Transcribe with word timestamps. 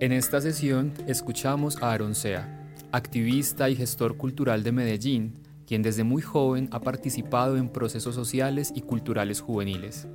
En 0.00 0.12
esta 0.12 0.40
sesión 0.40 0.92
escuchamos 1.08 1.82
a 1.82 1.90
Aaron 1.90 2.14
Sea, 2.14 2.70
activista 2.92 3.68
y 3.68 3.74
gestor 3.74 4.16
cultural 4.16 4.62
de 4.62 4.70
Medellín, 4.70 5.34
quien 5.66 5.82
desde 5.82 6.04
muy 6.04 6.22
joven 6.22 6.68
ha 6.70 6.78
participado 6.78 7.56
en 7.56 7.68
procesos 7.68 8.14
sociales 8.14 8.72
y 8.76 8.82
culturales 8.82 9.40
juveniles. 9.40 10.06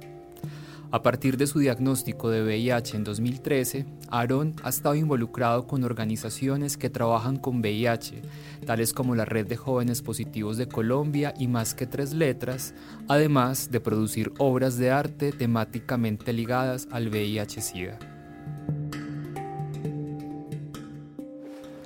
A 0.90 1.02
partir 1.02 1.36
de 1.36 1.48
su 1.48 1.60
diagnóstico 1.60 2.30
de 2.30 2.44
VIH 2.44 2.96
en 2.96 3.04
2013, 3.04 3.86
Aaron 4.10 4.56
ha 4.64 4.70
estado 4.70 4.96
involucrado 4.96 5.68
con 5.68 5.84
organizaciones 5.84 6.78
que 6.78 6.90
trabajan 6.90 7.36
con 7.36 7.60
VIH, 7.60 8.22
tales 8.66 8.94
como 8.94 9.16
la 9.16 9.26
Red 9.26 9.48
de 9.48 9.58
Jóvenes 9.58 10.02
Positivos 10.02 10.56
de 10.56 10.70
Colombia 10.70 11.34
y 11.38 11.50
Más 11.50 11.74
que 11.74 11.88
Tres 11.88 12.14
Letras, 12.14 12.74
además 13.10 13.70
de 13.70 13.82
producir 13.82 14.32
obras 14.38 14.78
de 14.78 14.92
arte 14.92 15.34
temáticamente 15.34 16.32
ligadas 16.32 16.88
al 16.90 17.10
VIH-Sida. 17.10 18.13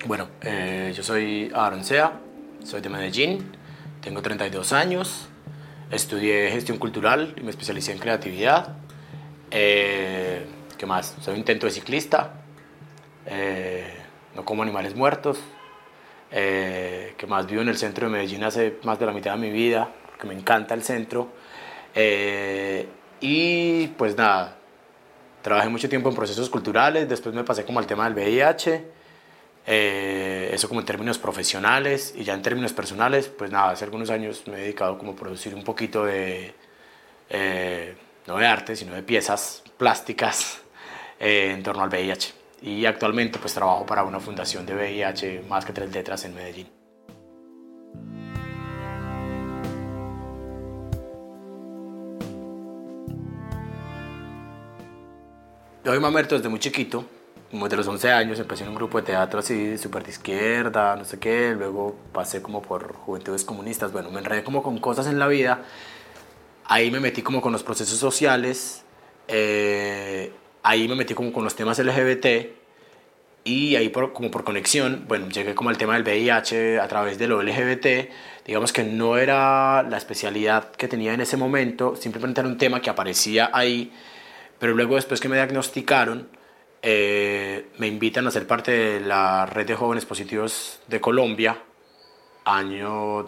Bueno, 0.07 0.29
eh, 0.41 0.93
yo 0.95 1.03
soy 1.03 1.51
Aaron 1.53 1.83
Sea, 1.83 2.13
soy 2.63 2.79
de 2.79 2.87
Medellín, 2.87 3.51
tengo 3.99 4.21
32 4.21 4.71
años, 4.71 5.27
estudié 5.91 6.49
gestión 6.49 6.77
cultural 6.77 7.35
y 7.35 7.41
me 7.41 7.49
especialicé 7.49 7.91
en 7.91 7.99
creatividad. 7.99 8.77
Eh, 9.51 10.45
¿Qué 10.77 10.85
más? 10.85 11.17
Soy 11.19 11.33
un 11.33 11.39
intento 11.39 11.65
de 11.65 11.73
ciclista, 11.73 12.35
eh, 13.25 13.93
no 14.33 14.45
como 14.45 14.63
animales 14.63 14.95
muertos. 14.95 15.39
¿Qué 16.31 17.25
más? 17.27 17.45
Vivo 17.45 17.61
en 17.61 17.67
el 17.67 17.77
centro 17.77 18.07
de 18.07 18.13
Medellín 18.13 18.45
hace 18.45 18.77
más 18.83 18.97
de 18.99 19.07
la 19.07 19.11
mitad 19.11 19.33
de 19.33 19.39
mi 19.39 19.51
vida, 19.51 19.89
porque 20.05 20.25
me 20.25 20.35
encanta 20.35 20.73
el 20.73 20.83
centro. 20.83 21.33
y 23.19 23.87
pues 23.87 24.15
nada, 24.15 24.55
trabajé 25.41 25.67
mucho 25.67 25.89
tiempo 25.89 26.07
en 26.07 26.15
procesos 26.15 26.49
culturales, 26.49 27.09
después 27.09 27.35
me 27.35 27.43
pasé 27.43 27.65
como 27.65 27.79
al 27.79 27.87
tema 27.87 28.05
del 28.05 28.13
VIH. 28.13 28.96
Eh, 29.69 30.49
eso 30.53 30.69
como 30.69 30.79
en 30.79 30.85
términos 30.85 31.17
profesionales 31.17 32.13
y 32.15 32.23
ya 32.23 32.33
en 32.33 32.41
términos 32.41 32.71
personales, 32.71 33.27
pues 33.27 33.51
nada, 33.51 33.71
hace 33.71 33.83
algunos 33.83 34.09
años 34.09 34.43
me 34.47 34.55
he 34.55 34.61
dedicado 34.61 34.97
como 34.97 35.11
a 35.11 35.15
producir 35.15 35.53
un 35.53 35.65
poquito 35.65 36.05
de, 36.05 36.53
eh, 37.29 37.93
no 38.27 38.37
de 38.37 38.45
arte, 38.47 38.77
sino 38.77 38.95
de 38.95 39.03
piezas 39.03 39.63
plásticas 39.77 40.61
eh, 41.19 41.51
en 41.53 41.63
torno 41.63 41.83
al 41.83 41.89
VIH. 41.89 42.33
Y 42.61 42.85
actualmente 42.85 43.39
pues 43.39 43.53
trabajo 43.53 43.85
para 43.85 44.03
una 44.03 44.21
fundación 44.21 44.65
de 44.65 44.73
VIH 44.73 45.43
más 45.49 45.65
que 45.65 45.73
tres 45.73 45.91
letras 45.91 46.23
en 46.23 46.33
Medellín. 46.33 46.69
Yo 55.83 55.91
soy 55.91 55.99
mamerto 55.99 56.35
desde 56.35 56.49
muy 56.49 56.59
chiquito, 56.59 57.05
como 57.57 57.69
de 57.69 57.75
los 57.75 57.87
11 57.87 58.11
años 58.11 58.39
empecé 58.39 58.63
en 58.63 58.69
un 58.69 58.75
grupo 58.75 58.99
de 58.99 59.07
teatro 59.07 59.39
así 59.39 59.79
súper 59.79 60.03
de 60.03 60.11
izquierda, 60.11 60.95
no 60.95 61.03
sé 61.05 61.17
qué, 61.17 61.55
luego 61.57 61.95
pasé 62.13 62.39
como 62.39 62.61
por 62.61 62.93
juventudes 62.93 63.43
comunistas, 63.43 63.91
bueno, 63.91 64.11
me 64.11 64.19
enredé 64.19 64.43
como 64.43 64.61
con 64.61 64.77
cosas 64.77 65.07
en 65.07 65.17
la 65.17 65.27
vida, 65.27 65.63
ahí 66.65 66.91
me 66.91 66.99
metí 66.99 67.23
como 67.23 67.41
con 67.41 67.51
los 67.51 67.63
procesos 67.63 67.97
sociales, 67.97 68.83
eh, 69.27 70.31
ahí 70.61 70.87
me 70.87 70.93
metí 70.93 71.15
como 71.15 71.33
con 71.33 71.43
los 71.43 71.55
temas 71.55 71.79
LGBT 71.79 72.27
y 73.43 73.75
ahí 73.75 73.89
por, 73.89 74.13
como 74.13 74.29
por 74.29 74.43
conexión, 74.43 75.05
bueno, 75.07 75.27
llegué 75.29 75.55
como 75.55 75.71
al 75.71 75.79
tema 75.79 75.95
del 75.95 76.03
VIH 76.03 76.79
a 76.79 76.87
través 76.87 77.17
de 77.17 77.27
lo 77.27 77.41
LGBT, 77.41 77.87
digamos 78.45 78.71
que 78.71 78.83
no 78.83 79.17
era 79.17 79.81
la 79.81 79.97
especialidad 79.97 80.73
que 80.73 80.87
tenía 80.87 81.15
en 81.15 81.21
ese 81.21 81.37
momento, 81.37 81.95
simplemente 81.95 82.39
era 82.39 82.49
un 82.49 82.59
tema 82.59 82.81
que 82.81 82.91
aparecía 82.91 83.49
ahí, 83.51 83.91
pero 84.59 84.75
luego 84.75 84.93
después 84.93 85.19
que 85.19 85.27
me 85.27 85.37
diagnosticaron, 85.37 86.36
eh, 86.81 87.69
me 87.77 87.87
invitan 87.87 88.27
a 88.27 88.31
ser 88.31 88.45
parte 88.47 88.71
de 88.71 88.99
la 88.99 89.45
red 89.45 89.65
de 89.65 89.75
jóvenes 89.75 90.05
positivos 90.05 90.79
de 90.87 91.01
Colombia, 91.01 91.63
año 92.45 93.23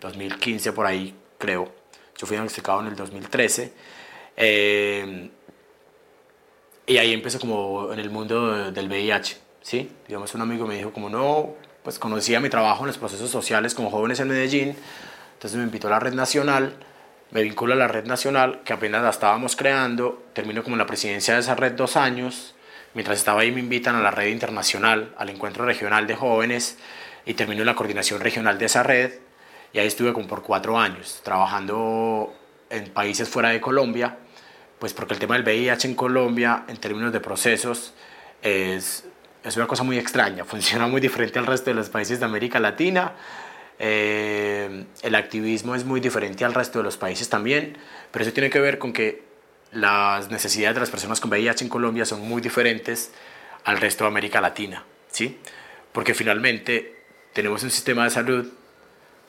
2015 0.00 0.72
por 0.72 0.86
ahí 0.86 1.14
creo. 1.38 1.72
Yo 2.16 2.26
fui 2.26 2.34
diagnosticado 2.34 2.80
en 2.80 2.86
el 2.88 2.96
2013. 2.96 3.72
Eh, 4.36 5.30
y 6.86 6.96
ahí 6.96 7.12
empecé 7.12 7.38
como 7.38 7.92
en 7.92 7.98
el 7.98 8.08
mundo 8.08 8.72
del 8.72 8.88
VIH, 8.88 9.36
¿sí? 9.60 9.90
Digamos, 10.06 10.34
un 10.34 10.40
amigo 10.40 10.66
me 10.66 10.76
dijo 10.76 10.90
como 10.92 11.10
no, 11.10 11.54
pues 11.82 11.98
conocía 11.98 12.40
mi 12.40 12.48
trabajo 12.48 12.84
en 12.84 12.86
los 12.86 12.98
procesos 12.98 13.30
sociales 13.30 13.74
como 13.74 13.90
jóvenes 13.90 14.20
en 14.20 14.28
Medellín, 14.28 14.74
entonces 15.34 15.58
me 15.58 15.64
invitó 15.64 15.88
a 15.88 15.90
la 15.90 16.00
red 16.00 16.14
nacional 16.14 16.72
me 17.30 17.42
vinculo 17.42 17.74
a 17.74 17.76
la 17.76 17.88
red 17.88 18.06
nacional 18.06 18.60
que 18.64 18.72
apenas 18.72 19.02
la 19.02 19.10
estábamos 19.10 19.56
creando, 19.56 20.24
termino 20.32 20.62
como 20.62 20.76
la 20.76 20.86
presidencia 20.86 21.34
de 21.34 21.40
esa 21.40 21.54
red 21.54 21.72
dos 21.72 21.96
años, 21.96 22.54
mientras 22.94 23.18
estaba 23.18 23.42
ahí 23.42 23.52
me 23.52 23.60
invitan 23.60 23.94
a 23.96 24.00
la 24.00 24.10
red 24.10 24.28
internacional, 24.28 25.14
al 25.18 25.28
encuentro 25.28 25.64
regional 25.64 26.06
de 26.06 26.14
jóvenes 26.14 26.78
y 27.26 27.34
termino 27.34 27.64
la 27.64 27.74
coordinación 27.74 28.20
regional 28.20 28.58
de 28.58 28.66
esa 28.66 28.82
red 28.82 29.12
y 29.72 29.78
ahí 29.78 29.86
estuve 29.86 30.12
como 30.12 30.26
por 30.26 30.42
cuatro 30.42 30.78
años 30.78 31.20
trabajando 31.22 32.34
en 32.70 32.90
países 32.90 33.28
fuera 33.28 33.50
de 33.50 33.60
Colombia, 33.60 34.18
pues 34.78 34.94
porque 34.94 35.14
el 35.14 35.20
tema 35.20 35.34
del 35.34 35.44
VIH 35.44 35.88
en 35.88 35.94
Colombia 35.94 36.64
en 36.68 36.76
términos 36.78 37.12
de 37.12 37.20
procesos 37.20 37.94
es, 38.42 39.04
es 39.44 39.56
una 39.56 39.66
cosa 39.66 39.82
muy 39.82 39.98
extraña, 39.98 40.44
funciona 40.46 40.86
muy 40.86 41.00
diferente 41.00 41.38
al 41.38 41.46
resto 41.46 41.70
de 41.70 41.74
los 41.74 41.90
países 41.90 42.20
de 42.20 42.26
América 42.26 42.60
Latina, 42.60 43.12
eh, 43.78 44.84
el 45.02 45.14
activismo 45.14 45.74
es 45.74 45.84
muy 45.84 46.00
diferente 46.00 46.44
al 46.44 46.54
resto 46.54 46.78
de 46.78 46.84
los 46.84 46.96
países 46.96 47.28
también, 47.28 47.76
pero 48.10 48.24
eso 48.24 48.32
tiene 48.32 48.50
que 48.50 48.60
ver 48.60 48.78
con 48.78 48.92
que 48.92 49.22
las 49.70 50.30
necesidades 50.30 50.74
de 50.74 50.80
las 50.80 50.90
personas 50.90 51.20
con 51.20 51.30
VIH 51.30 51.64
en 51.64 51.68
Colombia 51.68 52.04
son 52.04 52.26
muy 52.26 52.40
diferentes 52.40 53.12
al 53.64 53.78
resto 53.78 54.04
de 54.04 54.08
América 54.08 54.40
Latina, 54.40 54.84
¿sí? 55.10 55.38
Porque 55.92 56.14
finalmente 56.14 57.02
tenemos 57.32 57.62
un 57.62 57.70
sistema 57.70 58.04
de 58.04 58.10
salud 58.10 58.46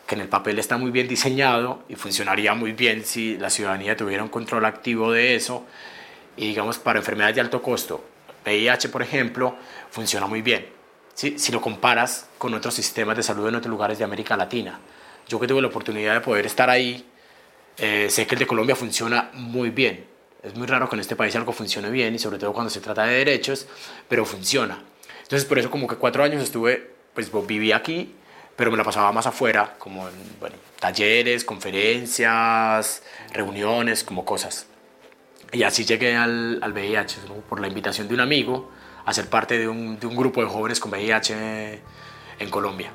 que 0.08 0.16
en 0.16 0.22
el 0.22 0.28
papel 0.28 0.58
está 0.58 0.78
muy 0.78 0.90
bien 0.90 1.08
diseñado 1.08 1.84
y 1.88 1.96
funcionaría 1.96 2.54
muy 2.56 2.72
bien 2.72 3.06
si 3.06 3.38
la 3.38 3.50
ciudadanía 3.52 3.96
tuviera 3.96 4.24
un 4.24 4.30
control 4.30 4.66
activo 4.66 5.12
de 5.12 5.36
eso. 5.36 5.66
Y 6.36 6.48
digamos, 6.48 6.80
para 6.80 7.00
enfermedades 7.00 7.36
de 7.36 7.42
alto 7.42 7.62
costo, 7.62 8.04
VIH, 8.46 8.90
por 8.90 9.04
ejemplo, 9.04 9.56
funciona 9.92 10.26
muy 10.26 10.42
bien 10.42 10.79
si 11.19 11.52
lo 11.52 11.59
comparas 11.59 12.28
con 12.38 12.53
otros 12.53 12.74
sistemas 12.74 13.18
de 13.18 13.24
salud 13.24 13.46
en 13.50 13.56
otros 13.56 13.69
lugares 13.69 13.97
de 13.97 14.06
América 14.06 14.38
Latina. 14.38 14.80
Yo 15.28 15.38
que 15.38 15.47
tuve 15.47 15.62
la 15.62 15.68
oportunidad 15.68 16.13
de 16.13 16.22
poder 16.22 16.46
estar 16.46 16.69
ahí, 16.69 17.06
eh, 17.78 18.07
sé 18.09 18.25
que 18.25 18.35
el 18.35 18.40
de 18.40 18.47
Colombia 18.47 18.74
funciona 18.74 19.30
muy 19.34 19.69
bien. 19.69 20.06
Es 20.41 20.56
muy 20.56 20.66
raro 20.66 20.88
que 20.88 20.96
en 20.96 21.02
este 21.02 21.18
país 21.18 21.35
algo 21.35 21.52
funcione 21.52 21.90
bien 21.90 22.16
y 22.16 22.19
sobre 22.19 22.40
todo 22.40 22.53
cuando 22.53 22.69
se 22.69 22.80
trata 22.80 23.03
de 23.03 23.18
derechos, 23.18 23.68
pero 24.07 24.25
funciona. 24.25 24.81
Entonces 25.22 25.46
por 25.46 25.59
eso 25.59 25.69
como 25.69 25.88
que 25.88 25.97
cuatro 25.97 26.24
años 26.24 26.41
estuve, 26.41 26.90
pues 27.13 27.30
viví 27.46 27.74
aquí, 27.74 28.16
pero 28.56 28.72
me 28.72 28.78
la 28.78 28.86
pasaba 28.86 29.12
más 29.12 29.28
afuera, 29.28 29.75
como 29.78 30.07
en 30.07 30.13
talleres, 30.80 31.44
conferencias, 31.44 33.03
reuniones, 33.34 34.06
como 34.06 34.24
cosas. 34.24 34.68
Y 35.51 35.63
así 35.63 35.84
llegué 35.84 36.16
al, 36.16 36.59
al 36.62 36.72
VIH, 36.72 37.18
por 37.50 37.59
la 37.59 37.68
invitación 37.68 38.07
de 38.07 38.13
un 38.13 38.22
amigo 38.22 38.72
a 39.10 39.14
ser 39.14 39.28
parte 39.28 39.58
de 39.58 39.68
un, 39.68 39.98
grupo 40.00 40.42
de 40.42 40.48
jóvenes 40.48 40.80
con 40.80 40.92
VIH 40.92 41.82
en 42.40 42.50
Colombia. 42.50 42.92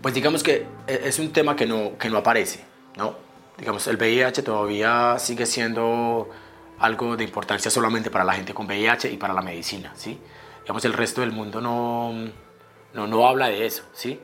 Pues 0.00 0.14
digamos 0.14 0.44
que 0.44 0.66
e, 0.86 1.00
es 1.04 1.18
un 1.18 1.32
tema 1.32 1.56
que 1.56 1.66
no, 1.66 1.98
que 1.98 2.08
no 2.08 2.18
aparece, 2.18 2.64
¿no? 2.96 3.16
Digamos, 3.58 3.86
el 3.88 3.96
VIH 3.96 4.42
todavía 4.42 5.18
sigue 5.18 5.46
siendo 5.46 6.28
algo 6.78 7.16
de 7.16 7.24
importancia 7.24 7.72
solamente 7.72 8.08
para 8.10 8.22
la 8.22 8.34
gente 8.34 8.54
con 8.54 8.66
VIH 8.66 9.10
y 9.10 9.16
para 9.16 9.34
la 9.34 9.42
medicina, 9.42 9.92
¿sí? 9.96 10.20
Digamos, 10.60 10.84
el 10.84 10.92
resto 10.92 11.22
del 11.22 11.32
mundo 11.32 11.60
no, 11.60 12.12
no, 12.94 13.06
no 13.08 13.26
habla 13.26 13.48
de 13.48 13.66
eso, 13.66 13.82
¿sí? 13.92 14.20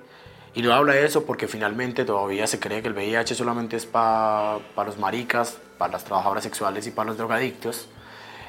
Y 0.54 0.62
no 0.62 0.72
habla 0.74 0.94
de 0.94 1.06
eso 1.06 1.24
porque 1.24 1.48
finalmente 1.48 2.04
todavía 2.04 2.46
se 2.46 2.58
cree 2.58 2.82
que 2.82 2.88
el 2.88 2.94
VIH 2.94 3.34
solamente 3.34 3.76
es 3.76 3.86
para 3.86 4.60
los 4.84 4.98
maricas, 4.98 5.58
para 5.78 5.92
las 5.92 6.04
trabajadoras 6.04 6.44
sexuales 6.44 6.86
y 6.86 6.90
para 6.90 7.08
los 7.08 7.16
drogadictos. 7.16 7.88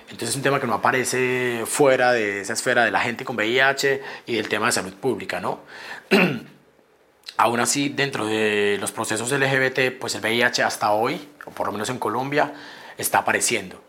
Entonces 0.04 0.30
es 0.30 0.36
un 0.36 0.42
tema 0.42 0.60
que 0.60 0.68
no 0.68 0.74
aparece 0.74 1.64
fuera 1.66 2.12
de 2.12 2.42
esa 2.42 2.54
esfera 2.54 2.84
de 2.84 2.92
la 2.92 3.00
gente 3.00 3.24
con 3.24 3.38
VIH 3.38 4.02
y 4.26 4.36
del 4.36 4.50
tema 4.50 4.66
de 4.66 4.74
salud 4.74 4.94
pública, 4.94 5.40
¿no? 5.40 5.62
aún 7.38 7.60
así, 7.60 7.90
dentro 7.90 8.26
de 8.26 8.78
los 8.80 8.92
procesos 8.92 9.32
LGBT, 9.32 9.98
pues 10.00 10.16
el 10.16 10.22
VIH 10.22 10.64
hasta 10.64 10.92
hoy, 10.92 11.30
o 11.46 11.52
por 11.52 11.68
lo 11.68 11.74
menos 11.74 11.90
en 11.90 12.00
Colombia, 12.00 12.54
está 12.98 13.20
apareciendo, 13.20 13.82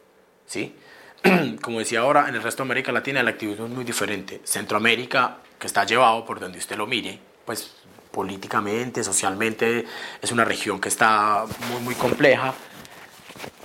¿sí? 0.46 0.74
Como 1.62 1.78
decía 1.78 2.00
ahora, 2.00 2.28
en 2.28 2.34
el 2.34 2.42
resto 2.42 2.62
de 2.62 2.68
América 2.68 2.92
Latina 2.92 3.20
el 3.20 3.28
activismo 3.28 3.66
es 3.66 3.72
muy 3.72 3.84
diferente. 3.84 4.40
Centroamérica, 4.44 5.38
que 5.58 5.66
está 5.66 5.84
llevado 5.84 6.24
por 6.24 6.40
donde 6.40 6.58
usted 6.58 6.76
lo 6.76 6.86
mire, 6.86 7.18
pues 7.44 7.74
políticamente, 8.14 9.02
socialmente, 9.02 9.84
es 10.22 10.30
una 10.30 10.44
región 10.44 10.80
que 10.80 10.88
está 10.88 11.44
muy, 11.70 11.82
muy 11.82 11.94
compleja. 11.96 12.54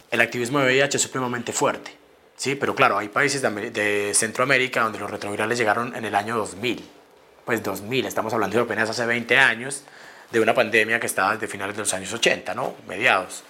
El 0.10 0.22
activismo 0.22 0.60
de 0.60 0.66
VIH 0.66 0.98
es 0.98 1.04
supremamente 1.04 1.54
fuerte, 1.54 1.96
¿sí? 2.36 2.56
Pero 2.56 2.74
claro, 2.74 2.98
hay 2.98 3.10
países 3.10 3.44
de, 3.44 3.70
de 3.70 4.12
Centroamérica 4.16 4.82
donde 4.82 4.98
los 4.98 5.12
retrovirales 5.12 5.58
llegaron 5.60 5.96
en 5.96 6.04
el 6.04 6.16
año 6.16 6.36
2000, 6.36 6.84
pues 7.46 7.64
2000, 7.64 8.06
estamos 8.08 8.34
hablando 8.34 8.58
de 8.58 8.64
apenas 8.64 8.90
hace 8.90 9.06
20 9.06 9.38
años, 9.38 9.84
de 10.32 10.40
una 10.40 10.54
pandemia 10.56 11.00
que 11.00 11.08
estaba 11.08 11.34
desde 11.34 11.48
finales 11.48 11.76
de 11.76 11.82
los 11.84 11.94
años 11.94 12.12
80, 12.12 12.56
¿no? 12.56 12.76
Mediados. 12.88 13.44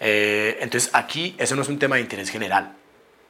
Eh, 0.00 0.58
entonces 0.60 0.90
aquí 0.92 1.34
eso 1.38 1.56
no 1.56 1.62
es 1.62 1.68
un 1.68 1.78
tema 1.78 1.96
de 1.96 2.02
interés 2.02 2.30
general. 2.30 2.74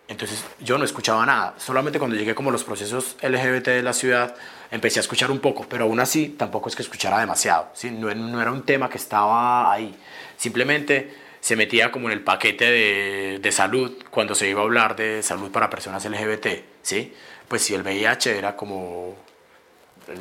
Entonces 0.09 0.45
yo 0.61 0.79
no 0.79 0.85
escuchaba 0.85 1.25
nada. 1.27 1.55
Solamente 1.59 1.99
cuando 1.99 2.17
llegué 2.17 2.35
como 2.35 2.51
los 2.51 2.65
procesos 2.65 3.17
LGBT 3.23 3.69
de 3.69 3.83
la 3.83 3.93
ciudad 3.93 4.35
empecé 4.71 4.99
a 4.99 5.03
escuchar 5.03 5.31
un 5.31 5.41
poco, 5.41 5.67
pero 5.69 5.85
aún 5.85 6.01
así 6.01 6.31
tampoco 6.31 6.69
es 6.69 6.77
que 6.77 6.83
escuchara 6.83 7.19
demasiado. 7.19 7.71
¿sí? 7.75 7.91
No, 7.91 8.13
no 8.15 8.41
era 8.41 8.53
un 8.53 8.65
tema 8.65 8.89
que 8.89 8.99
estaba 8.99 9.73
ahí. 9.73 9.95
Simplemente 10.37 11.15
se 11.41 11.57
metía 11.57 11.91
como 11.91 12.09
en 12.09 12.15
el 12.15 12.25
paquete 12.25 12.65
de, 12.65 13.39
de, 13.41 13.53
salud 13.53 14.03
cuando 14.11 14.35
se 14.35 14.49
iba 14.49 14.61
a 14.61 14.65
hablar 14.65 14.97
de 14.97 15.23
salud 15.23 15.51
para 15.51 15.71
personas 15.71 16.05
LGBT. 16.05 16.47
¿sí? 16.83 17.15
Pues 17.47 17.63
si 17.63 17.75
el 17.75 17.83
VIH 17.83 18.37
era 18.37 18.57
como 18.57 19.17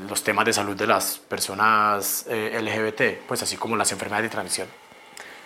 los 0.09 0.23
temas 0.23 0.45
de 0.45 0.53
salud 0.53 0.75
de 0.75 0.88
las 0.88 1.17
personas 1.17 2.25
eh, 2.29 2.59
LGBT, 2.61 3.25
pues 3.27 3.41
así 3.44 3.57
como 3.57 3.75
las 3.75 3.91
enfermedades 3.91 4.29
de 4.29 4.29
transmisión. 4.29 4.67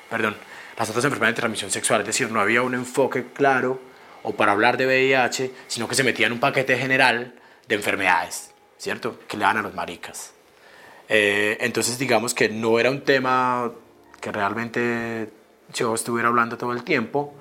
Perdón, 0.10 0.36
las 0.78 0.90
otras 0.90 1.06
enfermedades 1.06 1.36
de 1.36 1.42
transmisión 1.42 1.72
sexual, 1.72 2.02
es 2.02 2.08
decir, 2.08 2.32
no 2.32 2.40
había 2.40 2.62
un 2.62 2.74
enfoque 2.74 3.28
claro 3.34 3.80
o 4.24 4.34
para 4.34 4.52
hablar 4.52 4.78
de 4.78 4.86
VIH, 4.86 5.52
sino 5.68 5.88
que 5.88 5.96
se 5.96 6.04
metía 6.04 6.28
en 6.28 6.34
un 6.34 6.40
paquete 6.40 6.78
general 6.78 7.34
de 7.68 7.76
enfermedades, 7.76 8.51
¿cierto? 8.82 9.20
Que 9.28 9.38
le 9.38 9.44
dan 9.44 9.58
a 9.58 9.62
los 9.62 9.76
maricas. 9.76 10.34
Eh, 11.08 11.58
entonces, 11.62 12.00
digamos 12.00 12.34
que 12.34 12.50
no 12.50 12.80
era 12.80 12.90
un 12.90 13.02
tema 13.02 13.72
que 14.20 14.32
realmente 14.32 15.30
yo 15.72 15.94
estuviera 15.94 16.30
hablando 16.30 16.58
todo 16.58 16.74
el 16.74 16.84
tiempo, 16.84 17.32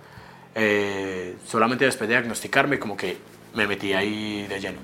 eh, 0.54 1.36
solamente 1.46 1.86
después 1.86 2.08
de 2.08 2.16
diagnosticarme, 2.16 2.78
como 2.78 2.94
que 2.94 3.16
me 3.54 3.66
metí 3.66 3.94
ahí 3.94 4.46
de 4.46 4.60
lleno. 4.60 4.80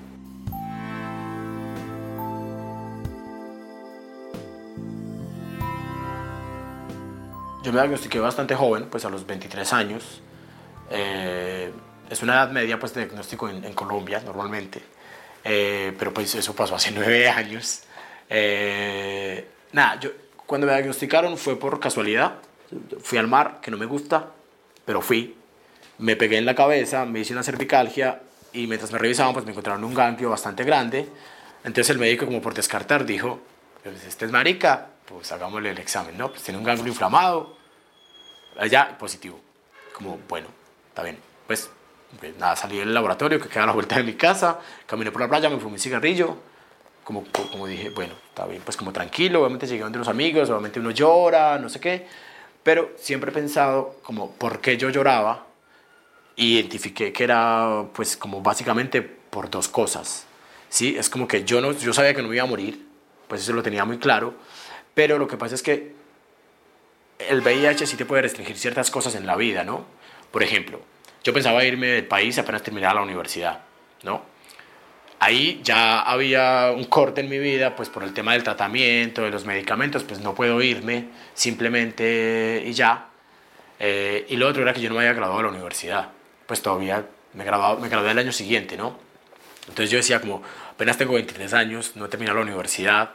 Yo 7.63 7.73
me 7.73 7.81
diagnostiqué 7.81 8.19
bastante 8.19 8.55
joven, 8.55 8.87
pues 8.91 9.05
a 9.05 9.11
los 9.11 9.27
23 9.27 9.73
años. 9.75 10.23
Eh, 10.91 11.71
es 12.09 12.23
una 12.23 12.35
edad 12.35 12.51
media 12.51 12.79
pues 12.79 12.95
de 12.95 13.05
diagnóstico 13.05 13.49
en, 13.51 13.75
Colombia 13.75 14.23
normalmente. 14.25 14.96
Eh, 15.49 15.93
pero 15.99 16.13
pues 16.13 16.35
eso 16.35 16.55
pasó 16.55 16.75
hace 16.75 16.91
nueve 16.95 17.29
años. 17.29 17.83
Eh, 18.29 19.47
nada, 19.73 20.01
yo 20.01 20.11
cuando 20.45 20.67
me 20.67 20.73
diagnosticaron 20.73 21.37
fue 21.39 21.59
por 21.59 21.81
casualidad. 21.81 22.35
Fui 23.01 23.19
al 23.19 23.29
mar, 23.29 23.61
que 23.63 23.71
no 23.71 23.77
me 23.77 23.87
gusta, 23.87 24.33
pero 24.85 25.01
fui. 25.01 25.37
Me 25.99 26.17
pegué 26.17 26.39
en 26.39 26.47
la 26.47 26.55
cabeza, 26.55 27.05
me 27.05 27.21
hice 27.21 27.33
una 27.33 27.43
cervicalgia 27.43 28.21
y 28.53 28.67
mientras 28.67 28.91
me 28.93 28.99
revisaban 28.99 29.33
pues 29.33 29.45
me 29.45 29.53
encontraron 29.53 29.85
un 29.85 29.95
ganglio 29.95 30.31
bastante 30.31 30.65
grande. 30.65 31.09
Entonces 31.65 31.91
el 31.91 31.99
médico 31.99 32.27
como 32.27 32.43
por 32.43 32.55
descartar 32.55 33.05
dijo, 33.07 33.41
pues, 33.83 34.05
este 34.05 34.25
es 34.25 34.33
marica, 34.33 34.89
pues 35.07 35.31
hagámosle 35.33 35.71
el 35.71 35.79
examen, 35.79 36.19
¿no? 36.19 36.31
Pues 36.31 36.43
tiene 36.43 36.59
un 36.59 36.65
ganglio 36.65 36.89
inflamado, 36.89 37.57
allá 38.59 38.97
positivo. 38.99 39.41
Como, 39.93 40.19
bueno, 40.29 40.49
está 40.89 41.03
bien. 41.03 41.19
Pues, 41.47 41.71
nada, 42.39 42.57
salí 42.57 42.79
del 42.79 42.93
laboratorio 42.93 43.41
que 43.41 43.49
queda 43.49 43.65
a 43.65 43.67
la 43.67 43.73
vuelta 43.73 43.97
de 43.97 44.03
mi 44.03 44.15
casa, 44.15 44.61
caminé 44.87 45.11
por 45.11 45.21
la 45.21 45.29
playa, 45.29 45.49
me 45.51 45.59
fumé 45.59 45.75
un 45.75 45.79
cigarrillo. 45.79 46.37
Como, 47.05 47.25
como 47.53 47.69
dije, 47.69 47.91
bueno, 47.91 48.15
está 48.29 48.47
bien, 48.47 48.63
pues 48.65 48.77
como 48.77 48.93
tranquilo, 48.93 49.41
obviamente 49.41 49.67
llegué 49.67 49.83
donde 49.83 49.99
los 49.99 50.09
amigos, 50.09 50.51
obviamente 50.51 50.81
uno 50.81 50.91
llora, 50.91 51.57
no 51.57 51.69
sé 51.69 51.79
qué, 51.79 52.09
pero 52.65 52.91
siempre 52.97 53.31
he 53.31 53.35
pensado 53.35 54.01
como 54.03 54.33
por 54.33 54.61
qué 54.61 54.77
yo 54.77 54.91
lloraba, 54.91 55.47
identifiqué 56.35 57.13
que 57.13 57.23
era 57.23 57.85
pues 57.95 58.17
como 58.17 58.41
básicamente 58.43 59.03
por 59.03 59.49
dos 59.51 59.69
cosas, 59.69 60.27
¿sí? 60.69 60.97
Es 60.99 61.09
como 61.09 61.29
que 61.29 61.45
yo, 61.45 61.61
no, 61.61 61.71
yo 61.71 61.93
sabía 61.93 62.13
que 62.13 62.23
no 62.23 62.29
me 62.29 62.35
iba 62.35 62.43
a 62.45 62.49
morir, 62.49 62.87
pues 63.29 63.43
eso 63.43 63.53
lo 63.53 63.63
tenía 63.63 63.85
muy 63.85 63.99
claro, 63.99 64.35
pero 64.95 65.17
lo 65.17 65.29
que 65.29 65.37
pasa 65.37 65.55
es 65.55 65.63
que 65.63 65.95
el 67.19 67.41
VIH 67.41 67.87
sí 67.87 67.97
te 67.97 68.05
puede 68.05 68.23
restringir 68.23 68.59
ciertas 68.59 68.91
cosas 68.91 69.15
en 69.15 69.27
la 69.27 69.37
vida, 69.37 69.63
¿no? 69.63 69.87
Por 70.33 70.43
ejemplo, 70.43 70.81
yo 71.23 71.33
pensaba 71.33 71.65
irme 71.65 71.89
del 71.89 72.07
país 72.07 72.39
apenas 72.39 72.63
terminara 72.63 72.95
la 72.95 73.03
universidad, 73.03 73.61
¿no? 74.03 74.23
Ahí 75.19 75.61
ya 75.63 76.03
había 76.03 76.73
un 76.77 76.85
corte 76.85 77.23
en 77.23 77.31
mi 77.31 77.39
vida, 77.39 77.75
pues 77.75 77.89
por 77.89 78.05
el 78.05 78.13
tema 78.13 78.35
del 78.35 78.43
tratamiento, 78.43 79.23
de 79.23 79.31
los 79.31 79.47
medicamentos, 79.47 80.05
pues 80.05 80.21
no 80.21 80.35
puedo 80.35 80.61
irme 80.61 81.07
simplemente 81.33 82.63
y 82.67 82.73
ya. 82.73 83.07
Eh, 83.79 84.27
y 84.29 84.37
lo 84.37 84.47
otro 84.47 84.63
era 84.63 84.75
que 84.75 84.81
yo 84.81 84.91
no 84.91 84.97
me 84.97 85.03
había 85.03 85.15
graduado 85.15 85.39
de 85.39 85.45
la 85.45 85.51
universidad, 85.51 86.11
pues 86.47 86.61
todavía 86.61 87.07
me, 87.33 87.45
graduado, 87.45 87.79
me 87.79 87.89
gradué 87.89 88.11
el 88.11 88.19
año 88.19 88.33
siguiente, 88.33 88.77
¿no? 88.77 88.99
Entonces 89.69 89.91
yo 89.91 89.97
decía 89.99 90.21
como, 90.21 90.43
apenas 90.71 90.97
tengo 90.99 91.15
23 91.15 91.53
años, 91.55 91.93
no 91.97 92.07
he 92.07 92.09
terminado 92.09 92.39
la 92.39 92.45
universidad, 92.45 93.11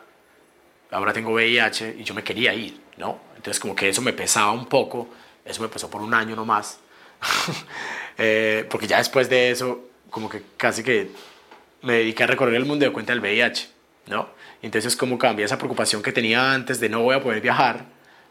ahora 0.91 1.13
tengo 1.13 1.31
VIH 1.31 1.95
y 1.99 2.03
yo 2.03 2.13
me 2.13 2.23
quería 2.23 2.53
ir, 2.53 2.79
¿no? 2.97 3.19
Entonces 3.35 3.59
como 3.59 3.75
que 3.75 3.89
eso 3.89 4.01
me 4.01 4.13
pesaba 4.13 4.51
un 4.51 4.65
poco, 4.65 5.09
eso 5.45 5.61
me 5.61 5.69
pesó 5.69 5.89
por 5.89 6.01
un 6.01 6.13
año 6.13 6.35
nomás, 6.35 6.79
eh, 8.17 8.65
porque 8.69 8.87
ya 8.87 8.97
después 8.97 9.29
de 9.29 9.51
eso 9.51 9.87
como 10.09 10.29
que 10.29 10.43
casi 10.57 10.83
que 10.83 11.11
me 11.81 11.93
dediqué 11.93 12.23
a 12.23 12.27
recorrer 12.27 12.55
el 12.55 12.65
mundo 12.65 12.85
de 12.85 12.91
cuenta 12.91 13.13
del 13.13 13.21
VIH, 13.21 13.69
¿no? 14.07 14.29
Entonces 14.61 14.95
como 14.95 15.17
cambia 15.17 15.45
esa 15.45 15.57
preocupación 15.57 16.03
que 16.03 16.11
tenía 16.11 16.53
antes 16.53 16.79
de 16.79 16.89
no 16.89 17.01
voy 17.01 17.15
a 17.15 17.23
poder 17.23 17.41
viajar 17.41 17.85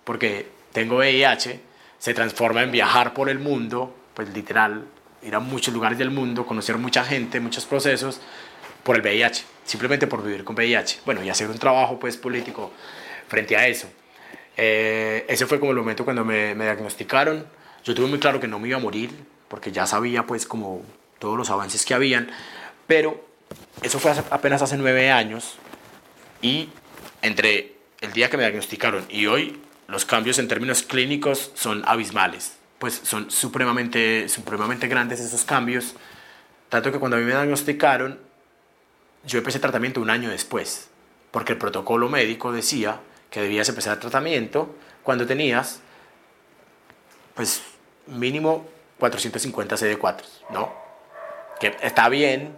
porque 0.05 0.47
tengo 0.73 0.97
VIH, 0.97 1.61
se 1.99 2.15
transforma 2.15 2.63
en 2.63 2.71
viajar 2.71 3.13
por 3.13 3.29
el 3.29 3.39
mundo, 3.39 3.95
pues 4.15 4.29
literal, 4.31 4.87
ir 5.23 5.35
a 5.35 5.41
muchos 5.41 5.75
lugares 5.75 5.99
del 5.99 6.11
mundo, 6.11 6.47
conocer 6.47 6.79
mucha 6.79 7.05
gente, 7.05 7.41
muchos 7.41 7.67
procesos, 7.67 8.21
por 8.83 8.97
el 8.97 9.03
VIH, 9.03 9.45
simplemente 9.65 10.07
por 10.07 10.23
vivir 10.23 10.45
con 10.45 10.57
VIH. 10.57 11.01
Bueno, 11.05 11.23
y 11.23 11.29
hacer 11.29 11.49
un 11.49 11.59
trabajo 11.59 11.99
pues 11.99 12.17
político 12.17 12.73
frente 13.29 13.57
a 13.57 13.67
eso. 13.67 13.89
Eh, 14.57 15.25
ese 15.29 15.47
fue 15.47 15.61
como 15.61 15.73
el 15.73 15.79
momento 15.79 16.05
cuando 16.05 16.25
me, 16.25 16.55
me, 16.55 16.65
diagnosticaron. 16.65 17.47
Yo 17.85 17.95
tuve 17.95 18.07
muy 18.07 18.19
claro 18.19 18.41
que 18.41 18.49
no 18.49 18.59
me 18.59 18.69
iba 18.69 18.77
a 18.77 18.81
morir, 18.81 19.11
porque 19.49 19.73
ya 19.73 19.87
sabía 19.87 20.27
pues 20.27 20.47
como 20.47 20.83
todos 21.19 21.37
los 21.37 21.51
avances 21.51 21.85
que 21.85 21.95
habían, 21.95 22.31
pero 22.87 23.25
eso 23.83 23.99
fue 23.99 24.13
apenas 24.31 24.63
hace 24.63 24.77
nueve 24.77 25.11
años 25.11 25.57
y 26.43 26.69
entre 27.23 27.75
el 28.01 28.13
día 28.13 28.31
que 28.31 28.37
me 28.37 28.43
diagnosticaron 28.45 29.05
y 29.09 29.27
hoy 29.27 29.61
los 29.89 30.05
cambios 30.05 30.39
en 30.39 30.49
términos 30.49 30.83
clínicos 30.83 31.51
son 31.55 31.83
abismales, 31.87 32.57
pues 32.79 33.01
son 33.03 33.31
supremamente, 33.31 34.29
supremamente 34.29 34.89
grandes 34.89 35.21
esos 35.21 35.45
cambios, 35.45 35.95
tanto 36.69 36.93
que 36.93 36.99
cuando 36.99 37.17
a 37.17 37.21
mí 37.21 37.27
me 37.27 37.33
diagnosticaron 37.33 38.19
yo 39.25 39.39
empecé 39.39 39.59
tratamiento 39.59 40.01
un 40.01 40.11
año 40.11 40.31
después, 40.31 40.89
porque 41.31 41.53
el 41.53 41.59
protocolo 41.59 42.09
médico 42.09 42.53
decía 42.53 43.01
que 43.31 43.43
debías 43.43 43.69
empezar 43.69 43.95
el 43.95 44.01
tratamiento 44.01 44.75
cuando 45.03 45.27
tenías, 45.27 45.81
pues, 47.35 47.63
mínimo 48.11 48.67
450 48.99 49.77
CD4, 49.77 50.23
¿no? 50.51 50.73
Que 51.59 51.77
está 51.83 52.09
bien, 52.09 52.55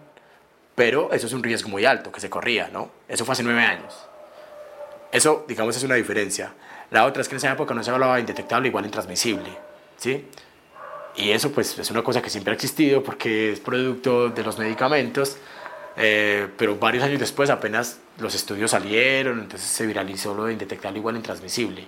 pero 0.75 1.13
eso 1.13 1.27
es 1.27 1.33
un 1.33 1.43
riesgo 1.43 1.69
muy 1.69 1.85
alto 1.85 2.11
que 2.11 2.21
se 2.21 2.31
corría, 2.31 2.69
¿no? 2.69 2.91
Eso 3.09 3.25
fue 3.25 3.35
hace 3.35 3.43
nueve 3.43 3.63
años. 3.63 3.95
Eso, 5.11 5.45
digamos, 5.47 5.77
es 5.77 5.83
una 5.83 5.95
diferencia. 5.95 6.53
La 6.91 7.05
otra 7.05 7.23
es 7.23 7.29
que 7.29 7.35
en 7.35 7.39
esa 7.39 7.53
época 7.53 7.75
no 7.75 7.83
se 7.83 7.91
hablaba 7.91 8.15
de 8.15 8.21
indetectable 8.21 8.69
igual 8.69 8.85
intransmisible, 8.85 9.51
¿sí? 9.97 10.27
Y 11.17 11.31
eso, 11.31 11.53
pues, 11.53 11.79
es 11.79 11.91
una 11.91 12.03
cosa 12.03 12.23
que 12.23 12.31
siempre 12.31 12.53
ha 12.53 12.55
existido 12.55 13.03
porque 13.03 13.53
es 13.53 13.61
producto 13.61 14.31
de 14.31 14.43
los 14.43 14.59
medicamentos 14.59 15.37
eh, 15.97 16.49
pero 16.57 16.77
varios 16.77 17.05
años 17.05 17.21
después 17.21 17.51
apenas 17.51 17.99
los 18.19 18.35
estudios 18.35 18.71
salieron, 18.71 19.41
entonces 19.41 19.69
se 19.69 19.87
viralizó 19.87 20.35
lo 20.35 20.45
de 20.45 20.55
indetectable 20.55 20.99
igual 20.99 21.17
intransmisible. 21.17 21.87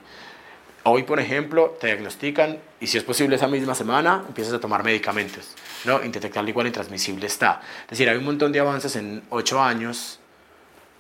Hoy, 0.87 1.05
por 1.05 1.19
ejemplo, 1.19 1.77
te 1.81 1.87
diagnostican 1.87 2.59
y 2.79 2.87
si 2.87 2.99
es 2.99 3.05
posible 3.05 3.37
esa 3.37 3.49
misma 3.49 3.75
semana 3.75 4.23
empiezas 4.29 4.53
a 4.53 4.61
tomar 4.61 4.85
medicamentos. 4.85 5.55
No, 5.87 6.05
indetectable 6.05 6.51
igual 6.51 6.67
intransmisible 6.67 7.27
está. 7.27 7.63
Es 7.85 7.91
decir, 7.91 8.09
hay 8.09 8.19
un 8.19 8.25
montón 8.25 8.53
de 8.53 8.61
avances 8.61 8.95
en 8.97 9.23
8 9.31 9.63
años, 9.63 10.21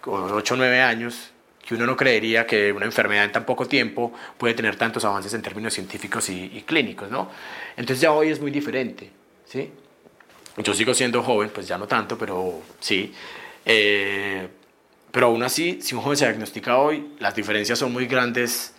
o 0.06 0.12
8 0.14 0.54
o 0.54 0.56
9 0.56 0.80
años, 0.80 1.32
que 1.66 1.74
uno 1.74 1.84
no 1.84 1.96
creería 1.96 2.46
que 2.46 2.72
una 2.72 2.86
enfermedad 2.86 3.24
en 3.24 3.32
tan 3.32 3.44
poco 3.44 3.66
tiempo 3.66 4.12
puede 4.38 4.54
tener 4.54 4.76
tantos 4.76 5.04
avances 5.04 5.34
en 5.34 5.42
términos 5.42 5.74
científicos 5.74 6.30
y, 6.30 6.50
y 6.54 6.62
clínicos, 6.62 7.10
¿no? 7.10 7.30
Entonces 7.76 8.00
ya 8.00 8.12
hoy 8.12 8.30
es 8.30 8.40
muy 8.40 8.50
diferente, 8.50 9.10
¿sí? 9.44 9.70
Yo 10.56 10.72
sigo 10.72 10.94
siendo 10.94 11.22
joven, 11.22 11.50
pues 11.52 11.66
ya 11.66 11.76
no 11.76 11.86
tanto, 11.86 12.16
pero 12.16 12.62
sí. 12.80 13.12
Eh, 13.66 14.48
pero 15.10 15.26
aún 15.26 15.42
así, 15.42 15.80
si 15.82 15.94
un 15.94 16.00
joven 16.00 16.16
se 16.16 16.24
diagnostica 16.26 16.78
hoy, 16.78 17.12
las 17.18 17.34
diferencias 17.34 17.78
son 17.78 17.92
muy 17.92 18.06
grandes 18.06 18.74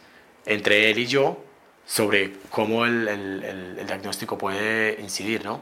entre 0.46 0.90
él 0.90 1.00
y 1.00 1.08
yo 1.08 1.44
sobre 1.86 2.34
cómo 2.50 2.86
el, 2.86 3.08
el, 3.08 3.78
el, 3.80 3.88
diagnóstico 3.88 4.38
puede 4.38 5.00
incidir, 5.02 5.46
¿no? 5.46 5.62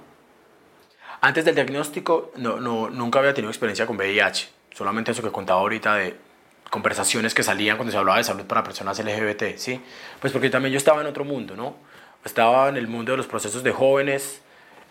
Antes 1.22 1.46
del 1.46 1.56
diagnóstico, 1.56 2.32
no, 2.38 2.60
no, 2.60 2.90
nunca 2.90 3.20
había 3.20 3.34
tenido 3.34 3.50
experiencia 3.50 3.86
con 3.86 3.98
VIH, 3.98 4.50
solamente 4.74 5.12
eso 5.12 5.22
que 5.22 5.32
contaba 5.32 5.60
ahorita 5.62 5.96
de 5.96 6.16
conversaciones 6.70 7.34
que 7.34 7.44
salían 7.44 7.78
cuando 7.78 7.92
se 7.92 7.98
hablaba 7.98 8.18
de 8.18 8.24
salud 8.24 8.46
para 8.46 8.64
personas 8.64 9.00
LGBT, 9.00 9.58
¿sí? 9.58 9.80
Pues 10.20 10.34
porque 10.34 10.50
también 10.50 10.74
yo 10.74 10.78
estaba 10.78 11.02
en 11.02 11.08
otro 11.08 11.24
mundo, 11.24 11.56
¿no? 11.56 11.76
Estaba 12.26 12.70
en 12.70 12.78
el 12.78 12.88
mundo 12.88 13.12
de 13.12 13.18
los 13.18 13.28
procesos 13.28 13.64
de 13.64 13.72
jóvenes, 13.72 14.42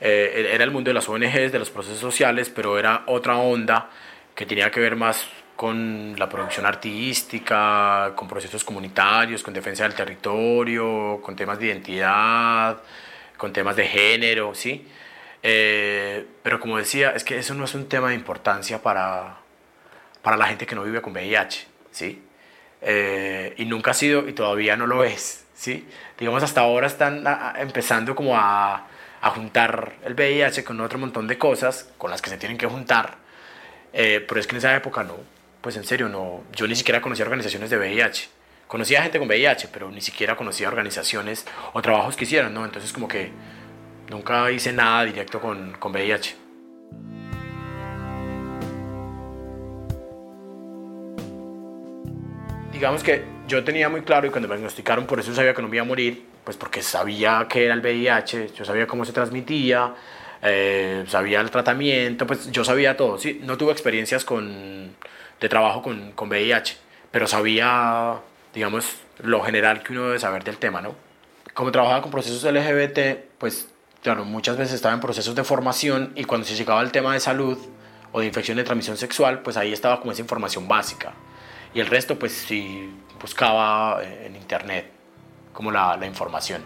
eh, 0.01 0.51
era 0.53 0.65
el 0.65 0.71
mundo 0.71 0.91
de 0.91 0.95
las 0.95 1.09
ONGs, 1.09 1.53
de 1.53 1.59
los 1.59 1.71
procesos 1.71 1.99
sociales, 1.99 2.51
pero 2.51 2.79
era 2.79 3.05
otra 3.07 3.37
onda 3.37 3.91
que 4.35 4.47
tenía 4.47 4.71
que 4.71 4.81
ver 4.81 4.97
más 4.97 5.27
con 5.57 6.15
la 6.19 6.29
producción 6.29 6.67
artística, 6.67 8.13
con 8.17 8.29
procesos 8.29 8.65
comunitarios, 8.65 9.43
con 9.43 9.55
defensa 9.55 9.85
del 9.85 9.95
territorio, 9.95 11.21
con 11.23 11.37
temas 11.37 11.59
de 11.59 11.67
identidad, 11.67 12.79
con 13.37 13.53
temas 13.53 13.77
de 13.77 13.87
género, 13.87 14.55
¿sí? 14.55 14.87
Eh, 15.43 16.27
pero 16.43 16.61
como 16.61 16.79
decía, 16.79 17.11
es 17.11 17.25
que 17.25 17.39
eso 17.39 17.55
no 17.55 17.65
es 17.65 17.75
un 17.75 17.89
tema 17.89 18.09
de 18.11 18.15
importancia 18.15 18.83
para, 18.83 19.39
para 20.23 20.37
la 20.37 20.47
gente 20.47 20.67
que 20.67 20.75
no 20.75 20.85
vive 20.85 21.03
con 21.03 21.13
VIH, 21.13 21.67
¿sí? 21.91 22.23
Eh, 22.81 23.55
y 23.59 23.65
nunca 23.65 23.93
ha 23.93 23.95
sido 23.95 24.29
y 24.29 24.33
todavía 24.33 24.77
no 24.77 24.87
lo 24.87 25.05
es, 25.05 25.45
¿sí? 25.55 25.87
Digamos, 26.19 26.43
hasta 26.43 26.61
ahora 26.61 26.87
están 26.87 27.25
empezando 27.59 28.15
como 28.15 28.37
a, 28.37 28.87
a 29.23 29.31
juntar 29.31 29.95
el 30.05 30.15
VIH 30.15 30.65
con 30.65 30.81
otro 30.81 30.99
montón 30.99 31.29
de 31.29 31.39
cosas 31.39 31.89
con 31.97 32.11
las 32.11 32.21
que 32.21 32.31
se 32.31 32.39
tienen 32.39 32.59
que 32.59 32.67
juntar, 32.67 33.17
eh, 33.93 34.25
pero 34.27 34.41
es 34.41 34.47
que 34.47 34.53
en 34.53 34.59
esa 34.59 34.75
época 34.75 35.05
no, 35.05 35.17
pues 35.63 35.77
en 35.77 35.85
serio, 35.85 36.09
no, 36.09 36.43
yo 36.55 36.67
ni 36.67 36.75
siquiera 36.75 37.01
conocía 37.01 37.25
organizaciones 37.25 37.71
de 37.71 37.79
VIH. 37.79 38.29
Conocía 38.67 39.03
gente 39.03 39.19
con 39.19 39.29
VIH, 39.29 39.69
pero 39.73 39.91
ni 39.91 40.01
siquiera 40.01 40.37
conocía 40.37 40.67
organizaciones 40.67 41.47
o 41.73 41.81
trabajos 41.81 42.17
que 42.17 42.25
hicieran, 42.25 42.53
¿no? 42.53 42.65
Entonces 42.65 42.93
como 42.93 43.07
que 43.07 43.31
nunca 44.11 44.51
hice 44.51 44.73
nada 44.73 45.05
directo 45.05 45.41
con, 45.41 45.73
con 45.79 45.93
VIH. 45.93 46.37
Digamos 52.73 53.05
que 53.05 53.23
yo 53.47 53.63
tenía 53.63 53.89
muy 53.89 54.01
claro 54.01 54.27
y 54.27 54.31
cuando 54.31 54.49
me 54.49 54.57
diagnosticaron 54.57 55.07
por 55.07 55.21
eso 55.21 55.33
sabía 55.33 55.55
que 55.55 55.63
no 55.63 55.69
me 55.69 55.77
iba 55.77 55.85
a 55.85 55.87
morir, 55.87 56.25
pues 56.43 56.57
porque 56.57 56.83
sabía 56.83 57.47
que 57.49 57.65
era 57.67 57.75
el 57.75 57.81
VIH, 57.81 58.49
yo 58.55 58.65
sabía 58.65 58.89
cómo 58.89 59.05
se 59.05 59.13
transmitía, 59.13 59.95
eh, 60.43 61.05
sabía 61.07 61.41
el 61.41 61.51
tratamiento, 61.53 62.27
pues 62.27 62.51
yo 62.51 62.65
sabía 62.65 62.97
todo, 62.97 63.19
sí, 63.19 63.41
no 63.45 63.57
tuve 63.57 63.71
experiencias 63.71 64.25
con 64.25 64.97
de 65.43 65.49
trabajo 65.49 65.83
con, 65.83 66.13
con 66.13 66.29
VIH, 66.29 66.77
pero 67.11 67.27
sabía, 67.27 68.15
digamos, 68.55 69.01
lo 69.19 69.43
general 69.43 69.83
que 69.83 69.93
uno 69.93 70.05
debe 70.05 70.19
saber 70.19 70.45
del 70.45 70.57
tema, 70.57 70.81
¿no? 70.81 70.95
Como 71.53 71.73
trabajaba 71.73 72.01
con 72.01 72.13
procesos 72.13 72.45
LGBT, 72.45 73.39
pues, 73.39 73.69
claro, 74.03 74.25
muchas 74.25 74.57
veces 74.57 74.75
estaba 74.75 74.95
en 74.95 75.01
procesos 75.01 75.35
de 75.35 75.43
formación 75.43 76.13
y 76.15 76.25
cuando 76.25 76.47
se 76.47 76.55
llegaba 76.55 76.81
al 76.81 76.93
tema 76.93 77.13
de 77.13 77.21
salud 77.21 77.59
o 78.13 78.21
de 78.21 78.27
infección 78.27 78.57
de 78.57 78.65
transmisión 78.65 78.97
sexual, 78.97 79.41
pues 79.43 79.57
ahí 79.57 79.73
estaba 79.73 80.01
como 80.01 80.13
esa 80.13 80.23
información 80.23 80.69
básica. 80.69 81.13
Y 81.75 81.81
el 81.81 81.87
resto, 81.87 82.19
pues 82.19 82.33
sí, 82.33 82.89
buscaba 83.21 84.01
en 84.05 84.37
internet 84.37 84.87
como 85.53 85.73
la, 85.73 85.97
la 85.97 86.07
información. 86.07 86.63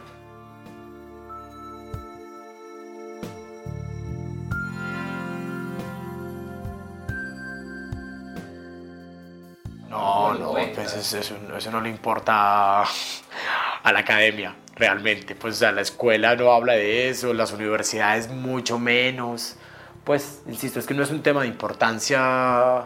No, 9.96 10.34
no, 10.34 10.52
pues 10.74 10.94
eso, 10.94 11.36
eso, 11.56 11.70
no 11.70 11.80
le 11.80 11.88
importa 11.88 12.82
a 12.82 13.92
la 13.92 13.98
academia, 13.98 14.54
realmente. 14.74 15.34
Pues 15.34 15.60
la 15.60 15.80
escuela 15.80 16.36
no 16.36 16.52
habla 16.52 16.74
de 16.74 17.08
eso, 17.08 17.32
las 17.32 17.52
universidades 17.52 18.28
mucho 18.28 18.78
menos. 18.78 19.56
Pues, 20.04 20.42
insisto, 20.46 20.78
es 20.78 20.86
que 20.86 20.94
no 20.94 21.02
es 21.02 21.10
un 21.10 21.22
tema 21.22 21.42
de 21.42 21.48
importancia, 21.48 22.84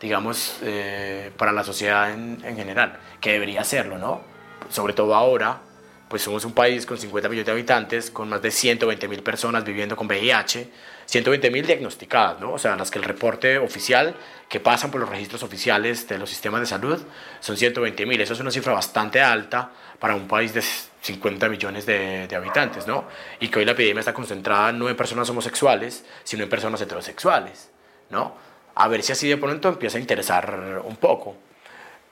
digamos, 0.00 0.58
eh, 0.62 1.32
para 1.36 1.52
la 1.52 1.64
sociedad 1.64 2.12
en, 2.12 2.38
en 2.44 2.56
general, 2.56 2.98
que 3.20 3.32
debería 3.32 3.64
serlo, 3.64 3.98
¿no? 3.98 4.22
Sobre 4.68 4.94
todo 4.94 5.14
ahora, 5.14 5.60
pues 6.08 6.22
somos 6.22 6.44
un 6.44 6.52
país 6.52 6.86
con 6.86 6.98
50 6.98 7.28
millones 7.28 7.46
de 7.46 7.52
habitantes, 7.52 8.10
con 8.10 8.28
más 8.28 8.40
de 8.42 8.50
120 8.50 9.08
mil 9.08 9.22
personas 9.22 9.64
viviendo 9.64 9.96
con 9.96 10.06
VIH, 10.06 10.70
120 11.10 11.50
mil 11.50 11.66
diagnosticadas, 11.66 12.38
¿no? 12.38 12.52
O 12.52 12.58
sea, 12.58 12.76
las 12.76 12.88
que 12.88 13.00
el 13.00 13.04
reporte 13.04 13.58
oficial 13.58 14.14
que 14.48 14.60
pasan 14.60 14.92
por 14.92 15.00
los 15.00 15.10
registros 15.10 15.42
oficiales 15.42 16.06
de 16.06 16.18
los 16.18 16.30
sistemas 16.30 16.60
de 16.60 16.66
salud 16.66 17.02
son 17.40 17.56
120 17.56 18.06
mil. 18.06 18.20
Eso 18.20 18.34
es 18.34 18.38
una 18.38 18.52
cifra 18.52 18.72
bastante 18.72 19.20
alta 19.20 19.72
para 19.98 20.14
un 20.14 20.28
país 20.28 20.54
de 20.54 20.62
50 20.62 21.48
millones 21.48 21.84
de, 21.84 22.28
de, 22.28 22.36
habitantes, 22.36 22.86
¿no? 22.86 23.06
Y 23.40 23.48
que 23.48 23.58
hoy 23.58 23.64
la 23.64 23.72
epidemia 23.72 23.98
está 23.98 24.14
concentrada 24.14 24.70
no 24.70 24.88
en 24.88 24.96
personas 24.96 25.28
homosexuales, 25.28 26.04
sino 26.22 26.44
en 26.44 26.48
personas 26.48 26.80
heterosexuales, 26.80 27.70
¿no? 28.10 28.36
A 28.76 28.86
ver 28.86 29.02
si 29.02 29.10
así 29.10 29.28
de 29.28 29.36
pronto 29.36 29.68
empieza 29.68 29.98
a 29.98 30.00
interesar 30.00 30.80
un 30.84 30.94
poco. 30.94 31.36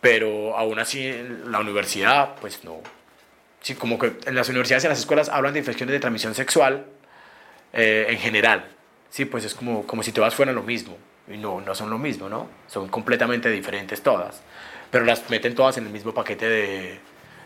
Pero 0.01 0.57
aún 0.57 0.81
así, 0.81 1.13
la 1.47 1.61
universidad, 1.61 2.35
pues 2.41 2.65
no, 2.65 2.81
sí, 3.61 3.77
como 3.77 3.97
que 3.97 4.15
en 4.27 4.35
las 4.35 4.49
universidades 4.49 4.83
y 4.83 4.87
en 4.87 4.91
las 4.91 4.99
escuelas 4.99 5.29
hablan 5.29 5.53
de 5.53 5.61
infecciones 5.61 5.93
de 5.93 6.01
transmisión 6.01 6.35
sexual 6.35 6.85
eh, 7.73 8.07
en 8.09 8.19
general. 8.19 8.78
Sí, 9.11 9.25
pues 9.25 9.45
es 9.45 9.55
como, 9.55 9.87
como 9.87 10.03
si 10.03 10.13
todas 10.13 10.35
fueran 10.35 10.55
lo 10.55 10.63
mismo. 10.63 10.97
Y 11.27 11.37
no, 11.37 11.61
no 11.61 11.75
son 11.75 11.91
lo 11.91 11.99
mismo, 11.99 12.29
¿no? 12.29 12.49
Son 12.67 12.89
completamente 12.89 13.51
diferentes 13.51 14.03
todas. 14.03 14.43
Pero 14.91 15.05
las 15.05 15.29
meten 15.31 15.55
todas 15.55 15.77
en 15.79 15.87
el 15.87 15.93
mismo 15.93 16.15
paquete 16.15 16.49
de, 16.49 17.01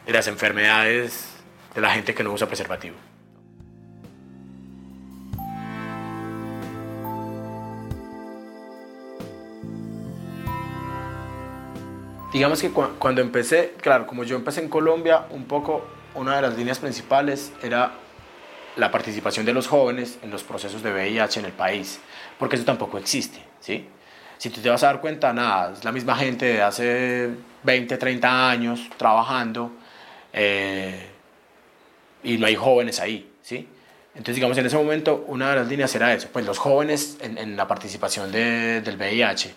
de 0.07 0.13
las 0.13 0.29
enfermedades 0.29 1.29
de 1.75 1.81
la 1.81 1.91
gente 1.91 2.15
que 2.15 2.23
no 2.23 2.33
usa 2.33 2.47
preservativo. 2.47 2.97
Digamos 12.33 12.63
que 12.63 12.71
cuando 12.71 13.21
empecé, 13.21 13.75
claro, 13.81 14.07
como 14.07 14.25
yo 14.25 14.37
empecé 14.37 14.63
en 14.63 14.69
Colombia, 14.71 15.27
un 15.31 15.45
poco 15.45 15.85
una 16.15 16.37
de 16.37 16.43
las 16.43 16.57
líneas 16.57 16.79
principales 16.79 17.53
era 17.63 17.93
la 18.77 18.91
participación 18.91 19.45
de 19.45 19.53
los 19.53 19.67
jóvenes 19.67 20.19
en 20.23 20.31
los 20.31 20.43
procesos 20.43 20.83
de 20.83 20.93
VIH 20.93 21.41
en 21.41 21.47
el 21.47 21.53
país, 21.53 22.01
porque 22.39 22.57
eso 22.57 22.65
tampoco 22.65 22.99
existe, 22.99 23.39
¿sí? 23.61 23.89
Si 24.39 24.51
tú 24.51 24.61
te 24.61 24.69
vas 24.69 24.83
a 24.83 24.87
dar 24.87 25.01
cuenta, 25.01 25.33
nada, 25.33 25.73
es 25.73 25.85
la 25.85 25.93
misma 25.93 26.17
gente 26.17 26.47
de 26.47 26.63
hace 26.63 27.31
20, 27.63 27.97
30 27.97 28.51
años 28.51 28.89
trabajando 28.97 29.71
eh, 30.33 31.07
y 32.25 32.39
no 32.39 32.47
hay 32.47 32.57
jóvenes 32.57 32.99
ahí, 32.99 33.31
¿sí? 33.43 33.69
Entonces, 34.15 34.35
digamos, 34.35 34.59
en 34.59 34.67
ese 34.67 34.77
momento 34.77 35.25
una 35.29 35.51
de 35.51 35.57
las 35.57 35.69
líneas 35.69 35.95
era 35.95 36.13
eso, 36.13 36.29
pues 36.33 36.45
los 36.45 36.59
jóvenes 36.59 37.19
en, 37.21 37.57
la 37.57 37.67
participación 37.67 38.31
de, 38.31 38.81
del 38.83 38.97
VIH. 38.97 39.55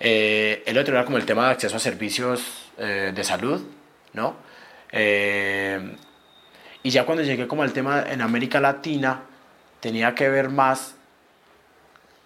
Eh, 0.00 0.62
el 0.66 0.78
otro 0.78 0.94
era 0.94 1.04
como 1.04 1.16
el 1.16 1.24
tema 1.24 1.46
de 1.46 1.52
acceso 1.52 1.76
a 1.76 1.78
servicios 1.78 2.70
eh, 2.76 3.12
de 3.14 3.24
salud, 3.24 3.62
¿no? 4.14 4.36
Eh, 4.90 5.96
y 6.84 6.90
ya 6.90 7.06
cuando 7.06 7.24
llegué 7.24 7.48
como 7.48 7.62
al 7.62 7.72
tema 7.72 8.04
en 8.06 8.20
América 8.20 8.60
Latina, 8.60 9.22
tenía 9.80 10.14
que 10.14 10.28
ver 10.28 10.50
más 10.50 10.94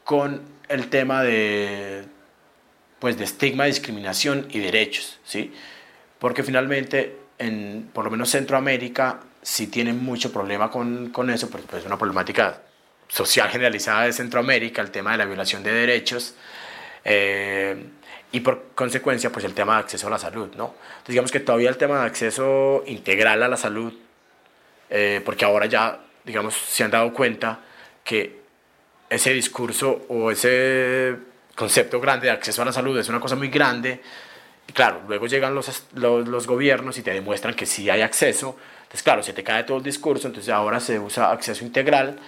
con 0.02 0.42
el 0.68 0.88
tema 0.88 1.22
de, 1.22 2.04
pues, 2.98 3.16
de 3.16 3.24
estigma, 3.24 3.66
discriminación 3.66 4.48
y 4.50 4.58
derechos, 4.58 5.20
¿sí? 5.24 5.54
Porque 6.18 6.42
finalmente, 6.42 7.16
en, 7.38 7.88
por 7.92 8.04
lo 8.04 8.10
menos 8.10 8.30
Centroamérica, 8.30 9.20
sí 9.42 9.68
tienen 9.68 10.02
mucho 10.02 10.32
problema 10.32 10.72
con, 10.72 11.10
con 11.10 11.30
eso, 11.30 11.48
pues, 11.48 11.62
pues 11.70 11.82
es 11.82 11.86
una 11.86 11.96
problemática 11.96 12.60
social 13.06 13.48
generalizada 13.50 14.02
de 14.06 14.12
Centroamérica, 14.12 14.82
el 14.82 14.90
tema 14.90 15.12
de 15.12 15.18
la 15.18 15.24
violación 15.24 15.62
de 15.62 15.72
derechos. 15.72 16.34
Eh, 17.04 17.80
y 18.32 18.40
por 18.40 18.70
consecuencia, 18.74 19.30
pues 19.30 19.44
el 19.44 19.54
tema 19.54 19.74
de 19.74 19.80
acceso 19.82 20.08
a 20.08 20.10
la 20.10 20.18
salud, 20.18 20.48
¿no? 20.56 20.74
Entonces, 20.74 21.08
digamos 21.08 21.30
que 21.30 21.38
todavía 21.38 21.70
el 21.70 21.76
tema 21.76 22.00
de 22.00 22.06
acceso 22.06 22.82
integral 22.88 23.40
a 23.44 23.48
la 23.48 23.56
salud, 23.56 23.94
eh, 24.90 25.20
porque 25.24 25.44
ahora 25.44 25.66
ya, 25.66 25.98
digamos, 26.24 26.54
se 26.54 26.84
han 26.84 26.90
dado 26.90 27.12
cuenta 27.12 27.60
que 28.04 28.40
ese 29.08 29.32
discurso 29.32 30.06
o 30.08 30.30
ese 30.30 31.16
concepto 31.54 32.00
grande 32.00 32.26
de 32.26 32.32
acceso 32.32 32.62
a 32.62 32.64
la 32.64 32.72
salud 32.72 32.98
es 32.98 33.08
una 33.08 33.20
cosa 33.20 33.36
muy 33.36 33.48
grande. 33.48 34.00
Y 34.66 34.72
claro, 34.72 35.02
luego 35.08 35.26
llegan 35.26 35.54
los, 35.54 35.84
los, 35.94 36.28
los 36.28 36.46
gobiernos 36.46 36.98
y 36.98 37.02
te 37.02 37.12
demuestran 37.12 37.54
que 37.54 37.66
sí 37.66 37.88
hay 37.88 38.02
acceso. 38.02 38.56
Entonces, 38.82 39.02
claro, 39.02 39.22
se 39.22 39.32
te 39.32 39.42
cae 39.42 39.64
todo 39.64 39.78
el 39.78 39.82
discurso, 39.82 40.28
entonces 40.28 40.52
ahora 40.52 40.80
se 40.80 40.98
usa 40.98 41.30
acceso 41.30 41.64
integral 41.64 42.18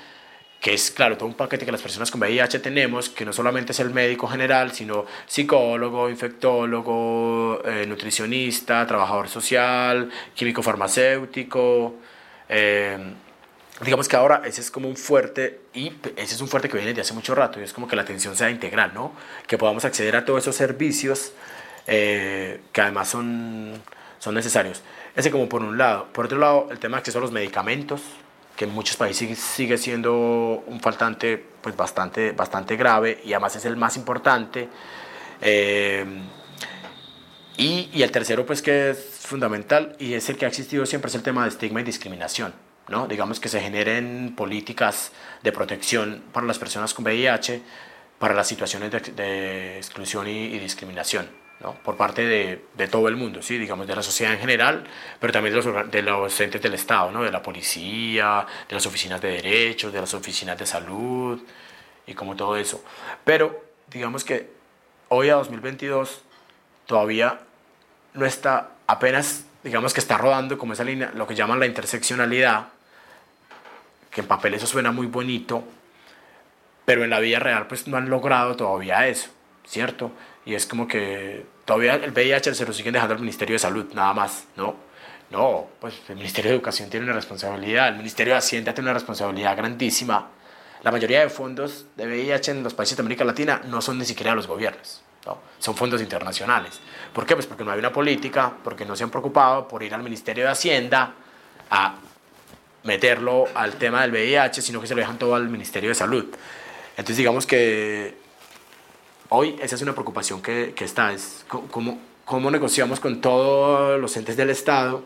que 0.61 0.75
es, 0.75 0.90
claro, 0.90 1.17
todo 1.17 1.26
un 1.26 1.35
paquete 1.35 1.64
que 1.64 1.73
las 1.73 1.81
personas 1.81 2.11
con 2.11 2.21
VIH 2.21 2.59
tenemos, 2.59 3.09
que 3.09 3.25
no 3.25 3.33
solamente 3.33 3.73
es 3.73 3.81
el 3.81 3.90
médico 3.90 4.29
general, 4.29 4.73
sino 4.73 5.07
psicólogo, 5.26 6.11
infectólogo, 6.11 7.62
eh, 7.64 7.87
nutricionista, 7.87 8.87
trabajador 8.87 9.29
social, 9.29 10.11
químico 10.35 10.62
farmacéutico, 10.62 11.95
eh, 12.50 12.99
digamos 13.80 14.09
que 14.09 14.16
ahora 14.16 14.42
ese 14.45 14.61
es 14.61 14.71
como 14.71 14.88
un 14.88 14.97
fuerte, 14.97 15.61
y 15.73 15.92
ese 16.16 16.35
es 16.35 16.40
un 16.40 16.49
fuerte 16.49 16.69
que 16.69 16.76
viene 16.76 16.90
desde 16.90 17.02
hace 17.02 17.14
mucho 17.14 17.35
rato, 17.35 17.61
y 17.61 17.62
es 17.62 17.73
como 17.73 17.88
que 17.88 17.97
la 17.97 18.02
atención 18.02 18.37
sea 18.37 18.50
integral, 18.50 18.92
¿no? 18.92 19.12
Que 19.47 19.57
podamos 19.57 19.85
acceder 19.85 20.16
a 20.16 20.25
todos 20.25 20.42
esos 20.42 20.57
servicios 20.57 21.33
eh, 21.87 22.61
que 22.73 22.80
además 22.80 23.09
son, 23.09 23.80
son 24.19 24.35
necesarios. 24.35 24.83
Ese 25.16 25.30
como 25.30 25.49
por 25.49 25.62
un 25.62 25.78
lado. 25.78 26.09
Por 26.12 26.26
otro 26.26 26.38
lado, 26.38 26.69
el 26.71 26.78
tema 26.78 26.97
de 26.97 27.00
acceso 27.00 27.19
a 27.19 27.21
los 27.21 27.33
medicamentos, 27.33 28.02
que 28.57 28.64
en 28.64 28.73
muchos 28.73 28.97
países 28.97 29.38
sigue 29.38 29.78
siendo 29.78 30.62
un 30.66 30.80
faltante 30.80 31.42
pues 31.62 31.76
bastante, 31.76 32.33
bastante 32.33 32.76
grave 32.76 33.21
y 33.25 33.33
además 33.33 33.57
es 33.57 33.64
el 33.64 33.76
más 33.76 33.97
importante. 33.97 34.69
Eh, 35.40 36.04
y, 37.57 37.90
y, 37.92 38.02
el 38.02 38.11
tercero 38.11 38.45
pues 38.45 38.62
que 38.62 38.90
es 38.90 39.10
fundamental 39.30 39.96
y 39.99 40.14
es 40.14 40.28
el 40.28 40.37
que 40.37 40.44
ha 40.44 40.49
existido 40.49 40.84
siempre 40.84 41.08
es 41.08 41.14
el 41.14 41.22
tema 41.22 41.44
de 41.44 41.49
estigma 41.49 41.80
y 41.80 41.84
discriminación. 41.84 42.52
¿no? 42.88 43.06
Digamos 43.06 43.40
que 43.40 43.49
se 43.49 43.60
generen 43.60 44.34
políticas 44.37 45.12
de 45.42 45.52
protección 45.52 46.22
para 46.32 46.46
las 46.46 46.58
personas 46.58 46.92
con 46.92 47.04
VIH, 47.04 47.62
para 48.18 48.34
las 48.34 48.46
situaciones 48.46 48.90
de, 48.90 49.76
exclusión 49.78 50.28
y 50.28 50.58
discriminación. 50.58 51.40
¿no? 51.60 51.75
por 51.75 51.96
parte 51.96 52.25
de, 52.26 52.88
todo 52.88 53.08
el 53.08 53.16
mundo, 53.16 53.42
¿sí? 53.42 53.58
digamos, 53.58 53.87
de 53.87 53.94
la 53.94 54.02
sociedad 54.02 54.32
en 54.32 54.40
general, 54.40 54.84
pero 55.20 55.32
también 55.32 55.54
de 55.54 55.62
los, 55.62 55.90
de 55.90 56.02
los 56.02 56.40
entes 56.40 56.60
del 56.60 56.75
Estado, 56.75 57.12
¿no? 57.12 57.22
de 57.22 57.30
la 57.30 57.42
policía, 57.42 58.46
de 58.68 58.75
las 58.75 58.87
oficinas 58.87 59.20
de 59.20 59.28
derechos, 59.32 59.92
de 59.92 60.00
las 60.00 60.14
oficinas 60.14 60.58
de 60.58 60.66
salud 60.66 61.40
y 62.06 62.14
como 62.14 62.34
todo 62.34 62.56
eso. 62.56 62.82
Pero 63.25 63.62
digamos 63.90 64.25
que 64.25 64.50
hoy 65.08 65.28
a 65.28 65.34
2022 65.34 66.22
todavía 66.87 67.40
no 68.14 68.26
está, 68.26 68.70
apenas 68.90 69.44
digamos 69.62 69.92
que 69.92 70.00
está 70.00 70.16
rodando 70.16 70.59
como 70.59 70.73
esa 70.73 70.85
línea, 70.85 71.12
lo 71.14 71.26
que 71.26 71.35
llaman 71.35 71.61
la 71.61 71.66
interseccionalidad, 71.66 72.68
que 74.11 74.23
en 74.23 74.26
papel 74.26 74.54
eso 74.54 74.66
suena 74.66 74.90
muy 74.90 75.06
bonito, 75.06 75.62
pero 76.85 77.04
en 77.04 77.11
la 77.11 77.20
vida 77.20 77.38
real 77.38 77.66
pues 77.66 77.87
no 77.87 77.97
han 77.97 78.09
logrado 78.09 78.56
todavía 78.56 79.06
eso, 79.06 79.30
¿cierto? 79.66 80.12
Y 80.44 80.54
es 80.54 80.66
como 80.66 80.88
que 80.88 81.44
todavía 81.64 81.94
el 81.94 82.11
VIH 82.11 82.54
se 82.54 82.66
lo 82.66 82.73
siguen 82.73 82.94
dejando 82.94 83.14
al 83.14 83.20
Ministerio 83.20 83.54
de 83.54 83.59
Salud, 83.59 83.87
nada 83.92 84.14
más, 84.14 84.47
¿no? 84.56 84.75
No, 85.30 85.68
pues 85.78 85.94
el 86.09 86.16
Ministerio 86.16 86.50
de 86.50 86.56
Educación 86.56 86.90
tiene 86.90 87.04
una 87.04 87.14
responsabilidad, 87.14 87.88
el 87.88 87.97
Ministerio 87.97 88.32
de 88.32 88.38
Hacienda 88.38 88.75
tiene 88.75 88.90
una 88.90 88.94
responsabilidad 88.94 89.56
grandísima. 89.56 90.28
La 90.82 90.90
mayoría 90.90 91.20
de 91.20 91.28
fondos 91.28 91.87
de 91.94 92.06
VIH 92.06 92.50
en 92.50 92.62
los 92.64 92.75
países 92.75 92.97
de 92.97 93.02
América 93.02 93.23
Latina 93.25 93.61
no 93.66 93.80
son 93.82 93.99
ni 93.99 94.06
siquiera 94.06 94.35
los 94.35 94.49
gobiernos, 94.49 95.02
¿no? 95.26 95.38
son 95.58 95.76
fondos 95.76 96.00
internacionales. 96.00 96.80
¿Por 97.12 97.26
qué? 97.26 97.34
Pues 97.34 97.46
porque 97.46 97.64
no 97.64 97.72
hay 97.72 97.78
una 97.78 97.92
política, 97.92 98.52
porque 98.62 98.84
no 98.84 98.96
se 98.96 99.04
han 99.04 99.10
preocupado 99.10 99.68
por 99.68 99.82
ir 99.82 99.94
al 99.94 100.02
Ministerio 100.02 100.44
de 100.44 100.50
Hacienda 100.50 101.14
a 101.70 101.94
meterlo 102.84 103.46
al 103.54 103.74
tema 103.74 104.02
del 104.02 104.10
VIH, 104.10 104.62
sino 104.62 104.80
que 104.80 104.86
se 104.86 104.94
lo 104.94 105.00
dejan 105.00 105.18
todo 105.18 105.34
al 105.34 105.48
Ministerio 105.48 105.90
de 105.90 105.94
Salud. 105.94 106.26
Entonces 106.90 107.16
digamos 107.16 107.46
que 107.46 108.16
hoy 109.28 109.56
esa 109.60 109.74
es 109.76 109.82
una 109.82 109.92
preocupación 109.92 110.40
que, 110.40 110.72
que 110.74 110.84
está, 110.84 111.12
es 111.12 111.44
cómo, 111.48 112.00
cómo, 112.24 112.50
negociamos 112.50 113.00
con 113.00 113.20
todos 113.20 114.00
los 114.00 114.16
entes 114.16 114.36
del 114.36 114.50
Estado, 114.50 115.04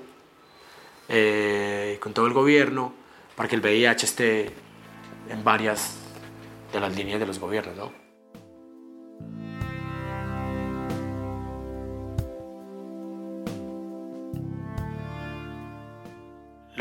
eh, 1.08 1.98
con 2.00 2.12
todo 2.12 2.26
el 2.26 2.32
gobierno, 2.32 2.94
para 3.36 3.48
que 3.48 3.56
el 3.56 3.60
VIH 3.60 4.06
esté 4.06 4.54
en 5.28 5.42
varias 5.42 5.96
de 6.72 6.80
las 6.80 6.94
líneas 6.94 7.20
de 7.20 7.26
los 7.26 7.38
gobiernos, 7.38 7.76
¿no? 7.76 8.03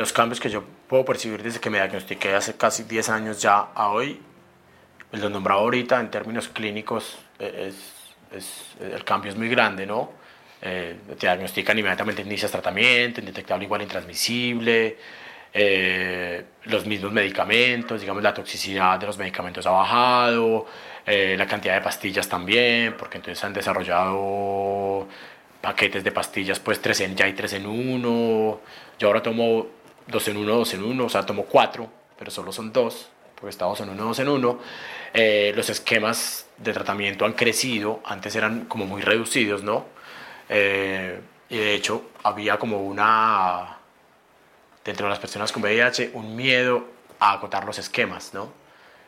Los 0.03 0.11
cambios 0.11 0.41
que 0.41 0.49
yo 0.49 0.65
puedo 0.89 1.05
percibir 1.05 1.41
desde 1.41 1.61
que 1.61 1.69
me 1.69 1.77
diagnostiqué 1.77 2.33
hace 2.33 2.57
casi 2.57 2.83
10 2.83 3.07
años 3.07 3.41
ya 3.41 3.69
a 3.73 3.87
hoy, 3.87 4.19
lo 5.13 5.29
nombrado 5.29 5.61
ahorita 5.61 5.97
en 5.97 6.11
términos 6.11 6.49
clínicos, 6.49 7.19
es, 7.39 7.73
es, 8.29 8.75
el 8.81 9.05
cambio 9.05 9.31
es 9.31 9.37
muy 9.37 9.47
grande, 9.47 9.85
¿no? 9.85 10.11
Eh, 10.61 10.97
te 11.17 11.25
diagnostican 11.25 11.79
inmediatamente, 11.79 12.21
inicias 12.21 12.51
tratamiento, 12.51 13.21
indetectable 13.21 13.63
igual 13.63 13.81
intransmisible, 13.81 14.97
eh, 15.53 16.43
los 16.65 16.85
mismos 16.85 17.13
medicamentos, 17.13 18.01
digamos 18.01 18.21
la 18.21 18.33
toxicidad 18.33 18.99
de 18.99 19.07
los 19.07 19.17
medicamentos 19.17 19.65
ha 19.67 19.71
bajado, 19.71 20.65
eh, 21.05 21.35
la 21.37 21.47
cantidad 21.47 21.75
de 21.75 21.81
pastillas 21.81 22.27
también, 22.27 22.95
porque 22.99 23.19
entonces 23.19 23.41
han 23.41 23.53
desarrollado 23.53 25.07
paquetes 25.61 26.03
de 26.03 26.11
pastillas, 26.11 26.59
pues 26.59 26.81
3 26.81 26.99
en, 26.99 27.15
ya 27.15 27.23
hay 27.23 27.31
3 27.31 27.53
en 27.53 27.67
1, 27.67 28.61
yo 28.99 29.07
ahora 29.07 29.23
tomo 29.23 29.81
2 30.07 30.27
en 30.29 30.37
1, 30.37 30.55
2 30.55 30.73
en 30.73 30.83
1, 30.83 31.05
o 31.05 31.09
sea, 31.09 31.25
tomo 31.25 31.45
4, 31.45 31.89
pero 32.17 32.31
solo 32.31 32.51
son 32.51 32.71
2, 32.71 33.09
porque 33.35 33.49
estamos 33.49 33.79
en 33.81 33.89
1, 33.89 34.03
2 34.03 34.19
en 34.19 34.29
1. 34.29 34.59
Eh, 35.13 35.53
los 35.55 35.69
esquemas 35.69 36.47
de 36.57 36.73
tratamiento 36.73 37.25
han 37.25 37.33
crecido, 37.33 38.01
antes 38.05 38.35
eran 38.35 38.65
como 38.65 38.85
muy 38.85 39.01
reducidos, 39.01 39.63
¿no? 39.63 39.85
Eh, 40.49 41.19
y 41.49 41.57
de 41.57 41.73
hecho 41.75 42.09
había 42.23 42.57
como 42.57 42.83
una, 42.83 43.77
dentro 44.83 45.05
de 45.05 45.09
las 45.11 45.19
personas 45.19 45.51
con 45.51 45.61
VIH, 45.61 46.11
un 46.13 46.35
miedo 46.35 46.87
a 47.19 47.33
acotar 47.33 47.65
los 47.65 47.77
esquemas, 47.79 48.33
¿no? 48.33 48.51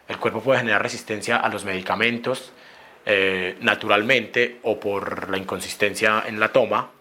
El 0.08 0.18
cuerpo 0.18 0.42
puede 0.42 0.60
generar 0.60 0.82
resistencia 0.84 1.38
a 1.38 1.50
los 1.50 1.66
medicamentos 1.66 2.52
eh, 3.08 3.58
naturalmente 3.62 4.60
o 4.64 4.80
por 4.80 5.30
la 5.30 5.38
inconsistencia 5.38 6.24
en 6.28 6.40
la 6.40 6.52
toma. 6.52 6.92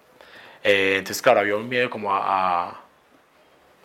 entonces, 0.62 1.20
claro, 1.20 1.40
había 1.40 1.56
un 1.56 1.68
miedo 1.68 1.90
como 1.90 2.14
a, 2.14 2.70
a 2.70 2.83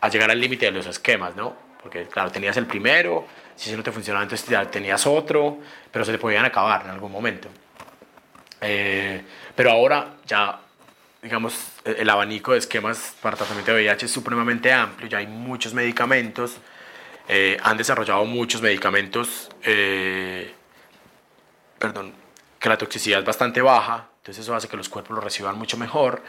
llegar 0.08 0.32
al 0.32 0.40
límite 0.40 0.68
de 0.68 0.72
los 0.72 0.86
esquemas, 0.86 1.36
¿no? 1.36 1.56
Porque, 1.84 2.08
claro, 2.08 2.32
tenías 2.32 2.56
el 2.58 2.66
primero, 2.66 3.26
si 3.56 3.76
no 3.76 3.84
te 3.84 3.92
funcionaba, 3.92 4.24
entonces 4.24 4.70
tenías 4.72 5.06
otro, 5.06 5.60
pero 5.92 6.06
se 6.06 6.14
te 6.14 6.18
podían 6.18 6.46
acabar 6.46 6.84
en 6.84 6.92
algún 6.92 7.12
momento. 7.12 7.50
Eh, 8.62 9.22
pero 9.56 9.72
ahora 9.72 10.16
ya, 10.26 10.60
digamos, 11.22 11.56
el 11.84 12.10
abanico 12.10 12.54
de 12.54 12.60
esquemas 12.60 13.16
para 13.22 13.36
tratamiento 13.38 13.74
de 13.74 13.84
VIH 13.84 14.06
es 14.06 14.12
supremamente 14.12 14.72
amplio, 14.72 15.10
ya 15.10 15.18
hay 15.18 15.28
muchos 15.28 15.74
medicamentos, 15.74 16.58
eh, 17.28 17.58
han 17.62 17.78
desarrollado 17.78 18.26
muchos 18.26 18.62
medicamentos, 18.62 19.50
eh, 19.64 20.54
perdón, 21.78 22.14
que 22.60 22.70
la 22.70 22.78
toxicidad 22.78 23.20
es 23.20 23.26
bastante 23.26 23.62
baja, 23.62 24.10
entonces 24.18 24.44
eso 24.44 24.56
hace 24.56 24.68
que 24.68 24.78
los 24.78 24.90
cuerpos 24.90 25.16
lo 25.16 25.22
reciban 25.22 25.58
mucho 25.58 25.78
mejor. 25.78 26.22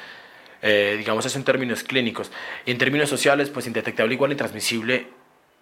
Digamos 0.62 1.24
eso 1.26 1.38
en 1.38 1.44
términos 1.44 1.82
clínicos. 1.82 2.30
Y 2.66 2.70
en 2.70 2.78
términos 2.78 3.08
sociales, 3.08 3.50
pues 3.50 3.66
indetectable 3.66 4.14
igual 4.14 4.32
intransmisible 4.32 5.20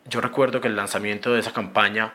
yo 0.08 0.20
recuerdo 0.20 0.60
que 0.60 0.68
el 0.68 0.76
lanzamiento 0.76 1.34
de 1.34 1.40
esa 1.40 1.52
campaña 1.52 2.14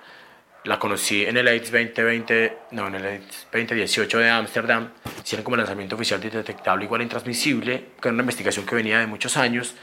la 0.63 0.79
conocí 0.79 1.25
en 1.25 1.37
el 1.37 1.47
AIDS 1.47 1.71
2020, 1.71 2.57
no, 2.71 2.87
en 2.87 2.95
el 2.95 3.05
AIDS 3.05 3.47
2018 3.51 4.17
de 4.17 4.29
Ámsterdam, 4.29 4.89
hicieron 5.23 5.43
como 5.43 5.57
lanzamiento 5.57 5.95
oficial 5.95 6.19
de 6.21 6.29
detectable 6.29 6.85
igual 6.85 7.01
intransmisible, 7.01 7.89
que 8.01 8.07
era 8.07 8.13
una 8.13 8.23
investigación 8.23 8.65
que 8.65 8.75
venía 8.75 8.99
de 8.99 9.07
muchos 9.07 9.37
años. 9.37 9.75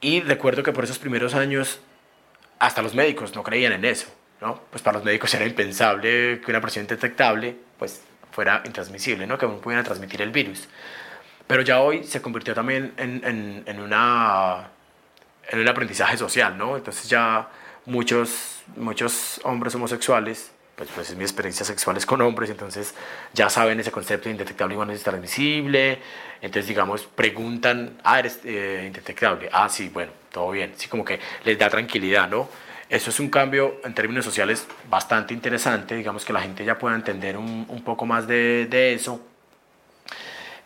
Y 0.00 0.20
recuerdo 0.20 0.62
que 0.62 0.72
por 0.72 0.84
esos 0.84 0.98
primeros 0.98 1.34
años 1.34 1.80
hasta 2.58 2.82
los 2.82 2.94
médicos 2.94 3.34
no 3.34 3.42
creían 3.42 3.72
en 3.72 3.84
eso, 3.84 4.08
¿no? 4.40 4.60
Pues 4.70 4.82
para 4.82 4.98
los 4.98 5.04
médicos 5.04 5.32
era 5.32 5.46
impensable 5.46 6.40
que 6.44 6.50
una 6.50 6.60
persona 6.60 6.86
detectable 6.86 7.56
pues 7.78 8.02
fuera 8.32 8.62
intransmisible, 8.66 9.26
¿no? 9.26 9.38
Que 9.38 9.46
aún 9.46 9.60
pudiera 9.60 9.82
transmitir 9.82 10.20
el 10.20 10.30
virus. 10.30 10.68
Pero 11.50 11.62
ya 11.62 11.80
hoy 11.80 12.04
se 12.04 12.22
convirtió 12.22 12.54
también 12.54 12.92
en, 12.96 13.24
en, 13.24 13.64
en 13.66 13.80
una 13.80 14.68
en 15.48 15.58
el 15.58 15.68
aprendizaje 15.68 16.16
social, 16.16 16.56
¿no? 16.56 16.76
Entonces 16.76 17.10
ya 17.10 17.48
muchos, 17.86 18.62
muchos 18.76 19.40
hombres 19.42 19.74
homosexuales, 19.74 20.52
pues, 20.76 20.90
pues 20.94 21.10
es 21.10 21.16
mi 21.16 21.24
experiencia 21.24 21.66
sexuales 21.66 22.06
con 22.06 22.20
hombres, 22.20 22.50
entonces 22.50 22.94
ya 23.32 23.50
saben 23.50 23.80
ese 23.80 23.90
concepto 23.90 24.28
de 24.28 24.30
indetectable 24.30 24.74
igual 24.74 24.90
es 24.90 25.02
transmisible, 25.02 25.98
entonces 26.40 26.68
digamos, 26.68 27.02
preguntan, 27.02 27.98
ah, 28.04 28.20
eres 28.20 28.38
eh, 28.44 28.84
indetectable, 28.86 29.48
ah, 29.52 29.68
sí, 29.68 29.88
bueno, 29.88 30.12
todo 30.30 30.52
bien, 30.52 30.74
sí, 30.76 30.86
como 30.86 31.04
que 31.04 31.18
les 31.42 31.58
da 31.58 31.68
tranquilidad, 31.68 32.28
¿no? 32.28 32.48
Eso 32.88 33.10
es 33.10 33.18
un 33.18 33.28
cambio 33.28 33.80
en 33.82 33.92
términos 33.92 34.24
sociales 34.24 34.68
bastante 34.88 35.34
interesante, 35.34 35.96
digamos 35.96 36.24
que 36.24 36.32
la 36.32 36.42
gente 36.42 36.64
ya 36.64 36.78
pueda 36.78 36.94
entender 36.94 37.36
un, 37.36 37.66
un 37.68 37.82
poco 37.82 38.06
más 38.06 38.28
de, 38.28 38.68
de 38.70 38.94
eso. 38.94 39.26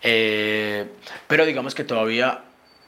Eh, 0.07 0.87
pero 1.27 1.47
digamos 1.47 1.75
que 1.75 1.83
todavía 1.83 2.43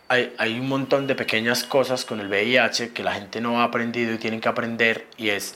hay, 0.08 0.34
hay, 0.36 0.60
un 0.60 0.68
montón 0.68 1.06
de 1.06 1.14
pequeñas 1.14 1.64
cosas 1.64 2.04
con 2.04 2.20
el 2.20 2.28
VIH 2.28 2.92
que 2.92 3.02
la 3.02 3.14
gente 3.14 3.40
no 3.40 3.62
ha 3.62 3.64
aprendido 3.64 4.12
y 4.12 4.18
tienen 4.18 4.38
que 4.38 4.50
aprender 4.50 5.06
y 5.16 5.30
es, 5.30 5.54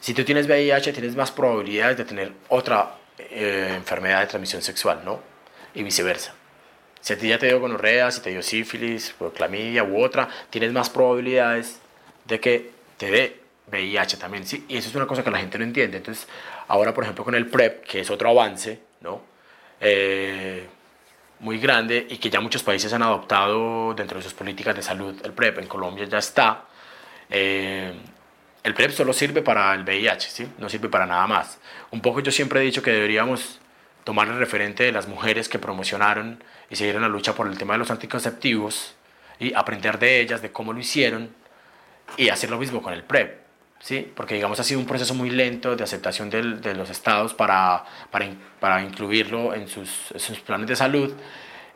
si 0.00 0.14
tú 0.14 0.24
tienes 0.24 0.46
VIH 0.46 0.92
tienes 0.92 1.16
más 1.16 1.32
probabilidades 1.32 1.98
de 1.98 2.04
tener 2.04 2.32
otra 2.48 2.94
eh, 3.18 3.72
enfermedad 3.74 4.20
de 4.20 4.28
transmisión 4.28 4.62
sexual, 4.62 5.02
¿no? 5.04 5.20
Y 5.74 5.82
viceversa. 5.82 6.34
Si 7.00 7.14
a 7.14 7.18
ti 7.18 7.28
ya 7.28 7.38
te 7.38 7.46
dio 7.46 7.58
gonorrea, 7.58 8.10
si 8.12 8.20
te 8.20 8.30
dio 8.30 8.42
sífilis, 8.42 9.14
clamidia 9.34 9.82
u 9.82 10.00
otra, 10.00 10.28
tienes 10.50 10.72
más 10.72 10.88
probabilidades 10.88 11.80
de 12.26 12.38
que 12.38 12.70
te 12.96 13.10
dé 13.10 13.40
VIH 13.72 14.18
también, 14.18 14.46
¿sí? 14.46 14.64
Y 14.68 14.76
eso 14.76 14.88
es 14.88 14.94
una 14.94 15.08
cosa 15.08 15.24
que 15.24 15.32
la 15.32 15.38
gente 15.38 15.58
no 15.58 15.64
entiende. 15.64 15.96
Entonces, 15.96 16.28
ahora, 16.68 16.94
por 16.94 17.02
ejemplo, 17.02 17.24
con 17.24 17.34
el 17.34 17.46
PrEP, 17.46 17.84
que 17.84 18.00
es 18.00 18.10
otro 18.10 18.30
avance, 18.30 18.78
¿no? 19.00 19.29
Eh, 19.80 20.66
muy 21.40 21.58
grande 21.58 22.06
y 22.08 22.18
que 22.18 22.28
ya 22.28 22.40
muchos 22.40 22.62
países 22.62 22.92
han 22.92 23.02
adoptado 23.02 23.94
dentro 23.94 24.18
de 24.18 24.22
sus 24.22 24.34
políticas 24.34 24.76
de 24.76 24.82
salud 24.82 25.14
el 25.24 25.32
PrEP. 25.32 25.58
En 25.58 25.66
Colombia 25.66 26.04
ya 26.04 26.18
está. 26.18 26.64
Eh, 27.30 27.92
el 28.62 28.74
PrEP 28.74 28.90
solo 28.90 29.12
sirve 29.12 29.40
para 29.40 29.74
el 29.74 29.84
VIH, 29.84 30.30
¿sí? 30.30 30.48
no 30.58 30.68
sirve 30.68 30.88
para 30.88 31.06
nada 31.06 31.26
más. 31.26 31.58
Un 31.90 32.02
poco 32.02 32.20
yo 32.20 32.30
siempre 32.30 32.60
he 32.60 32.62
dicho 32.62 32.82
que 32.82 32.92
deberíamos 32.92 33.58
tomar 34.04 34.28
el 34.28 34.38
referente 34.38 34.84
de 34.84 34.92
las 34.92 35.08
mujeres 35.08 35.48
que 35.48 35.58
promocionaron 35.58 36.42
y 36.68 36.76
siguieron 36.76 37.02
la 37.02 37.08
lucha 37.08 37.34
por 37.34 37.46
el 37.46 37.56
tema 37.56 37.74
de 37.74 37.78
los 37.78 37.90
anticonceptivos 37.90 38.94
y 39.38 39.54
aprender 39.54 39.98
de 39.98 40.20
ellas, 40.20 40.42
de 40.42 40.52
cómo 40.52 40.74
lo 40.74 40.80
hicieron 40.80 41.34
y 42.18 42.28
hacer 42.28 42.50
lo 42.50 42.58
mismo 42.58 42.82
con 42.82 42.92
el 42.92 43.02
PrEP. 43.02 43.49
¿Sí? 43.80 44.10
porque 44.14 44.34
digamos 44.34 44.60
ha 44.60 44.64
sido 44.64 44.78
un 44.78 44.86
proceso 44.86 45.14
muy 45.14 45.30
lento 45.30 45.74
de 45.74 45.82
aceptación 45.82 46.30
de 46.30 46.74
los 46.74 46.90
estados 46.90 47.34
para, 47.34 47.84
para, 48.10 48.28
para 48.60 48.82
incluirlo 48.82 49.54
en 49.54 49.66
sus, 49.68 49.90
sus, 50.16 50.38
planes 50.40 50.68
de 50.68 50.76
salud. 50.76 51.12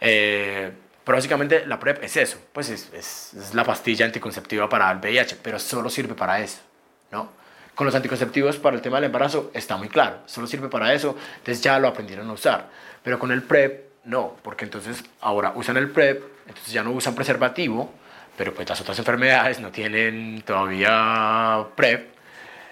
Eh, 0.01 0.71
pero 1.03 1.17
básicamente 1.17 1.67
la 1.67 1.79
PrEP 1.79 2.05
es 2.05 2.17
eso, 2.17 2.39
pues 2.53 2.71
es, 2.71 2.93
es, 2.95 3.35
es, 3.35 3.55
la 3.55 3.65
pastilla 3.65 4.07
anticonceptiva 4.07 4.69
para 4.69 4.91
el 4.91 4.99
VIH, 4.99 5.37
pero 5.43 5.59
solo 5.59 5.91
sirve 5.91 6.15
para 6.15 6.41
eso, 6.41 6.61
¿no? 7.11 7.29
Con 7.75 7.87
los 7.87 7.95
anticonceptivos 7.95 8.57
para 8.57 8.77
el 8.77 8.83
tema 8.83 8.97
del 8.97 9.07
embarazo 9.07 9.51
está 9.53 9.77
muy 9.77 9.89
claro, 9.89 10.21
solo 10.27 10.47
sirve 10.47 10.69
para 10.69 10.95
eso, 10.95 11.17
entonces 11.39 11.63
ya 11.63 11.79
lo 11.79 11.89
aprendieron 11.89 12.31
a 12.31 12.33
usar. 12.33 12.69
Pero 13.03 13.19
con 13.19 13.33
el 13.33 13.43
PrEP 13.43 13.85
no, 14.05 14.37
porque 14.43 14.65
entonces 14.65 15.03
ahora 15.21 15.53
usan 15.57 15.77
el 15.77 15.91
PrEP, 15.91 16.23
entonces 16.47 16.73
ya 16.73 16.83
no 16.83 16.93
usan 16.93 17.15
preservativo, 17.15 17.93
pero 18.37 18.55
pues 18.55 18.69
las 18.69 18.81
otras 18.81 18.99
enfermedades 18.99 19.61
no 19.61 19.71
tienen 19.71 20.43
todavía 20.43 21.67
PrEP. 21.75 22.15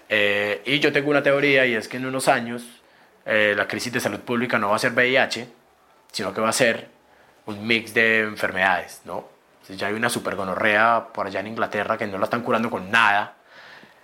Eh, 0.09 0.61
y 0.65 0.79
yo 0.79 0.91
tengo 0.91 1.09
una 1.09 1.23
teoría 1.23 1.65
y 1.65 1.75
es 1.75 1.87
que 1.87 1.97
en 1.97 2.05
unos 2.05 2.27
años 2.27 2.81
eh, 3.25 3.53
la 3.55 3.67
crisis 3.67 3.91
de 3.93 3.99
salud 3.99 4.19
pública 4.19 4.57
no 4.57 4.69
va 4.69 4.75
a 4.75 4.79
ser 4.79 4.91
VIH, 4.93 5.47
sino 6.11 6.33
que 6.33 6.41
va 6.41 6.49
a 6.49 6.53
ser 6.53 6.89
un 7.45 7.65
mix 7.65 7.93
de 7.93 8.21
enfermedades, 8.21 9.01
¿no? 9.05 9.33
ya 9.69 9.87
hay 9.87 9.93
una 9.93 10.09
supergonorrea 10.09 11.07
por 11.13 11.27
allá 11.27 11.39
en 11.39 11.47
Inglaterra 11.47 11.97
que 11.97 12.05
no 12.05 12.17
la 12.17 12.25
están 12.25 12.41
curando 12.41 12.69
con 12.69 12.91
nada. 12.91 13.35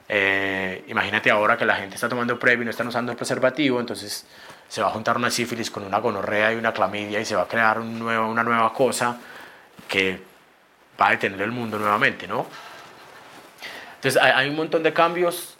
Eh, 0.08 0.86
imagínate 0.88 1.30
ahora 1.30 1.58
que 1.58 1.66
la 1.66 1.76
gente 1.76 1.96
está 1.96 2.08
tomando 2.08 2.40
PrEP 2.40 2.62
y 2.62 2.66
no 2.66 2.72
están 2.72 2.88
usando 2.88 3.12
el 3.12 3.18
preservativo, 3.18 3.80
entonces 3.80 4.26
se 4.68 4.82
va 4.82 4.88
a 4.88 4.92
juntar 4.92 5.18
una 5.18 5.30
sífilis 5.30 5.70
con 5.70 5.84
una 5.84 6.00
gonorrea 6.00 6.54
y 6.54 6.56
una 6.56 6.72
clamidia 6.74 7.20
y 7.20 7.26
se 7.26 7.36
va 7.36 7.44
a 7.44 7.48
crear 7.48 7.80
un 7.80 8.00
nuevo, 8.00 8.28
una 8.28 8.44
nueva 8.44 8.74
cosa 8.74 9.18
que 9.88 10.29
va 11.00 11.08
a 11.08 11.12
detener 11.12 11.42
el 11.42 11.52
mundo 11.52 11.78
nuevamente, 11.80 12.28
¿no? 12.28 12.48
Entonces 13.96 14.22
hay, 14.22 14.50
un 14.50 14.56
montón 14.56 14.84
de 14.84 14.94
cambios 14.94 15.58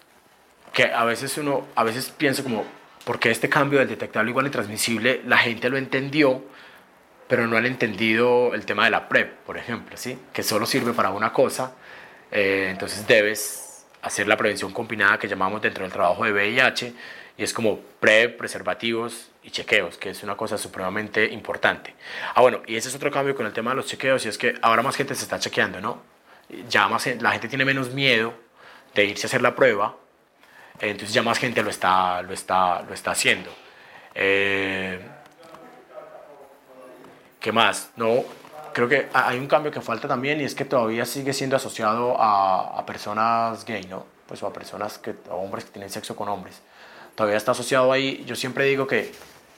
que 0.74 0.86
a 0.86 1.04
veces 1.04 1.38
uno, 1.38 1.68
a 1.76 1.84
veces 1.84 2.10
piensa 2.10 2.42
como, 2.42 2.64
¿por 3.04 3.20
qué 3.20 3.32
este 3.32 3.50
cambio 3.50 3.80
del 3.80 3.90
detectable 3.90 4.32
igual 4.32 4.48
y 4.48 4.50
transmisible? 4.50 5.22
La 5.26 5.38
gente 5.38 5.70
lo 5.70 5.78
entendió, 5.78 6.44
pero 7.28 7.48
no 7.48 7.58
han 7.58 7.66
entendido 7.66 8.54
el 8.54 8.66
tema 8.66 8.86
de 8.86 8.92
la 8.92 9.10
PrEP, 9.10 9.34
por 9.46 9.58
ejemplo, 9.58 9.98
¿sí? 9.98 10.18
Que 10.32 10.42
solo 10.42 10.66
sirve 10.66 10.94
para 10.94 11.10
una 11.10 11.34
cosa, 11.34 11.74
eh, 12.32 12.68
entonces 12.72 13.06
debes 13.08 13.86
hacer 14.02 14.28
la 14.28 14.38
prevención 14.38 14.72
combinada 14.72 15.20
que 15.20 15.28
llamamos 15.28 15.62
dentro 15.62 15.84
del 15.84 15.92
trabajo 15.92 16.24
de 16.24 16.32
VIH, 16.32 16.94
y 17.38 17.44
es 17.44 17.54
como 17.54 17.80
PrEP, 18.00 18.38
preservativos 18.38 19.30
y 19.44 19.52
chequeos, 19.52 19.98
que 19.98 20.10
es 20.10 20.24
una 20.24 20.36
cosa 20.36 20.58
supremamente 20.58 21.26
importante. 21.26 21.96
Ah, 22.36 22.42
bueno, 22.42 22.62
y 22.68 22.76
ese 22.76 22.90
es 22.90 22.96
otro 22.96 23.10
cambio 23.12 23.36
con 23.36 23.46
el 23.46 23.54
tema 23.54 23.72
de 23.72 23.78
los 23.78 23.86
chequeos, 23.88 24.26
y 24.26 24.30
es 24.30 24.38
que 24.38 24.56
ahora 24.62 24.82
más 24.82 24.96
gente 24.96 25.16
se 25.16 25.24
está 25.24 25.40
chequeando, 25.40 25.80
¿no? 25.80 26.02
Ya 26.68 26.88
más, 26.88 27.08
la 27.22 27.32
gente 27.32 27.48
tiene 27.48 27.64
menos 27.64 27.94
miedo 27.94 28.34
de 28.96 29.06
irse 29.06 29.28
a 29.28 29.28
hacer 29.28 29.42
la 29.42 29.56
prueba, 29.56 29.96
entonces 30.80 31.14
ya 31.14 31.24
más 31.24 31.38
gente 31.38 31.62
lo 31.62 31.70
está, 31.70 32.22
lo 32.22 32.34
está, 32.34 32.82
lo 32.82 32.94
está 32.94 33.12
haciendo. 33.12 33.50
Eh, 34.16 35.00
¿Qué 37.40 37.52
más? 37.52 37.92
No, 37.96 38.26
creo 38.74 38.90
que 38.90 39.08
hay 39.14 39.38
un 39.38 39.48
cambio 39.48 39.72
que 39.72 39.82
falta 39.82 40.08
también 40.08 40.42
y 40.42 40.44
es 40.44 40.56
que 40.56 40.66
todavía 40.66 41.06
sigue 41.06 41.32
siendo 41.34 41.56
asociado 41.56 42.20
a, 42.20 42.80
a 42.80 42.86
personas 42.86 43.64
gay, 43.64 43.86
¿no? 43.86 44.06
Pues 44.28 44.44
o 44.44 44.48
a 44.48 44.54
personas 44.54 44.98
que, 44.98 45.16
a 45.30 45.36
hombres 45.36 45.66
que 45.66 45.72
tienen 45.72 45.90
sexo 45.90 46.16
con 46.16 46.28
hombres 46.28 46.62
todavía 47.20 47.36
está 47.36 47.52
asociado 47.52 47.92
ahí. 47.92 48.24
Yo 48.26 48.38
siempre 48.38 48.64
digo 48.64 48.88
que 48.88 49.12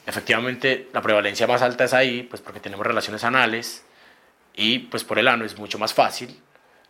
efectivamente 0.07 0.89
la 0.93 1.01
prevalencia 1.03 1.45
más 1.45 1.61
alta 1.61 1.83
es 1.83 1.93
ahí, 1.93 2.23
pues 2.23 2.41
porque 2.41 2.59
tenemos 2.59 2.83
relaciones 2.83 3.23
anales 3.23 3.83
y 4.55 4.79
pues 4.79 5.03
por 5.03 5.19
el 5.19 5.27
ano 5.27 5.45
es 5.45 5.55
mucho 5.59 5.77
más 5.77 5.93
fácil 5.93 6.41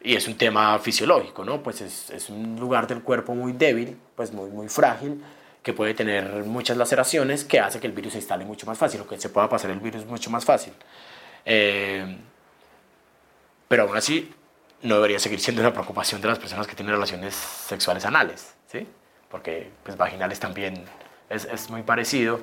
y 0.01 0.15
es 0.15 0.29
un 0.29 0.37
tema 0.37 0.79
fisiológico, 0.79 1.43
¿no? 1.43 1.61
Pues 1.61 1.81
es, 1.81 2.09
es 2.11 2.29
un 2.29 2.57
lugar 2.57 2.87
del 2.87 3.01
cuerpo 3.01 3.35
muy 3.35 3.51
débil, 3.51 3.97
pues 4.15 4.31
muy, 4.31 4.49
muy 4.49 4.69
frágil, 4.69 5.21
que 5.61 5.73
puede 5.73 5.93
tener 5.93 6.45
muchas 6.45 6.77
laceraciones 6.77 7.43
que 7.43 7.59
hace 7.59 7.81
que 7.81 7.87
el 7.87 7.93
virus 7.93 8.13
se 8.13 8.19
instale 8.19 8.45
mucho 8.45 8.65
más 8.65 8.77
fácil 8.77 9.01
o 9.01 9.07
que 9.07 9.19
se 9.19 9.27
pueda 9.27 9.49
pasar 9.49 9.71
el 9.71 9.79
virus 9.81 10.05
mucho 10.05 10.29
más 10.29 10.45
fácil. 10.45 10.71
Eh, 11.43 12.17
pero 13.67 13.83
aún 13.83 13.97
así 13.97 14.33
no 14.83 14.95
debería 14.95 15.19
seguir 15.19 15.41
siendo 15.41 15.61
una 15.63 15.73
preocupación 15.73 16.21
de 16.21 16.29
las 16.29 16.39
personas 16.39 16.65
que 16.65 16.75
tienen 16.75 16.93
relaciones 16.93 17.35
sexuales 17.35 18.05
anales, 18.05 18.53
¿sí? 18.67 18.87
Porque 19.31 19.71
pues, 19.83 19.97
vaginales 19.97 20.39
también 20.39 20.83
es, 21.29 21.45
es 21.45 21.69
muy 21.69 21.83
parecido. 21.83 22.39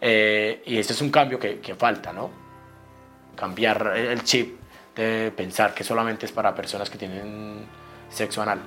Eh, 0.00 0.62
y 0.64 0.78
este 0.78 0.92
es 0.92 1.02
un 1.02 1.10
cambio 1.10 1.38
que, 1.38 1.58
que, 1.58 1.74
falta, 1.74 2.12
¿no? 2.12 2.30
Cambiar 3.34 3.94
el 3.96 4.22
chip 4.22 4.58
de 4.94 5.32
pensar 5.36 5.74
que 5.74 5.82
solamente 5.82 6.26
es 6.26 6.32
para 6.32 6.54
personas 6.54 6.88
que 6.88 6.98
tienen 6.98 7.66
sexo 8.08 8.42
anal. 8.42 8.60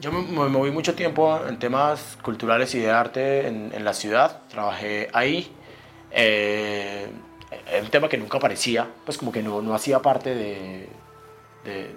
Yo 0.00 0.10
me 0.10 0.48
moví 0.48 0.72
mucho 0.72 0.96
tiempo 0.96 1.40
en 1.46 1.60
temas 1.60 2.18
culturales 2.22 2.74
y 2.74 2.80
de 2.80 2.90
arte 2.90 3.46
en, 3.46 3.70
en 3.72 3.84
la 3.84 3.92
ciudad, 3.92 4.42
trabajé 4.48 5.08
ahí. 5.12 5.52
Eh, 6.10 7.08
un 7.80 7.90
tema 7.90 8.08
que 8.08 8.18
nunca 8.18 8.38
aparecía, 8.38 8.88
pues 9.04 9.18
como 9.18 9.32
que 9.32 9.42
no, 9.42 9.62
no 9.62 9.74
hacía 9.74 10.00
parte 10.00 10.34
de, 10.34 10.88
de, 11.64 11.94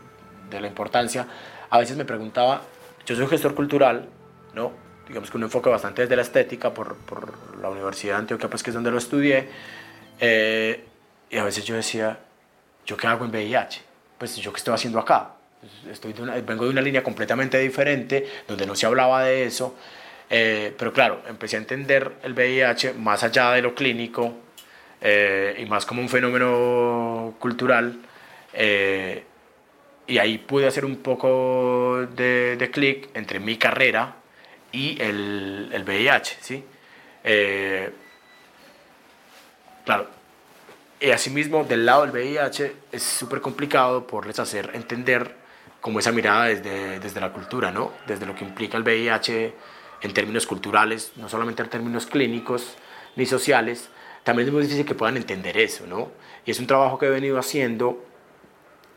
de, 0.49 0.61
la 0.61 0.67
importancia. 0.67 1.27
A 1.69 1.79
veces 1.79 1.97
me 1.97 2.05
preguntaba, 2.05 2.61
yo 3.05 3.15
soy 3.15 3.27
gestor 3.27 3.55
cultural, 3.55 4.07
¿no? 4.53 4.85
digamos 5.07 5.29
que 5.29 5.37
un 5.37 5.43
enfoque 5.43 5.69
bastante 5.69 6.03
desde 6.03 6.15
la 6.15 6.21
estética 6.21 6.73
por, 6.73 6.95
por 6.95 7.57
la 7.59 7.69
Universidad 7.69 8.15
de 8.15 8.19
Antioquia, 8.19 8.49
pues 8.49 8.63
que 8.63 8.71
es 8.71 8.73
donde 8.73 8.91
lo 8.91 8.97
estudié, 8.97 9.47
eh, 10.19 10.83
y 11.29 11.37
a 11.37 11.43
veces 11.43 11.65
yo 11.65 11.75
decía, 11.75 12.19
¿yo 12.85 12.97
qué 12.97 13.07
hago 13.07 13.25
en 13.25 13.31
VIH? 13.31 13.81
Pues 14.17 14.35
yo 14.37 14.51
qué 14.51 14.57
estoy 14.57 14.73
haciendo 14.73 14.99
acá. 14.99 15.31
Estoy 15.89 16.13
de 16.13 16.21
una, 16.21 16.35
vengo 16.35 16.65
de 16.65 16.71
una 16.71 16.81
línea 16.81 17.03
completamente 17.03 17.57
diferente, 17.59 18.27
donde 18.47 18.65
no 18.65 18.75
se 18.75 18.85
hablaba 18.85 19.23
de 19.23 19.45
eso, 19.45 19.75
eh, 20.29 20.73
pero 20.77 20.93
claro, 20.93 21.21
empecé 21.27 21.55
a 21.55 21.59
entender 21.59 22.13
el 22.23 22.33
VIH 22.33 22.93
más 22.93 23.23
allá 23.23 23.51
de 23.51 23.61
lo 23.61 23.75
clínico, 23.75 24.33
eh, 25.07 25.55
y 25.59 25.65
más 25.67 25.85
como 25.85 26.01
un 26.01 26.09
fenómeno 26.09 27.35
cultural. 27.37 27.95
Eh, 28.53 29.23
y 30.07 30.17
ahí 30.17 30.39
pude 30.39 30.65
hacer 30.65 30.83
un 30.83 30.97
poco 30.97 32.07
de, 32.15 32.55
de 32.57 32.71
clic 32.71 33.09
entre 33.13 33.39
mi 33.39 33.57
carrera 33.57 34.15
y 34.71 34.99
el, 34.99 35.69
el 35.71 35.83
VIH, 35.83 36.37
¿sí? 36.41 36.63
Eh, 37.23 37.91
claro, 39.85 40.07
y 40.99 41.11
asimismo 41.11 41.63
del 41.65 41.85
lado 41.85 42.01
del 42.07 42.11
VIH 42.11 42.75
es 42.91 43.03
súper 43.03 43.41
complicado 43.41 44.07
poderles 44.07 44.39
hacer 44.39 44.71
entender 44.73 45.35
como 45.81 45.99
esa 45.99 46.11
mirada 46.11 46.45
desde, 46.45 46.99
desde 46.99 47.21
la 47.21 47.31
cultura, 47.31 47.71
¿no? 47.71 47.91
Desde 48.07 48.25
lo 48.25 48.33
que 48.33 48.43
implica 48.43 48.75
el 48.77 48.83
VIH 48.83 49.53
en 50.01 50.13
términos 50.13 50.47
culturales, 50.47 51.11
no 51.15 51.29
solamente 51.29 51.61
en 51.61 51.69
términos 51.69 52.07
clínicos 52.07 52.75
ni 53.15 53.27
sociales, 53.27 53.89
también 54.25 54.47
es 54.47 54.53
muy 54.53 54.63
difícil 54.63 54.85
que 54.85 54.95
puedan 54.95 55.17
entender 55.17 55.55
eso, 55.57 55.85
¿no? 55.87 56.11
Y 56.45 56.51
es 56.51 56.59
un 56.59 56.65
trabajo 56.67 56.97
que 56.97 57.05
he 57.05 57.09
venido 57.09 57.37
haciendo 57.37 58.03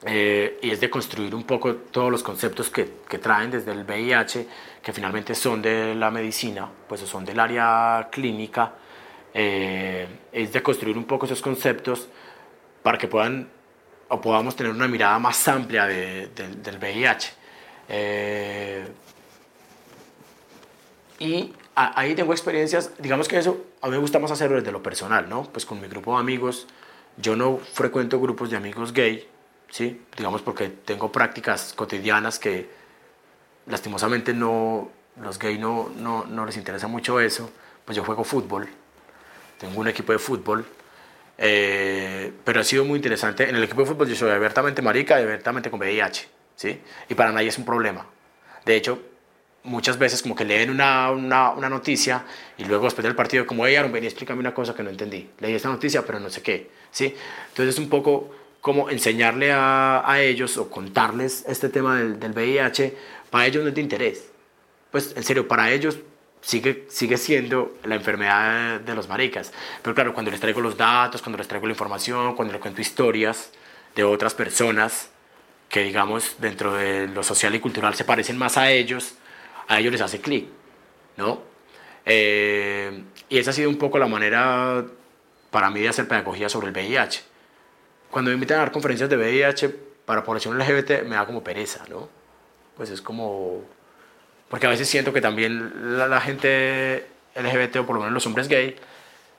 eh, 0.07 0.59
y 0.63 0.71
es 0.71 0.81
de 0.81 0.89
construir 0.89 1.35
un 1.35 1.45
poco 1.45 1.75
todos 1.75 2.11
los 2.11 2.23
conceptos 2.23 2.71
que, 2.71 2.89
que, 3.09 3.19
traen 3.19 3.51
desde 3.51 3.73
el 3.73 3.85
VIH, 3.85 4.49
que 4.83 4.93
finalmente 4.93 5.35
son 5.35 5.61
de 5.61 5.95
la 5.95 6.11
medicina, 6.11 6.71
pues 6.89 7.03
son 7.03 7.27
del 7.27 7.39
área 7.39 8.09
clínica, 8.11 8.73
eh, 9.35 10.09
es 10.33 10.51
de 10.53 10.63
construir 10.63 10.97
un 10.97 11.05
poco 11.05 11.27
esos 11.27 11.43
conceptos 11.43 12.09
para 12.83 12.97
que 12.97 13.07
puedan 13.07 13.51
o 14.09 14.21
podamos 14.23 14.57
tener 14.57 14.73
una 14.73 14.89
mirada 14.89 15.19
más 15.19 15.47
amplia 15.47 15.85
de, 15.87 16.29
de, 16.29 16.49
del 16.49 16.79
VIH. 16.79 17.33
Eh, 17.91 18.89
y 21.19 21.53
ahí 21.79 22.15
tengo 22.15 22.33
experiencias, 22.33 22.93
digamos 22.99 23.29
que 23.29 23.39
eso 23.39 23.65
a 23.81 23.87
mí 23.87 23.93
me 23.93 23.99
gusta 23.99 24.19
más 24.19 24.31
hacerlo 24.31 24.57
desde 24.57 24.73
lo 24.73 24.83
personal, 24.83 25.29
¿no? 25.29 25.45
Pues 25.45 25.65
con 25.65 25.81
mi 25.81 25.89
grupo 25.89 26.15
de 26.15 26.21
amigos, 26.21 26.67
yo 27.17 27.37
no 27.37 27.59
frecuento 27.59 28.21
grupos 28.21 28.51
de 28.51 28.57
amigos 28.57 28.93
gay, 28.93 29.29
¿sí? 29.71 30.03
Digamos 30.17 30.43
porque 30.43 30.69
tengo 30.69 31.13
prácticas 31.13 31.73
cotidianas 31.75 32.39
que 32.39 32.69
lastimosamente 33.67 34.33
no, 34.35 34.91
los 35.23 35.39
gays 35.39 35.59
no, 35.61 35.91
no, 35.97 36.25
no 36.25 36.47
les 36.47 36.57
interesa 36.57 36.89
mucho 36.89 37.21
eso, 37.21 37.51
pues 37.85 37.97
yo 37.97 38.05
juego 38.05 38.25
fútbol, 38.25 38.69
tengo 39.59 39.81
un 39.81 39.89
equipo 39.89 40.13
de 40.13 40.19
fútbol, 40.19 40.65
eh, 41.37 42.33
pero 42.45 42.61
ha 42.61 42.65
sido 42.65 42.85
muy 42.85 42.97
interesante. 42.97 43.49
En 43.49 43.55
el 43.55 43.63
equipo 43.63 43.83
de 43.83 43.87
fútbol 43.87 44.09
yo 44.09 44.17
soy 44.17 44.31
abiertamente 44.31 44.83
marica 44.83 45.17
abiertamente 45.17 45.71
con 45.71 45.79
VIH, 45.81 46.29
¿sí? 46.57 46.81
Y 47.09 47.15
para 47.15 47.31
nadie 47.31 47.49
es 47.49 47.59
un 47.59 47.65
problema. 47.65 48.07
De 48.65 48.77
hecho, 48.77 49.01
muchas 49.65 49.99
veces 49.99 50.23
como 50.23 50.35
que 50.35 50.45
leen 50.45 50.71
una, 50.71 51.11
una, 51.11 51.51
una 51.51 51.69
noticia 51.69 52.25
y 52.57 52.65
luego 52.65 52.85
después 52.85 53.05
del 53.05 53.15
partido 53.15 53.47
como, 53.47 53.67
hey 53.67 53.77
Aaron, 53.77 53.93
ven 53.93 54.05
y 54.05 54.07
explícame 54.07 54.41
una 54.41 54.55
cosa 54.55 54.75
que 54.75 54.83
no 54.83 54.91
entendí. 54.91 55.29
Leí 55.41 55.55
esta 55.55 55.69
noticia 55.69 56.05
pero 56.07 56.21
no 56.21 56.31
sé 56.31 56.43
qué, 56.43 56.71
¿sí? 56.91 57.15
Entonces 57.49 57.75
es 57.75 57.79
un 57.79 57.89
poco 57.89 58.35
como 58.61 58.91
enseñarle 58.91 59.53
a, 59.53 60.11
a 60.11 60.21
ellos 60.21 60.57
o 60.57 60.71
contarles 60.71 61.45
este 61.49 61.69
tema 61.69 61.99
del, 61.99 62.19
del 62.19 62.33
VIH, 62.33 62.97
para 63.31 63.47
ellos 63.47 63.63
no 63.63 63.69
es 63.69 63.75
de 63.75 63.81
interés. 63.81 64.29
Pues 64.91 65.15
en 65.17 65.23
serio, 65.23 65.47
para 65.47 65.71
ellos 65.71 65.99
sigue, 66.41 66.87
sigue 66.89 67.17
siendo 67.17 67.77
la 67.85 67.95
enfermedad 67.95 68.81
de 68.81 68.95
los 68.95 69.09
maricas. 69.09 69.53
Pero 69.83 69.95
claro, 69.95 70.15
cuando 70.15 70.31
les 70.31 70.41
traigo 70.41 70.61
los 70.61 70.77
datos, 70.77 71.23
cuando 71.23 71.39
les 71.39 71.49
traigo 71.49 71.67
la 71.67 71.73
información, 71.73 72.35
cuando 72.35 72.53
les 72.53 72.61
cuento 72.61 72.81
historias 72.81 73.51
de 73.95 74.05
otras 74.05 74.35
personas 74.35 75.11
que 75.69 75.83
digamos 75.83 76.37
dentro 76.39 76.75
de 76.75 77.09
lo 77.09 77.23
social 77.23 77.55
y 77.55 77.61
cultural 77.61 77.95
se 77.95 78.05
parecen 78.05 78.39
más 78.39 78.57
a 78.57 78.71
ellos, 78.71 79.15
a 79.69 79.79
ellos 79.79 79.93
les 79.93 80.01
hace 80.01 80.21
clic, 80.21 80.47
¿no? 81.17 81.43
Eh, 82.05 83.03
y 83.29 83.39
esa 83.39 83.51
ha 83.51 83.53
sido 83.53 83.69
un 83.69 83.77
poco 83.77 83.99
la 83.99 84.07
manera 84.07 84.85
para 85.51 85.71
mí 85.71 85.81
de 85.81 85.89
hacer 85.89 86.09
pedagogía 86.09 86.49
sobre 86.49 86.69
el 86.69 86.73
VIH. 86.73 87.23
Cuando 88.11 88.31
me 88.31 88.35
invitan 88.35 88.57
a 88.57 88.61
dar 88.61 88.73
conferencias 88.73 89.11
de 89.11 89.17
VIH 89.17 89.69
para 90.07 90.25
población 90.25 90.59
LGBT 90.59 91.03
me 91.05 91.17
da 91.17 91.27
como 91.27 91.45
pereza, 91.45 91.85
¿no? 91.89 92.09
Pues 92.77 92.91
es 92.91 93.03
como... 93.03 93.63
Porque 94.49 94.67
a 94.67 94.71
veces 94.71 94.89
siento 94.89 95.13
que 95.13 95.21
también 95.21 95.99
la, 95.99 96.09
la 96.09 96.21
gente 96.23 97.07
LGBT 97.37 97.77
o 97.77 97.87
por 97.87 97.97
lo 97.97 98.01
menos 98.01 98.15
los 98.15 98.27
hombres 98.27 98.49
gay 98.49 98.77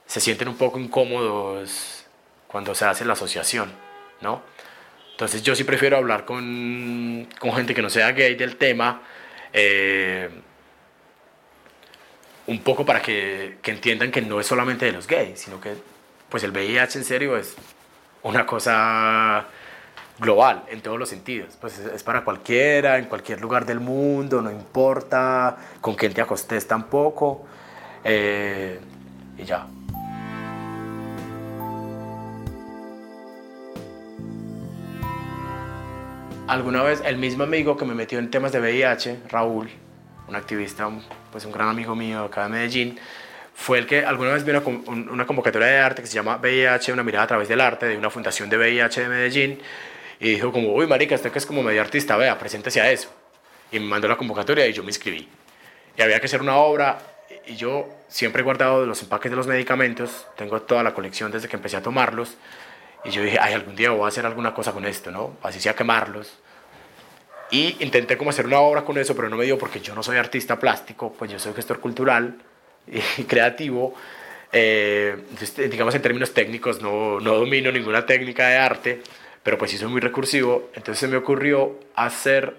se 0.06 0.20
sienten 0.20 0.48
un 0.48 0.56
poco 0.56 0.78
incómodos 0.78 2.04
cuando 2.46 2.74
se 2.76 2.84
hace 2.84 3.04
la 3.04 3.14
asociación, 3.14 3.72
¿no? 4.20 4.42
Entonces 5.12 5.42
yo 5.42 5.56
sí 5.56 5.64
prefiero 5.64 5.96
hablar 5.96 6.24
con, 6.24 7.28
con 7.40 7.52
gente 7.52 7.74
que 7.74 7.82
no 7.82 7.90
sea 7.90 8.12
gay 8.12 8.36
del 8.36 8.56
tema 8.56 9.02
eh, 9.52 10.28
un 12.46 12.60
poco 12.62 12.84
para 12.84 13.00
que, 13.00 13.58
que, 13.62 13.70
entiendan 13.70 14.10
que 14.10 14.22
no 14.22 14.40
es 14.40 14.46
solamente 14.46 14.86
de 14.86 14.92
los 14.92 15.06
gays, 15.06 15.40
sino 15.40 15.60
que 15.60 15.74
pues 16.28 16.42
el 16.44 16.50
VIH 16.50 16.98
en 16.98 17.04
serio 17.04 17.36
es 17.36 17.56
una 18.22 18.46
cosa 18.46 19.46
global 20.18 20.64
en 20.68 20.80
todos 20.80 20.98
los 20.98 21.08
sentidos. 21.08 21.56
Pues 21.60 21.78
es, 21.78 21.86
es 21.86 22.02
para 22.02 22.24
cualquiera, 22.24 22.98
en 22.98 23.06
cualquier 23.06 23.40
lugar 23.40 23.66
del 23.66 23.80
mundo, 23.80 24.42
no 24.42 24.50
importa 24.50 25.56
con 25.80 25.94
quién 25.94 26.12
te 26.12 26.20
acostes 26.20 26.66
tampoco. 26.66 27.46
Eh, 28.04 28.78
y 29.38 29.44
ya. 29.44 29.66
Alguna 36.50 36.82
vez 36.82 37.00
el 37.04 37.16
mismo 37.16 37.44
amigo 37.44 37.76
que 37.76 37.84
me 37.84 37.94
metió 37.94 38.18
en 38.18 38.28
temas 38.28 38.50
de 38.50 38.58
VIH, 38.58 39.20
Raúl, 39.28 39.70
un 40.26 40.34
activista, 40.34 40.90
pues 41.30 41.44
un 41.44 41.52
gran 41.52 41.68
amigo 41.68 41.94
mío 41.94 42.24
acá 42.24 42.42
de 42.42 42.48
Medellín, 42.48 42.98
fue 43.54 43.78
el 43.78 43.86
que 43.86 44.04
alguna 44.04 44.32
vez 44.32 44.44
vio 44.44 44.60
una, 44.60 45.12
una, 45.12 45.26
convocatoria 45.26 45.68
de 45.68 45.78
arte 45.78 46.02
que 46.02 46.08
se 46.08 46.14
llama 46.14 46.38
VIH, 46.38 46.92
una 46.92 47.04
mirada 47.04 47.24
a 47.24 47.28
través 47.28 47.48
del 47.48 47.60
arte, 47.60 47.86
de 47.86 47.96
una 47.96 48.10
fundación 48.10 48.50
de 48.50 48.58
VIH 48.58 49.02
de 49.02 49.08
Medellín, 49.08 49.60
y 50.18 50.30
dijo 50.30 50.50
como, 50.50 50.74
uy, 50.74 50.88
marica, 50.88 51.14
usted 51.14 51.30
que 51.30 51.38
es 51.38 51.46
como 51.46 51.62
medio 51.62 51.80
artista, 51.80 52.16
vea, 52.16 52.36
preséntese 52.36 52.80
a 52.80 52.90
eso. 52.90 53.10
Y 53.70 53.78
me 53.78 53.86
mandó 53.86 54.08
la 54.08 54.16
convocatoria 54.16 54.66
y 54.66 54.72
yo 54.72 54.82
me 54.82 54.88
inscribí. 54.88 55.28
Y 55.96 56.02
había 56.02 56.18
que 56.18 56.26
hacer 56.26 56.42
una 56.42 56.56
obra, 56.56 56.98
y 57.46 57.54
yo 57.54 57.88
siempre 58.08 58.40
he 58.40 58.44
guardado 58.44 58.84
los 58.86 59.00
empaques 59.02 59.30
de 59.30 59.36
los 59.36 59.46
medicamentos, 59.46 60.26
tengo 60.36 60.60
toda 60.62 60.82
la 60.82 60.94
colección 60.94 61.30
desde 61.30 61.48
que 61.48 61.54
empecé 61.54 61.76
a 61.76 61.82
tomarlos, 61.82 62.36
y 63.04 63.10
yo 63.10 63.22
dije, 63.22 63.38
ay, 63.40 63.54
algún 63.54 63.76
día 63.76 63.90
voy 63.90 64.04
a 64.04 64.08
hacer 64.08 64.26
alguna 64.26 64.52
cosa 64.52 64.72
con 64.72 64.84
esto, 64.84 65.10
¿no? 65.10 65.36
Así 65.42 65.60
sea 65.60 65.74
quemarlos. 65.74 66.38
Y 67.50 67.76
intenté 67.80 68.16
como 68.16 68.30
hacer 68.30 68.46
una 68.46 68.60
obra 68.60 68.82
con 68.82 68.98
eso, 68.98 69.16
pero 69.16 69.28
no 69.28 69.36
me 69.36 69.44
dio 69.44 69.58
porque 69.58 69.80
yo 69.80 69.94
no 69.94 70.02
soy 70.02 70.18
artista 70.18 70.58
plástico, 70.58 71.12
pues 71.12 71.30
yo 71.30 71.38
soy 71.38 71.52
gestor 71.54 71.80
cultural 71.80 72.36
y 72.86 73.00
creativo. 73.24 73.94
Eh, 74.52 75.16
digamos 75.70 75.94
en 75.94 76.02
términos 76.02 76.34
técnicos 76.34 76.82
no, 76.82 77.20
no 77.20 77.34
domino 77.36 77.70
ninguna 77.70 78.04
técnica 78.04 78.48
de 78.48 78.56
arte, 78.56 79.02
pero 79.42 79.56
pues 79.56 79.70
sí 79.70 79.78
soy 79.78 79.88
muy 79.88 80.00
recursivo. 80.00 80.70
Entonces 80.74 80.98
se 80.98 81.08
me 81.08 81.16
ocurrió 81.16 81.80
hacer 81.94 82.54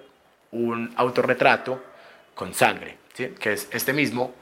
un 0.52 0.92
autorretrato 0.96 1.82
con 2.34 2.54
sangre, 2.54 2.98
¿sí? 3.14 3.28
que 3.40 3.54
es 3.54 3.70
este 3.72 3.94
mismo. 3.94 4.34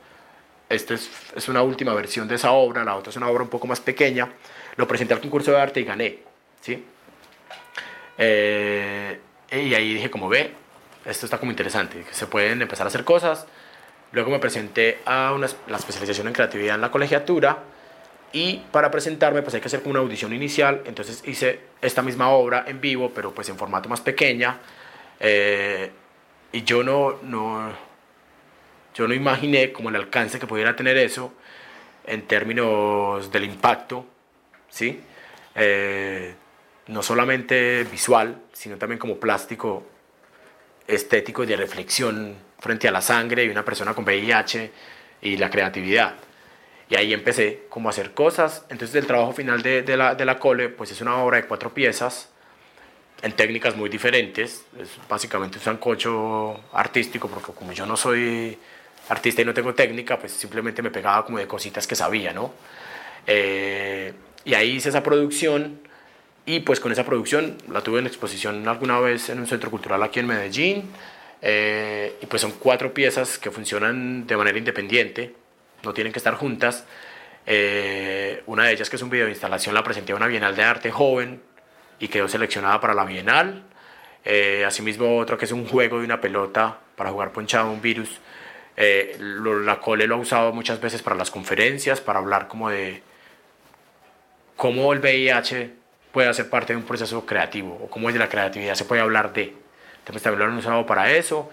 Este 0.70 0.94
es, 0.94 1.10
es 1.36 1.50
una 1.50 1.62
última 1.62 1.94
versión 1.94 2.28
de 2.28 2.36
esa 2.36 2.52
obra, 2.52 2.84
la 2.84 2.96
otra 2.96 3.10
es 3.10 3.18
una 3.18 3.28
obra 3.28 3.44
un 3.44 3.50
poco 3.50 3.68
más 3.68 3.80
pequeña 3.82 4.30
lo 4.76 4.88
presenté 4.88 5.14
al 5.14 5.22
concurso 5.22 5.52
de 5.52 5.60
arte 5.60 5.80
y 5.80 5.84
gané, 5.84 6.20
¿sí? 6.62 6.84
Eh, 8.18 9.20
y 9.52 9.74
ahí 9.74 9.94
dije, 9.94 10.10
como 10.10 10.30
ve, 10.30 10.52
esto 11.06 11.26
está 11.26 11.38
como 11.38 11.52
interesante, 11.52 12.04
se 12.12 12.28
pueden 12.28 12.62
empezar 12.62 12.86
a 12.86 12.90
hacer 12.90 13.04
cosas. 13.04 13.48
Luego 14.12 14.32
me 14.32 14.40
presenté 14.40 15.00
a 15.06 15.32
una, 15.34 15.48
la 15.68 15.78
especialización 15.78 16.28
en 16.28 16.34
creatividad 16.34 16.76
en 16.76 16.82
la 16.82 16.92
colegiatura 16.92 17.60
y 18.32 18.58
para 18.72 18.92
presentarme 18.92 19.42
pues 19.42 19.56
hay 19.56 19.62
que 19.62 19.68
hacer 19.68 19.82
una 19.86 20.00
audición 20.00 20.34
inicial, 20.34 20.82
entonces 20.86 21.24
hice 21.26 21.60
esta 21.82 22.02
misma 22.02 22.30
obra 22.30 22.66
en 22.68 22.82
vivo, 22.82 23.12
pero 23.14 23.34
pues 23.34 23.50
en 23.50 23.58
formato 23.58 23.90
más 23.90 24.02
pequeña. 24.02 24.60
Eh, 25.20 25.92
y 26.52 26.64
yo 26.64 26.84
no, 26.84 27.20
no, 27.24 27.72
yo 28.96 29.08
no 29.08 29.14
imaginé 29.14 29.72
como 29.72 29.90
el 29.90 29.96
alcance 29.96 30.40
que 30.40 30.48
pudiera 30.48 30.76
tener 30.76 30.98
eso 30.98 31.34
en 32.06 32.24
términos 32.24 33.32
del 33.32 33.46
impacto 33.46 34.06
¿sí? 34.70 35.02
Eh, 35.56 36.34
no 36.88 37.04
solamente 37.04 37.84
visual, 37.84 38.42
sino 38.54 38.78
también 38.78 39.00
como 39.00 39.18
plástico, 39.20 39.84
estético 40.88 41.44
y 41.44 41.48
de 41.48 41.56
reflexión 41.56 42.36
frente 42.60 42.88
a 42.88 42.92
la 42.92 43.02
sangre 43.02 43.46
y 43.46 43.50
una 43.50 43.64
persona 43.64 43.94
con 43.94 44.04
VIH 44.04 44.72
y 45.22 45.38
la 45.38 45.50
creatividad. 45.50 46.16
Y 46.90 46.96
ahí 46.96 47.14
empecé 47.14 47.66
como 47.70 47.90
a 47.90 47.92
hacer 47.92 48.14
cosas. 48.14 48.66
Entonces 48.70 48.96
el 48.96 49.06
trabajo 49.06 49.34
final 49.34 49.62
de, 49.62 49.84
de, 49.84 49.96
la, 49.96 50.16
de 50.16 50.26
la 50.26 50.40
cole 50.40 50.70
pues 50.70 50.92
es 50.92 51.02
una 51.02 51.18
obra 51.18 51.38
de 51.38 51.48
cuatro 51.48 51.74
piezas 51.74 52.30
en 53.22 53.34
técnicas 53.34 53.76
muy 53.76 53.90
diferentes. 53.90 54.66
Es 54.80 54.90
básicamente 55.08 55.58
un 55.60 55.64
sancocho 55.64 56.60
artístico 56.74 57.28
porque 57.28 57.54
como 57.54 57.72
yo 57.74 57.86
no 57.86 57.96
soy 57.96 58.58
artista 59.10 59.42
y 59.42 59.46
no 59.46 59.54
tengo 59.54 59.74
técnica, 59.74 60.18
pues 60.18 60.32
simplemente 60.32 60.82
me 60.82 60.92
pegaba 60.92 61.26
como 61.26 61.38
de 61.38 61.48
cositas 61.48 61.86
que 61.86 61.96
sabía, 61.96 62.34
¿no? 62.34 62.54
Eh, 63.28 64.14
y 64.50 64.56
ahí 64.56 64.72
hice 64.78 64.90
esa 64.90 65.04
producción 65.04 65.80
y 66.48 66.62
pues 66.62 66.80
con 66.80 66.92
esa 66.92 67.06
producción 67.06 67.56
la 67.72 67.82
tuve 67.82 68.00
en 68.00 68.08
exposición 68.08 68.68
alguna 68.68 69.00
vez 69.00 69.30
en 69.30 69.38
un 69.38 69.46
centro 69.46 69.70
cultural 69.70 70.02
aquí 70.02 70.20
en 70.20 70.26
Medellín. 70.26 70.90
Eh, 71.44 72.16
y 72.20 72.26
pues 72.26 72.42
son 72.42 72.54
cuatro 72.54 72.92
piezas 72.92 73.38
que 73.38 73.52
funcionan 73.52 74.26
de 74.26 74.36
manera 74.36 74.58
independiente, 74.58 75.36
no 75.84 75.94
tienen 75.94 76.12
que 76.12 76.18
estar 76.18 76.34
juntas. 76.34 76.86
Eh, 77.46 78.42
una 78.48 78.66
de 78.66 78.74
ellas 78.74 78.90
que 78.90 78.96
es 78.96 79.02
un 79.04 79.12
video 79.12 79.26
de 79.26 79.34
instalación 79.34 79.76
la 79.76 79.84
presenté 79.84 80.14
a 80.14 80.16
una 80.16 80.26
Bienal 80.26 80.56
de 80.56 80.64
Arte 80.64 80.90
joven 80.90 81.44
y 82.00 82.08
quedó 82.08 82.28
seleccionada 82.28 82.82
para 82.82 82.96
la 82.96 83.06
Bienal. 83.06 83.66
Eh, 84.26 84.64
asimismo 84.66 85.16
otro 85.20 85.38
que 85.38 85.46
es 85.46 85.52
un 85.52 85.68
juego 85.68 86.00
de 86.00 86.06
una 86.06 86.20
pelota 86.20 86.80
para 86.96 87.12
jugar 87.12 87.32
ponchado 87.34 87.72
un 87.72 87.84
virus. 87.84 88.20
La 88.76 89.80
Cole 89.80 90.08
lo 90.08 90.16
ha 90.16 90.18
usado 90.18 90.54
muchas 90.54 90.82
veces 90.82 91.04
para 91.04 91.16
las 91.16 91.30
conferencias, 91.30 92.02
para 92.02 92.18
hablar 92.18 92.48
como 92.48 92.72
de, 92.72 93.04
cómo 94.60 94.92
el 94.92 95.00
VIH 95.00 95.72
puede 96.12 96.28
hacer 96.28 96.50
parte 96.50 96.74
de 96.74 96.78
un 96.78 96.84
proceso 96.84 97.26
creativo 97.26 97.80
o 97.82 97.90
cómo 97.90 98.10
es 98.10 98.14
de 98.14 98.20
la 98.20 98.28
creatividad 98.28 98.76
se 98.76 98.84
puede 98.84 99.02
hablar 99.02 99.32
de. 99.32 99.54
Entonces 100.00 100.22
también 100.22 100.40
lo 100.40 100.52
han 100.52 100.58
usado 100.58 100.86
para 100.86 101.10
eso. 101.14 101.50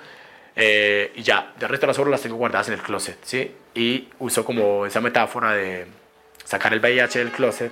Eh, 0.56 1.12
y 1.14 1.22
ya, 1.22 1.52
de 1.56 1.68
resto 1.68 1.86
las 1.86 1.96
obras 2.00 2.10
las 2.10 2.22
tengo 2.22 2.34
guardadas 2.34 2.66
en 2.66 2.74
el 2.74 2.82
closet, 2.82 3.16
¿sí? 3.22 3.54
Y 3.76 4.08
uso 4.18 4.44
como 4.44 4.86
esa 4.86 5.00
metáfora 5.00 5.52
de 5.52 5.86
sacar 6.44 6.72
el 6.72 6.80
VIH 6.80 7.20
del 7.20 7.30
closet 7.30 7.70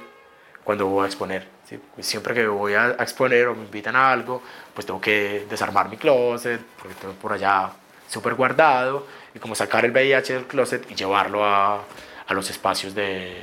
cuando 0.63 0.87
voy 0.87 1.03
a 1.03 1.07
exponer. 1.07 1.49
¿sí? 1.69 1.81
Pues 1.97 2.07
siempre 2.07 2.33
que 2.33 2.47
voy 2.47 2.75
a, 2.75 2.91
exponer 3.01 3.49
o 3.49 3.57
me 3.57 3.65
invitan 3.65 3.97
a 3.97 4.13
algo, 4.13 4.41
pues 4.73 4.87
tengo 4.87 5.01
que 5.01 5.47
desarmar 5.51 5.89
mi 5.89 5.97
closet, 5.97 6.61
porque 6.81 6.95
tengo 7.01 7.15
por 7.15 7.33
allá 7.33 7.73
súper 8.09 8.35
guardado, 8.35 9.05
y 9.35 9.41
como 9.41 9.57
sacar 9.57 9.85
el 9.85 9.91
VIH 9.91 10.33
del 10.35 10.45
closet 10.45 10.89
y 10.89 10.95
llevarlo 10.95 11.45
a, 11.45 11.83
a 12.29 12.35
los 12.35 12.49
espacios 12.51 12.95
de, 12.95 13.43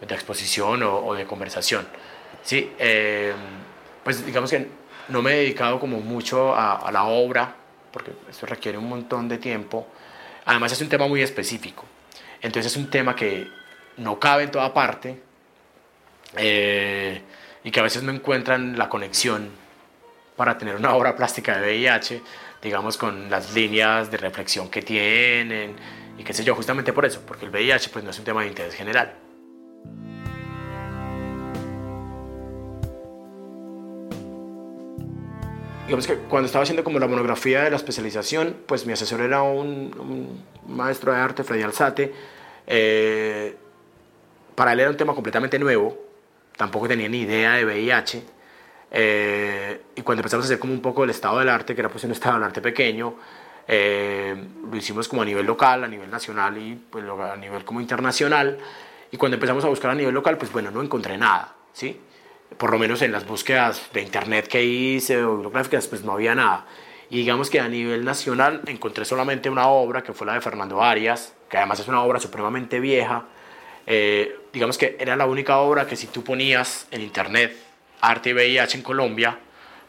de 0.00 0.14
exposición 0.14 0.82
o, 0.82 1.14
de 1.14 1.24
conversación. 1.24 1.86
Sí, 2.42 2.72
eh, 2.78 3.32
pues 4.04 4.24
digamos 4.24 4.50
que 4.50 4.68
no 5.08 5.22
me 5.22 5.32
he 5.32 5.36
dedicado 5.38 5.80
como 5.80 6.00
mucho 6.00 6.54
a, 6.54 6.76
a, 6.76 6.92
la 6.92 7.04
obra, 7.04 7.54
porque 7.92 8.12
esto 8.30 8.46
requiere 8.46 8.78
un 8.78 8.88
montón 8.88 9.28
de 9.28 9.38
tiempo. 9.38 9.86
Además 10.44 10.72
es 10.72 10.80
un 10.80 10.88
tema 10.88 11.06
muy 11.06 11.22
específico. 11.22 11.84
Entonces 12.40 12.72
es 12.72 12.78
un 12.78 12.90
tema 12.90 13.16
que 13.16 13.48
no 13.96 14.18
cabe 14.18 14.44
en 14.44 14.50
toda 14.50 14.72
parte 14.72 15.20
eh, 16.36 17.22
y 17.64 17.70
que 17.70 17.80
a 17.80 17.82
veces 17.82 18.02
no 18.02 18.12
encuentran 18.12 18.78
la 18.78 18.88
conexión 18.88 19.50
para 20.36 20.56
tener 20.56 20.76
una 20.76 20.94
obra 20.94 21.16
plástica 21.16 21.58
de 21.58 21.66
VIH, 21.66 22.22
digamos, 22.62 22.96
con 22.96 23.28
las 23.28 23.54
líneas 23.54 24.10
de 24.10 24.18
reflexión 24.18 24.70
que 24.70 24.82
tienen 24.82 25.76
y 26.16 26.24
qué 26.24 26.32
sé 26.32 26.44
yo, 26.44 26.54
justamente 26.54 26.92
por 26.92 27.04
eso, 27.04 27.22
porque 27.26 27.44
el 27.44 27.50
VIH 27.50 27.90
pues 27.90 28.04
no 28.04 28.10
es 28.10 28.18
un 28.18 28.24
tema 28.24 28.42
de 28.42 28.48
interés 28.48 28.74
general. 28.74 29.14
Digamos 35.88 36.06
que 36.06 36.16
cuando 36.16 36.44
estaba 36.44 36.64
haciendo 36.64 36.84
como 36.84 36.98
la 36.98 37.08
monografía 37.08 37.62
de 37.62 37.70
la 37.70 37.76
especialización, 37.76 38.58
pues 38.66 38.84
mi 38.84 38.92
asesor 38.92 39.22
era 39.22 39.40
un, 39.40 40.44
maestro 40.66 41.12
de 41.12 41.18
arte, 41.18 41.42
Freddy 41.42 41.62
Alzate. 41.62 42.12
Eh, 42.66 43.56
para 44.54 44.74
él 44.74 44.80
era 44.80 44.90
un 44.90 44.98
tema 44.98 45.14
completamente 45.14 45.58
nuevo, 45.58 45.98
tampoco 46.58 46.88
tenía 46.88 47.08
ni 47.08 47.20
idea 47.22 47.54
de 47.54 47.64
VIH. 47.64 48.22
Eh, 48.90 49.80
y 49.96 50.02
cuando 50.02 50.20
empezamos 50.20 50.44
a 50.44 50.48
hacer 50.48 50.58
como 50.58 50.74
un 50.74 50.82
poco 50.82 51.04
el 51.04 51.10
estado 51.10 51.38
del 51.38 51.48
arte, 51.48 51.74
que 51.74 51.80
era 51.80 51.88
pues 51.88 52.04
un 52.04 52.12
estado 52.12 52.34
del 52.34 52.44
arte 52.44 52.60
pequeño, 52.60 53.14
eh, 53.66 54.36
lo 54.70 54.76
hicimos 54.76 55.08
como 55.08 55.22
a 55.22 55.24
nivel 55.24 55.46
local, 55.46 55.84
a 55.84 55.88
nivel 55.88 56.10
nacional 56.10 56.58
y 56.58 56.74
pues 56.74 57.02
a 57.02 57.36
nivel 57.36 57.64
como 57.64 57.80
internacional. 57.80 58.58
Y 59.10 59.16
cuando 59.16 59.36
empezamos 59.36 59.64
a 59.64 59.68
buscar 59.68 59.92
a 59.92 59.94
nivel 59.94 60.12
local, 60.12 60.36
pues 60.36 60.52
bueno, 60.52 60.70
no 60.70 60.82
encontré 60.82 61.16
nada, 61.16 61.54
¿sí? 61.72 61.98
Por 62.56 62.72
lo 62.72 62.78
menos 62.78 63.02
en 63.02 63.12
las 63.12 63.26
búsquedas 63.26 63.82
de 63.92 64.02
internet 64.02 64.48
que 64.48 64.64
hice 64.64 65.22
o 65.22 65.34
bibliográficas, 65.34 65.86
pues 65.86 66.02
no 66.02 66.12
había 66.12 66.34
nada. 66.34 66.66
Y 67.10 67.18
digamos 67.18 67.50
que 67.50 67.60
a 67.60 67.68
nivel 67.68 68.04
nacional 68.04 68.62
encontré 68.66 69.04
solamente 69.04 69.48
una 69.48 69.68
obra 69.68 70.02
que 70.02 70.12
fue 70.12 70.26
la 70.26 70.34
de 70.34 70.40
Fernando 70.40 70.82
Arias, 70.82 71.34
que 71.48 71.56
además 71.56 71.80
es 71.80 71.88
una 71.88 72.02
obra 72.02 72.20
supremamente 72.20 72.80
vieja. 72.80 73.24
Eh, 73.86 74.36
digamos 74.52 74.76
que 74.76 74.96
era 74.98 75.16
la 75.16 75.26
única 75.26 75.58
obra 75.58 75.86
que 75.86 75.96
si 75.96 76.08
tú 76.08 76.22
ponías 76.22 76.86
en 76.90 77.00
internet 77.00 77.56
arte 78.00 78.30
y 78.30 78.32
VIH 78.34 78.76
en 78.78 78.82
Colombia, 78.82 79.38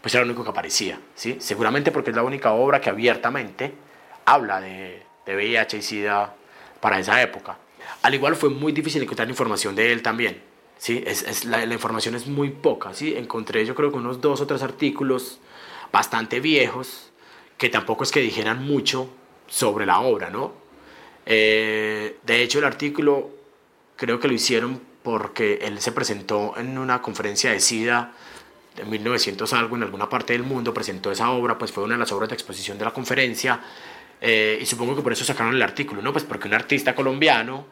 pues 0.02 0.14
era 0.16 0.24
lo 0.24 0.30
único 0.30 0.44
que 0.44 0.52
aparecía, 0.52 1.00
¿sí? 1.16 1.38
Seguramente 1.40 1.92
porque 1.92 2.12
es 2.12 2.16
la 2.16 2.24
única 2.24 2.52
obra 2.52 2.80
que 2.80 2.90
abiertamente 2.90 3.74
habla 4.26 4.62
de, 4.62 5.04
de 5.26 5.36
VIH 5.36 5.78
y 5.78 5.82
SIDA 5.82 6.34
para 6.80 7.00
esa 7.00 7.22
época. 7.22 7.58
Al 8.02 8.14
igual 8.14 8.36
fue 8.36 8.50
muy 8.50 8.72
difícil 8.72 9.02
encontrar 9.04 9.30
información 9.30 9.76
de 9.76 9.92
él 9.92 10.02
también, 10.02 10.42
¿sí? 10.80 11.04
Es, 11.06 11.46
la, 11.46 11.64
información 11.66 12.16
es 12.16 12.26
muy 12.26 12.50
poca, 12.50 12.96
¿sí? 12.96 13.14
Encontré 13.16 13.64
yo 13.66 13.76
creo 13.76 13.92
que 13.92 13.98
unos 13.98 14.20
dos 14.22 14.42
o 14.42 14.48
tres 14.48 14.64
artículos 14.64 15.40
bastante 15.92 16.40
viejos 16.40 17.12
que 17.60 17.70
tampoco 17.70 18.04
es 18.04 18.12
que 18.12 18.22
dijeran 18.22 18.66
mucho 18.66 19.08
sobre 19.48 19.86
la 19.86 20.00
obra, 20.00 20.32
¿no? 20.32 20.54
Eh, 21.28 22.18
de 22.26 22.42
hecho, 22.42 22.58
el 22.58 22.66
artículo 22.66 23.30
creo 23.96 24.20
que 24.20 24.28
lo 24.28 24.34
hicieron 24.34 24.82
porque 25.04 25.60
él 25.62 25.80
se 25.80 25.92
presentó 25.92 26.56
en 26.58 26.78
una 26.78 27.02
conferencia 27.02 27.52
de 27.52 27.60
SIDA 27.60 28.14
en 28.78 28.90
1900 28.90 29.52
algo 29.54 29.76
en 29.76 29.84
alguna 29.84 30.08
parte 30.10 30.34
del 30.34 30.44
mundo, 30.44 30.74
presentó 30.74 31.12
esa 31.12 31.32
obra, 31.32 31.58
pues 31.58 31.72
fue 31.72 31.84
una 31.84 31.96
de 31.96 32.00
las 32.00 32.12
obras 32.12 32.30
de 32.30 32.36
exposición 32.36 32.78
de 32.78 32.86
la 32.86 32.92
conferencia, 32.92 33.60
eh, 34.22 34.58
y 34.62 34.66
supongo 34.66 34.96
que 34.96 35.02
por 35.02 35.12
eso 35.12 35.26
sacaron 35.26 35.54
el 35.54 35.62
artículo, 35.62 36.02
¿no? 36.02 36.12
Pues 36.12 36.24
porque 36.24 36.48
un 36.48 36.54
artista 36.54 36.96
colombiano, 36.96 37.66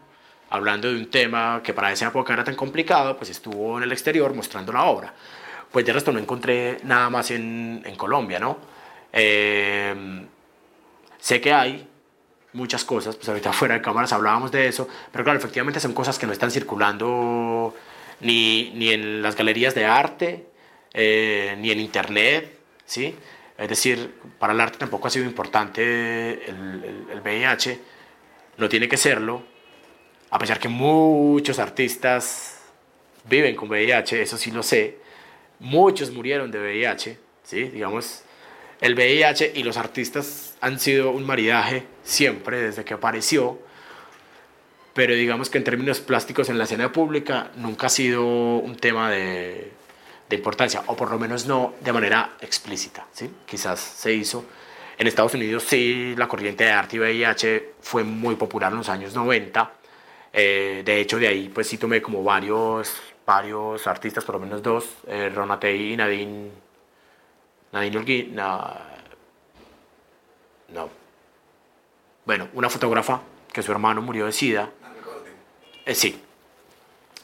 hablando 0.50 0.92
de 0.92 0.98
un 0.98 1.10
tema 1.10 1.62
que 1.64 1.74
para 1.74 1.92
esa 1.92 2.08
época 2.08 2.34
era 2.34 2.44
tan 2.44 2.56
complicado, 2.56 3.18
pues 3.18 3.30
estuvo 3.30 3.78
en 3.78 3.84
el 3.84 3.92
exterior 3.92 4.34
mostrando 4.34 4.72
la 4.72 4.86
obra. 4.86 5.14
Pues 5.72 5.86
de 5.86 5.94
resto 5.94 6.12
no 6.12 6.20
encontré 6.20 6.80
nada 6.84 7.10
más 7.10 7.32
en, 7.32 7.82
en 7.86 7.96
Colombia, 7.96 8.40
¿no? 8.40 8.58
Eh, 9.12 10.26
sé 11.20 11.42
que 11.42 11.54
hay 11.54 11.88
muchas 12.54 12.84
cosas, 12.86 13.16
pues 13.16 13.28
ahorita 13.28 13.52
fuera 13.54 13.76
de 13.76 13.82
cámaras 13.82 14.14
hablábamos 14.14 14.52
de 14.52 14.68
eso, 14.68 14.88
pero 15.12 15.24
claro, 15.24 15.40
efectivamente 15.40 15.80
son 15.80 15.94
cosas 15.94 16.18
que 16.18 16.26
no 16.26 16.34
están 16.34 16.52
circulando 16.52 17.76
ni, 18.22 18.72
ni 18.76 18.92
en 18.92 19.22
las 19.22 19.36
galerías 19.36 19.76
de 19.76 19.86
arte, 19.86 20.48
eh, 20.94 21.56
ni 21.60 21.72
en 21.72 21.80
internet, 21.80 22.60
¿sí? 22.86 23.16
Es 23.58 23.70
decir, 23.70 24.14
para 24.40 24.54
el 24.54 24.62
arte 24.62 24.78
tampoco 24.78 25.08
ha 25.08 25.12
sido 25.12 25.26
importante 25.26 26.50
el, 26.50 26.84
el, 26.84 27.08
el 27.12 27.22
VIH, 27.22 27.80
no 28.58 28.70
tiene 28.70 28.88
que 28.88 28.98
serlo, 28.98 29.44
a 30.30 30.40
pesar 30.40 30.60
que 30.60 30.68
muchos 30.68 31.60
artistas 31.60 32.60
viven 33.30 33.56
con 33.56 33.70
VIH, 33.70 34.22
eso 34.22 34.38
sí 34.38 34.52
lo 34.52 34.64
sé, 34.64 34.98
muchos 35.60 36.12
murieron 36.12 36.52
de 36.52 36.60
VIH, 36.60 37.18
¿sí? 37.44 37.64
Digamos, 37.64 38.24
el 38.82 38.94
VIH 38.94 39.54
y 39.56 39.64
los 39.64 39.78
artistas 39.78 40.56
han 40.62 40.80
sido 40.80 41.12
un 41.12 41.26
maridaje 41.26 41.84
siempre 42.04 42.62
desde 42.62 42.84
que 42.84 42.94
apareció, 42.94 43.60
pero 44.94 45.14
digamos 45.14 45.50
que 45.50 45.58
en 45.58 45.64
términos 45.64 46.00
plásticos 46.00 46.50
en 46.50 46.58
la 46.58 46.64
escena 46.64 46.92
pública 46.92 47.52
nunca 47.56 47.88
ha 47.88 47.90
sido 47.90 48.26
un 48.26 48.76
tema 48.78 49.12
de, 49.12 49.72
de 50.30 50.36
importancia, 50.36 50.84
o 50.88 50.96
por 50.96 51.12
lo 51.12 51.20
menos 51.20 51.46
no 51.46 51.76
de 51.82 51.94
manera 51.94 52.36
explícita, 52.42 53.08
¿sí? 53.12 53.30
Quizás 53.46 53.80
se 53.80 54.14
hizo. 54.14 54.46
En 54.98 55.06
Estados 55.06 55.36
Unidos 55.36 55.64
sí, 55.64 56.16
la 56.18 56.28
corriente 56.28 56.64
de 56.64 56.72
arte 56.72 56.96
y 56.96 57.00
VIH 57.00 57.74
fue 57.82 58.04
muy 58.04 58.36
popular 58.36 58.72
en 58.72 58.80
los 58.80 58.90
años 58.90 59.14
90. 59.14 59.74
Eh, 60.34 60.82
de 60.86 61.00
hecho, 61.00 61.18
de 61.18 61.28
ahí 61.28 61.50
pues 61.50 61.68
sí 61.68 61.78
tomé 61.78 62.02
como 62.02 62.24
varios, 62.24 62.96
varios 63.26 63.88
artistas, 63.88 64.24
por 64.24 64.36
lo 64.36 64.42
menos 64.42 64.62
dos, 64.62 64.86
eh, 65.08 65.32
Ronatey 65.34 65.94
y 65.94 65.98
Nadine 65.98 66.52
Nadine 67.72 67.98
Holguín, 67.98 68.36
no, 68.36 68.74
no. 70.70 70.90
Bueno, 72.26 72.50
una 72.54 72.70
fotógrafa 72.70 73.22
que 73.52 73.62
su 73.62 73.72
hermano 73.72 74.02
murió 74.02 74.26
de 74.26 74.32
SIDA. 74.32 74.70
Eh, 75.86 75.96
sí, 75.96 76.22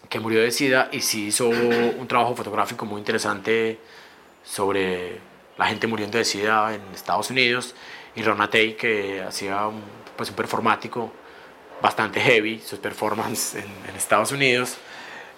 que 0.09 0.19
murió 0.19 0.41
de 0.41 0.51
SIDA 0.51 0.89
y 0.91 1.01
sí 1.01 1.27
hizo 1.27 1.49
un 1.49 2.07
trabajo 2.07 2.35
fotográfico 2.35 2.85
muy 2.85 2.99
interesante 2.99 3.79
sobre 4.43 5.19
la 5.57 5.67
gente 5.67 5.87
muriendo 5.87 6.17
de 6.17 6.25
SIDA 6.25 6.73
en 6.75 6.81
Estados 6.93 7.29
Unidos. 7.29 7.75
Y 8.15 8.21
Ronatey, 8.21 8.75
que 8.75 9.21
hacía 9.21 9.67
un, 9.67 9.81
pues, 10.15 10.29
un 10.29 10.35
performático 10.35 11.11
bastante 11.83 12.21
heavy, 12.21 12.61
sus 12.65 12.79
performances 12.79 13.55
en, 13.55 13.89
en 13.89 13.95
Estados 13.97 14.31
Unidos. 14.31 14.77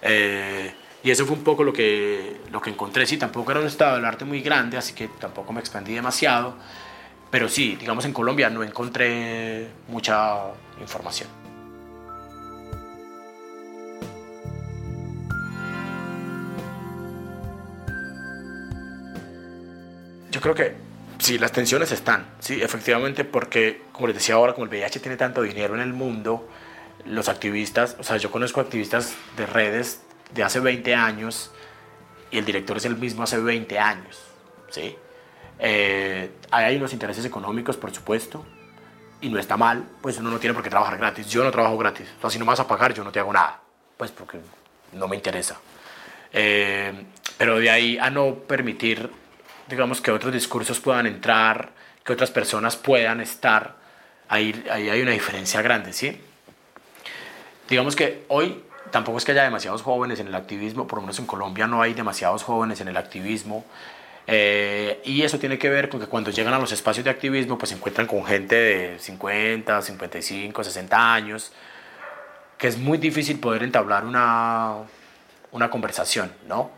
Eh, 0.00 0.72
y 1.02 1.10
eso 1.10 1.26
fue 1.26 1.36
un 1.36 1.42
poco 1.42 1.64
lo 1.64 1.72
que, 1.72 2.36
lo 2.52 2.60
que 2.60 2.70
encontré. 2.70 3.04
Sí, 3.04 3.18
tampoco 3.18 3.50
era 3.50 3.58
un 3.58 3.66
estado 3.66 3.96
del 3.96 4.04
arte 4.04 4.24
muy 4.24 4.40
grande, 4.40 4.76
así 4.76 4.94
que 4.94 5.08
tampoco 5.08 5.52
me 5.52 5.58
expandí 5.58 5.92
demasiado. 5.92 6.54
Pero 7.32 7.48
sí, 7.48 7.74
digamos 7.74 8.04
en 8.04 8.12
Colombia 8.12 8.48
no 8.48 8.62
encontré 8.62 9.66
mucha 9.88 10.52
información. 10.80 11.28
Yo 20.30 20.40
creo 20.40 20.54
que 20.54 20.85
sí, 21.26 21.38
las 21.38 21.50
tensiones 21.50 21.90
están, 21.90 22.24
sí, 22.38 22.62
efectivamente, 22.62 23.24
porque, 23.24 23.82
como 23.90 24.06
les 24.06 24.14
decía 24.14 24.36
ahora, 24.36 24.52
como 24.52 24.64
el 24.64 24.70
VIH 24.70 25.00
tiene 25.00 25.16
tanto 25.16 25.42
dinero 25.42 25.74
en 25.74 25.80
el 25.80 25.92
mundo, 25.92 26.48
los 27.04 27.28
activistas, 27.28 27.96
o 27.98 28.04
sea, 28.04 28.16
yo 28.16 28.30
conozco 28.30 28.60
activistas 28.60 29.16
de 29.36 29.44
redes 29.44 30.02
de 30.32 30.44
hace 30.44 30.60
20 30.60 30.94
años 30.94 31.50
y 32.30 32.38
el 32.38 32.44
director 32.44 32.76
es 32.76 32.84
el 32.84 32.96
mismo 32.96 33.24
hace 33.24 33.40
20 33.40 33.76
años, 33.76 34.20
¿sí? 34.70 34.96
Eh, 35.58 36.30
hay 36.52 36.76
unos 36.76 36.92
intereses 36.92 37.24
económicos, 37.24 37.76
por 37.76 37.92
supuesto, 37.92 38.46
y 39.20 39.28
no 39.28 39.40
está 39.40 39.56
mal, 39.56 39.84
pues 40.00 40.18
uno 40.18 40.30
no 40.30 40.38
tiene 40.38 40.54
por 40.54 40.62
qué 40.62 40.70
trabajar 40.70 40.96
gratis. 40.96 41.28
Yo 41.28 41.42
no 41.42 41.50
trabajo 41.50 41.76
gratis, 41.76 42.06
o 42.18 42.20
sea, 42.20 42.30
si 42.30 42.38
no 42.38 42.44
me 42.44 42.50
vas 42.50 42.60
a 42.60 42.68
pagar, 42.68 42.94
yo 42.94 43.02
no 43.02 43.10
te 43.10 43.18
hago 43.18 43.32
nada, 43.32 43.60
pues 43.96 44.12
porque 44.12 44.38
no 44.92 45.08
me 45.08 45.16
interesa. 45.16 45.58
Eh, 46.32 46.92
pero 47.36 47.58
de 47.58 47.68
ahí 47.68 47.98
a 47.98 48.10
no 48.10 48.34
permitir, 48.46 49.10
digamos, 49.68 50.00
que 50.00 50.10
otros 50.10 50.32
discursos 50.32 50.80
puedan 50.80 51.06
entrar, 51.06 51.70
que 52.04 52.12
otras 52.12 52.30
personas 52.30 52.76
puedan 52.76 53.20
estar, 53.20 53.74
ahí, 54.28 54.64
ahí 54.70 54.88
hay 54.88 55.02
una 55.02 55.12
diferencia 55.12 55.62
grande, 55.62 55.92
¿sí? 55.92 56.20
Digamos 57.68 57.96
que 57.96 58.24
hoy 58.28 58.62
tampoco 58.90 59.18
es 59.18 59.24
que 59.24 59.32
haya 59.32 59.42
demasiados 59.42 59.82
jóvenes 59.82 60.20
en 60.20 60.28
el 60.28 60.34
activismo, 60.34 60.86
por 60.86 60.98
lo 60.98 61.02
menos 61.02 61.18
en 61.18 61.26
Colombia 61.26 61.66
no 61.66 61.82
hay 61.82 61.94
demasiados 61.94 62.42
jóvenes 62.42 62.80
en 62.80 62.88
el 62.88 62.96
activismo. 62.96 63.64
Eh, 64.28 65.00
y 65.04 65.22
eso 65.22 65.38
tiene 65.38 65.58
que 65.58 65.68
ver 65.68 65.88
con 65.88 66.00
que 66.00 66.06
cuando 66.06 66.30
llegan 66.30 66.52
a 66.54 66.58
los 66.58 66.72
espacios 66.72 67.04
de 67.04 67.10
activismo, 67.10 67.58
pues 67.58 67.70
se 67.70 67.76
encuentran 67.76 68.06
con 68.06 68.24
gente 68.24 68.56
de 68.56 68.98
50, 68.98 69.82
55, 69.82 70.64
60 70.64 71.14
años, 71.14 71.52
que 72.58 72.68
es 72.68 72.78
muy 72.78 72.98
difícil 72.98 73.38
poder 73.38 73.62
entablar 73.62 74.04
una, 74.04 74.76
una 75.52 75.70
conversación, 75.70 76.32
¿no? 76.48 76.70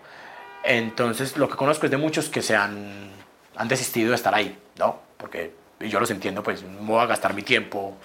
Entonces, 0.65 1.37
lo 1.37 1.49
que 1.49 1.57
conozco 1.57 1.87
es 1.87 1.91
de 1.91 1.97
muchos 1.97 2.29
que 2.29 2.43
se 2.43 2.57
han, 2.57 3.11
han 3.57 3.69
desistido 3.69 4.11
de 4.11 4.17
estar 4.17 4.35
ahí, 4.35 4.59
¿no? 4.79 5.01
Porque 5.17 5.53
yo 5.81 6.01
los 6.01 6.11
entiendo, 6.11 6.43
pues 6.43 6.63
no 6.63 6.81
voy 6.81 7.01
a 7.01 7.07
gastar 7.07 7.35
mi 7.35 7.43
tiempo 7.43 7.97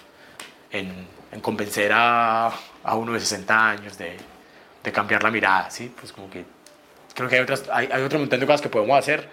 en, 0.70 1.06
en 1.32 1.40
convencer 1.40 1.92
a, 1.92 2.46
a, 2.82 2.94
uno 2.94 3.12
de 3.12 3.20
60 3.20 3.68
años 3.70 3.98
de, 3.98 4.16
de, 4.82 4.92
cambiar 4.92 5.22
la 5.22 5.30
mirada, 5.30 5.70
¿sí? 5.70 5.92
Pues 5.98 6.12
como 6.12 6.30
que 6.30 6.44
creo 7.14 7.28
que 7.28 7.36
hay, 7.36 7.42
otras, 7.42 7.64
hay, 7.72 7.88
hay 7.92 8.02
otro 8.02 8.18
montón 8.18 8.40
de 8.40 8.46
cosas 8.46 8.60
que 8.60 8.68
podemos 8.68 8.98
hacer 8.98 9.28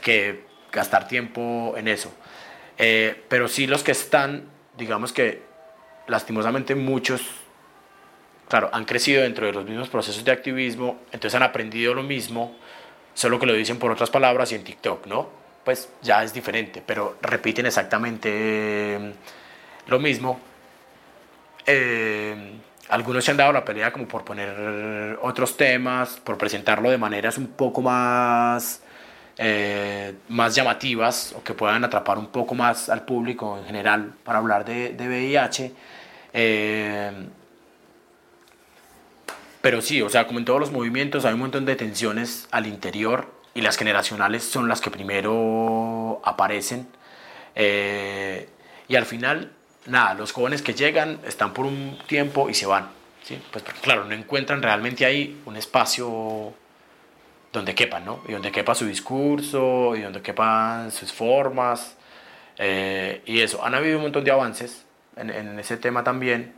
que 0.00 0.44
gastar 0.72 1.06
tiempo 1.08 1.74
en 1.76 1.88
eso. 1.88 2.12
Eh, 2.78 3.24
pero 3.28 3.48
sí 3.48 3.66
los 3.66 3.82
que 3.82 3.92
están, 3.92 4.44
digamos 4.76 5.12
que 5.12 5.42
lastimosamente 6.06 6.74
muchos, 6.74 7.22
claro, 8.48 8.70
han 8.72 8.84
crecido 8.84 9.22
dentro 9.22 9.46
de 9.46 9.52
los 9.52 9.64
mismos 9.64 9.88
procesos 9.88 10.24
de 10.24 10.32
activismo, 10.32 10.98
entonces 11.12 11.34
han 11.34 11.42
aprendido 11.42 11.94
lo 11.94 12.02
mismo, 12.02 12.56
solo 13.14 13.38
que 13.38 13.46
lo 13.46 13.52
dicen 13.52 13.78
por 13.78 13.90
otras 13.90 14.10
palabras 14.10 14.52
y 14.52 14.56
en 14.56 14.64
TikTok, 14.64 15.06
¿no? 15.06 15.28
Pues 15.64 15.88
ya 16.02 16.22
es 16.22 16.34
diferente, 16.34 16.82
pero 16.84 17.16
repiten 17.22 17.66
exactamente 17.66 19.14
lo 19.86 19.98
mismo 19.98 20.40
eh, 21.66 22.58
algunos 22.88 23.24
se 23.24 23.30
han 23.30 23.36
dado 23.36 23.52
la 23.52 23.64
pelea 23.64 23.92
como 23.92 24.06
por 24.06 24.24
poner 24.24 25.18
otros 25.22 25.56
temas, 25.56 26.20
por 26.22 26.36
presentarlo 26.36 26.90
de 26.90 26.98
maneras 26.98 27.38
un 27.38 27.48
poco 27.48 27.80
más 27.80 28.82
eh, 29.36 30.14
más 30.28 30.54
llamativas 30.54 31.34
o 31.36 31.42
que 31.42 31.54
puedan 31.54 31.82
atrapar 31.84 32.18
un 32.18 32.28
poco 32.28 32.54
más 32.54 32.88
al 32.88 33.04
público 33.04 33.58
en 33.58 33.64
general 33.64 34.12
para 34.22 34.38
hablar 34.38 34.64
de, 34.64 34.94
VIH. 34.96 35.72
Eh, 36.32 37.12
pero 39.64 39.80
sí, 39.80 40.02
o 40.02 40.10
sea, 40.10 40.26
como 40.26 40.38
en 40.38 40.44
todos 40.44 40.60
los 40.60 40.72
movimientos 40.72 41.24
hay 41.24 41.32
un 41.32 41.40
montón 41.40 41.64
de 41.64 41.74
tensiones 41.74 42.48
al 42.50 42.66
interior 42.66 43.32
y 43.54 43.62
las 43.62 43.78
generacionales 43.78 44.44
son 44.44 44.68
las 44.68 44.82
que 44.82 44.90
primero 44.90 46.20
aparecen. 46.22 46.86
Eh, 47.54 48.46
y 48.88 48.96
al 48.96 49.06
final, 49.06 49.52
nada, 49.86 50.12
los 50.12 50.32
jóvenes 50.32 50.60
que 50.60 50.74
llegan 50.74 51.18
están 51.26 51.54
por 51.54 51.64
un 51.64 51.96
tiempo 52.06 52.50
y 52.50 52.54
se 52.54 52.66
van. 52.66 52.90
¿sí? 53.22 53.40
Pues 53.50 53.64
porque 53.64 53.80
claro, 53.80 54.04
no 54.04 54.12
encuentran 54.12 54.60
realmente 54.60 55.06
ahí 55.06 55.40
un 55.46 55.56
espacio 55.56 56.52
donde 57.50 57.74
quepan, 57.74 58.04
¿no? 58.04 58.22
Y 58.28 58.32
donde 58.32 58.52
quepa 58.52 58.74
su 58.74 58.84
discurso, 58.84 59.96
y 59.96 60.02
donde 60.02 60.20
quepan 60.20 60.92
sus 60.92 61.10
formas, 61.10 61.96
eh, 62.58 63.22
y 63.24 63.40
eso. 63.40 63.64
Han 63.64 63.74
habido 63.74 63.96
un 63.96 64.02
montón 64.02 64.24
de 64.24 64.30
avances 64.30 64.84
en, 65.16 65.30
en, 65.30 65.58
ese 65.58 65.78
tema 65.78 66.04
también, 66.04 66.52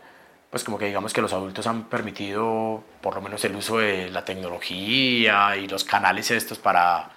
pues 0.56 0.64
como 0.64 0.78
que 0.78 0.86
digamos 0.86 1.12
que 1.12 1.20
los 1.20 1.34
adultos 1.34 1.66
han 1.66 1.84
permitido 1.84 2.82
por 3.02 3.14
lo 3.14 3.20
menos 3.20 3.44
el 3.44 3.54
uso 3.54 3.76
de 3.76 4.08
la 4.08 4.24
tecnología 4.24 5.54
y 5.58 5.68
los 5.68 5.84
canales 5.84 6.30
estos 6.30 6.58
para, 6.58 7.10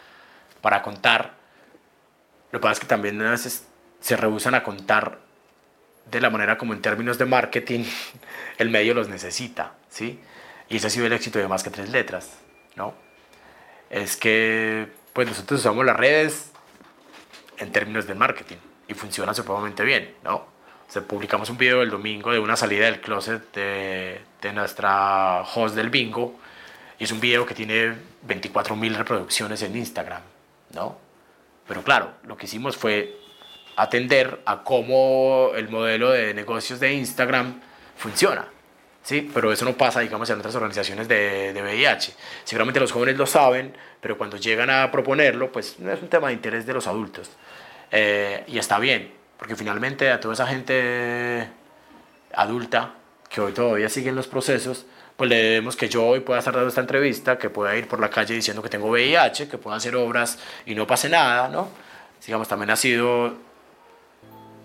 para 0.59 0.81
contar. 0.81 1.35
Lo 2.51 2.59
que 2.59 2.63
pasa 2.63 2.73
es 2.73 2.79
que 2.81 2.87
también 2.87 3.21
a 3.21 3.31
veces 3.31 3.65
se 4.01 4.17
rehusan 4.17 4.55
a 4.55 4.63
contar 4.63 5.19
de 6.11 6.19
la 6.19 6.29
manera 6.29 6.57
como 6.57 6.73
en 6.73 6.81
términos 6.81 7.17
de 7.17 7.23
marketing 7.23 7.85
el 8.57 8.69
medio 8.69 8.93
los 8.93 9.07
necesita, 9.07 9.75
¿sí? 9.87 10.19
Y 10.67 10.75
ese 10.75 10.87
ha 10.87 10.89
sido 10.89 11.05
el 11.05 11.13
éxito 11.13 11.39
de 11.39 11.47
más 11.47 11.63
que 11.63 11.69
tres 11.69 11.89
letras, 11.89 12.39
¿no? 12.75 12.93
es 13.89 14.17
que 14.17 14.89
pues 15.13 15.29
nosotros 15.29 15.61
usamos 15.61 15.85
las 15.85 15.95
redes 15.95 16.51
en 17.57 17.71
términos 17.71 18.05
de 18.05 18.15
marketing 18.15 18.57
y 18.89 18.93
funciona 18.93 19.33
supremamente 19.33 19.83
bien, 19.85 20.13
¿no? 20.25 20.45
O 20.89 20.91
sea, 20.91 21.03
publicamos 21.03 21.51
un 21.51 21.57
video 21.57 21.83
el 21.83 21.91
domingo 21.91 22.31
de 22.31 22.39
una 22.39 22.55
salida 22.55 22.85
del 22.85 22.99
closet 22.99 23.53
de, 23.53 24.53
nuestra 24.53 25.43
host 25.43 25.75
del 25.75 25.91
bingo 25.91 26.39
y 26.97 27.03
es 27.03 27.11
un 27.11 27.19
video 27.19 27.45
que 27.45 27.53
tiene 27.53 27.93
24.000 28.27 28.95
reproducciones 28.95 29.61
en 29.61 29.77
Instagram, 29.77 30.23
¿no? 30.73 30.97
Pero 31.67 31.83
claro, 31.83 32.13
lo 32.23 32.35
que 32.35 32.47
hicimos 32.47 32.75
fue 32.75 33.15
atender 33.75 34.41
a 34.45 34.63
cómo 34.63 35.51
el 35.55 35.69
modelo 35.69 36.09
de 36.09 36.33
negocios 36.33 36.79
de 36.79 36.91
Instagram 36.91 37.61
funciona. 37.95 38.47
¿sí? 39.03 39.29
Pero 39.31 39.53
eso 39.53 39.65
no 39.65 39.73
pasa, 39.73 39.99
digamos, 39.99 40.27
en 40.31 40.39
otras 40.39 40.55
organizaciones 40.55 41.07
de, 41.07 41.53
de, 41.53 41.61
VIH. 41.61 42.15
Seguramente 42.43 42.79
los 42.79 42.91
jóvenes 42.91 43.15
lo 43.15 43.27
saben, 43.27 43.75
pero 44.01 44.17
cuando 44.17 44.37
llegan 44.37 44.71
a 44.71 44.89
proponerlo, 44.89 45.51
pues 45.51 45.77
no 45.77 45.91
es 45.91 46.01
un 46.01 46.09
tema 46.09 46.29
de 46.29 46.33
interés 46.33 46.65
de 46.65 46.73
los 46.73 46.87
adultos. 46.87 47.29
Eh, 47.91 48.43
y 48.47 48.57
está 48.57 48.79
bien, 48.79 49.18
porque 49.39 49.55
finalmente 49.55 50.11
a 50.11 50.19
toda 50.19 50.35
esa 50.35 50.45
gente 50.45 51.49
adulta 52.33 52.93
que 53.29 53.41
hoy 53.41 53.53
todavía 53.53 53.89
siguen 53.89 54.15
los 54.15 54.27
procesos, 54.27 54.85
pues 55.17 55.29
le 55.29 55.37
debemos 55.37 55.75
que 55.75 55.89
yo 55.89 56.05
hoy 56.05 56.19
pueda 56.19 56.39
estar 56.39 56.53
dando 56.53 56.69
esta 56.69 56.81
entrevista, 56.81 57.39
que 57.39 57.49
pueda 57.49 57.75
ir 57.75 57.87
por 57.87 57.99
la 57.99 58.11
calle 58.11 58.35
diciendo 58.35 58.61
que 58.61 58.69
tengo 58.69 58.87
VIH, 58.89 59.47
que 59.47 59.57
pueda 59.57 59.77
hacer 59.77 59.95
obras 59.95 60.37
y 60.65 60.75
no 60.75 60.85
pase 60.85 61.09
nada, 61.09 61.49
¿no? 61.49 61.69
Digamos, 62.25 62.47
también 62.47 62.69
ha 62.69 62.75
sido 62.75 63.33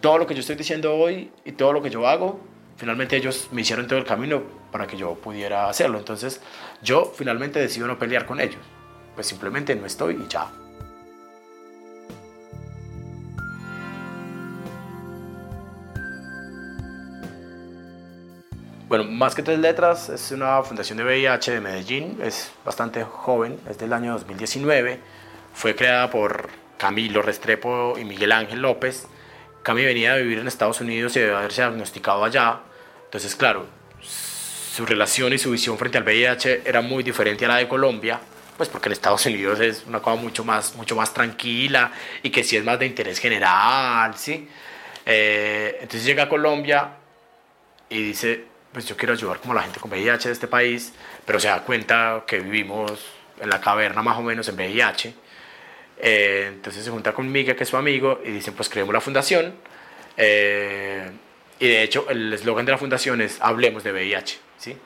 todo 0.03 0.18
lo 0.18 0.27
que 0.27 0.35
yo 0.35 0.41
estoy 0.41 0.57
diciendo 0.57 0.95
hoy 0.95 1.31
y 1.47 1.53
todo 1.53 1.72
lo 1.72 1.83
que 1.83 1.89
yo 1.89 2.07
hago 2.07 2.41
finalmente 2.77 3.16
ellos 3.16 3.49
me 3.53 3.62
hicieron 3.62 3.87
todo 3.87 3.99
el 3.99 4.05
camino 4.05 4.43
para 4.72 4.87
que 4.87 4.97
yo 4.97 5.14
pudiera 5.14 5.68
hacerlo. 5.68 5.99
Entonces 5.99 6.41
yo 6.83 7.12
finalmente 7.16 7.59
decido 7.61 7.87
no 7.87 7.99
pelear 7.99 8.27
con 8.27 8.41
ellos. 8.41 8.61
Pues 9.14 9.27
simplemente 9.27 9.75
no 9.77 9.87
estoy 9.87 10.14
y 10.14 10.29
ya. 10.29 10.51
Bueno, 18.97 19.11
más 19.11 19.35
que 19.35 19.43
tres 19.43 19.59
letras, 19.59 20.09
es 20.09 20.31
una 20.31 20.63
fundación 20.63 20.99
de 20.99 21.03
VIH 21.03 21.51
de 21.51 21.61
Medellín, 21.61 22.21
es 22.23 22.53
bastante 22.65 23.03
joven, 23.03 23.59
es 23.69 23.77
del 23.77 23.93
año 23.93 24.13
2019, 24.13 25.01
fue 25.53 25.75
creada 25.75 26.09
por 26.11 26.49
Camilo 26.79 27.21
Restrepo 27.21 27.99
y 27.99 28.05
Miguel 28.05 28.31
Ángel 28.31 28.63
López, 28.63 29.09
Cami 29.65 29.85
venía 29.85 30.13
a 30.13 30.17
vivir 30.19 30.39
en 30.39 30.47
Estados 30.47 30.81
Unidos 30.81 31.17
y 31.17 31.19
de 31.19 31.35
haberse 31.35 31.63
diagnosticado 31.63 32.25
allá. 32.25 32.61
Entonces, 33.07 33.35
claro, 33.35 33.67
su 34.01 34.87
relación 34.87 35.33
y 35.33 35.39
su 35.39 35.51
visión 35.51 35.77
frente 35.77 35.99
al 35.99 36.05
VIH 36.05 36.63
era 36.65 36.81
muy 36.81 37.03
diferente 37.03 37.47
a 37.47 37.49
la 37.49 37.57
de 37.57 37.67
Colombia, 37.67 38.21
pues 38.57 38.69
porque 38.69 38.91
en 38.91 38.93
Estados 38.93 39.27
Unidos 39.27 39.59
es 39.59 39.87
una 39.89 39.99
cosa 39.99 40.23
mucho 40.23 40.45
más, 40.45 40.77
mucho 40.77 40.95
más 40.95 41.13
tranquila 41.13 41.91
y 42.23 42.31
que 42.31 42.45
sí 42.45 42.57
es 42.57 42.63
más 42.63 42.79
de 42.79 42.87
interés 42.87 43.19
general, 43.19 44.15
¿sí? 44.17 44.49
Eh, 45.05 45.79
entonces 45.81 46.05
llega 46.05 46.23
a 46.23 46.29
Colombia 46.29 46.91
y 47.89 48.01
dice, 48.01 48.54
pues 48.75 48.87
yo 48.87 48.97
quiero 48.97 49.14
ayudar 49.14 49.41
como 49.41 49.55
la 49.55 49.62
gente 49.62 49.81
con 49.81 49.91
VIH 49.91 50.29
de 50.29 50.33
este 50.35 50.49
país, 50.49 50.93
pero 51.25 51.41
se 51.41 51.49
da 51.49 51.62
cuenta 51.62 52.25
que 52.27 52.41
vivimos 52.41 53.07
en 53.41 53.49
la 53.49 53.61
caverna 53.61 54.03
más 54.03 54.18
o 54.18 54.22
menos 54.22 54.47
en 54.49 54.57
VIH 54.57 55.14
eh, 55.99 56.49
entonces 56.49 56.85
se 56.85 56.91
junta 56.91 57.12
con 57.12 57.31
Miguel, 57.31 57.57
que 57.57 57.62
es 57.62 57.68
su 57.68 57.77
amigo, 57.77 58.20
y 58.25 58.31
dicen, 58.31 58.55
pues 58.55 58.68
creemos 58.68 58.93
la 58.93 59.01
fundación. 59.01 59.55
Eh, 60.16 61.11
y 61.59 61.68
de 61.68 61.83
hecho, 61.83 62.07
el 62.11 62.33
eslogan 62.33 62.66
de 62.66 62.72
la 62.72 62.79
fundación 62.79 63.20
es 63.20 63.39
Hablemos 63.41 63.85
de 63.85 63.93
VIH. 63.93 64.39
¿sí? 64.59 64.77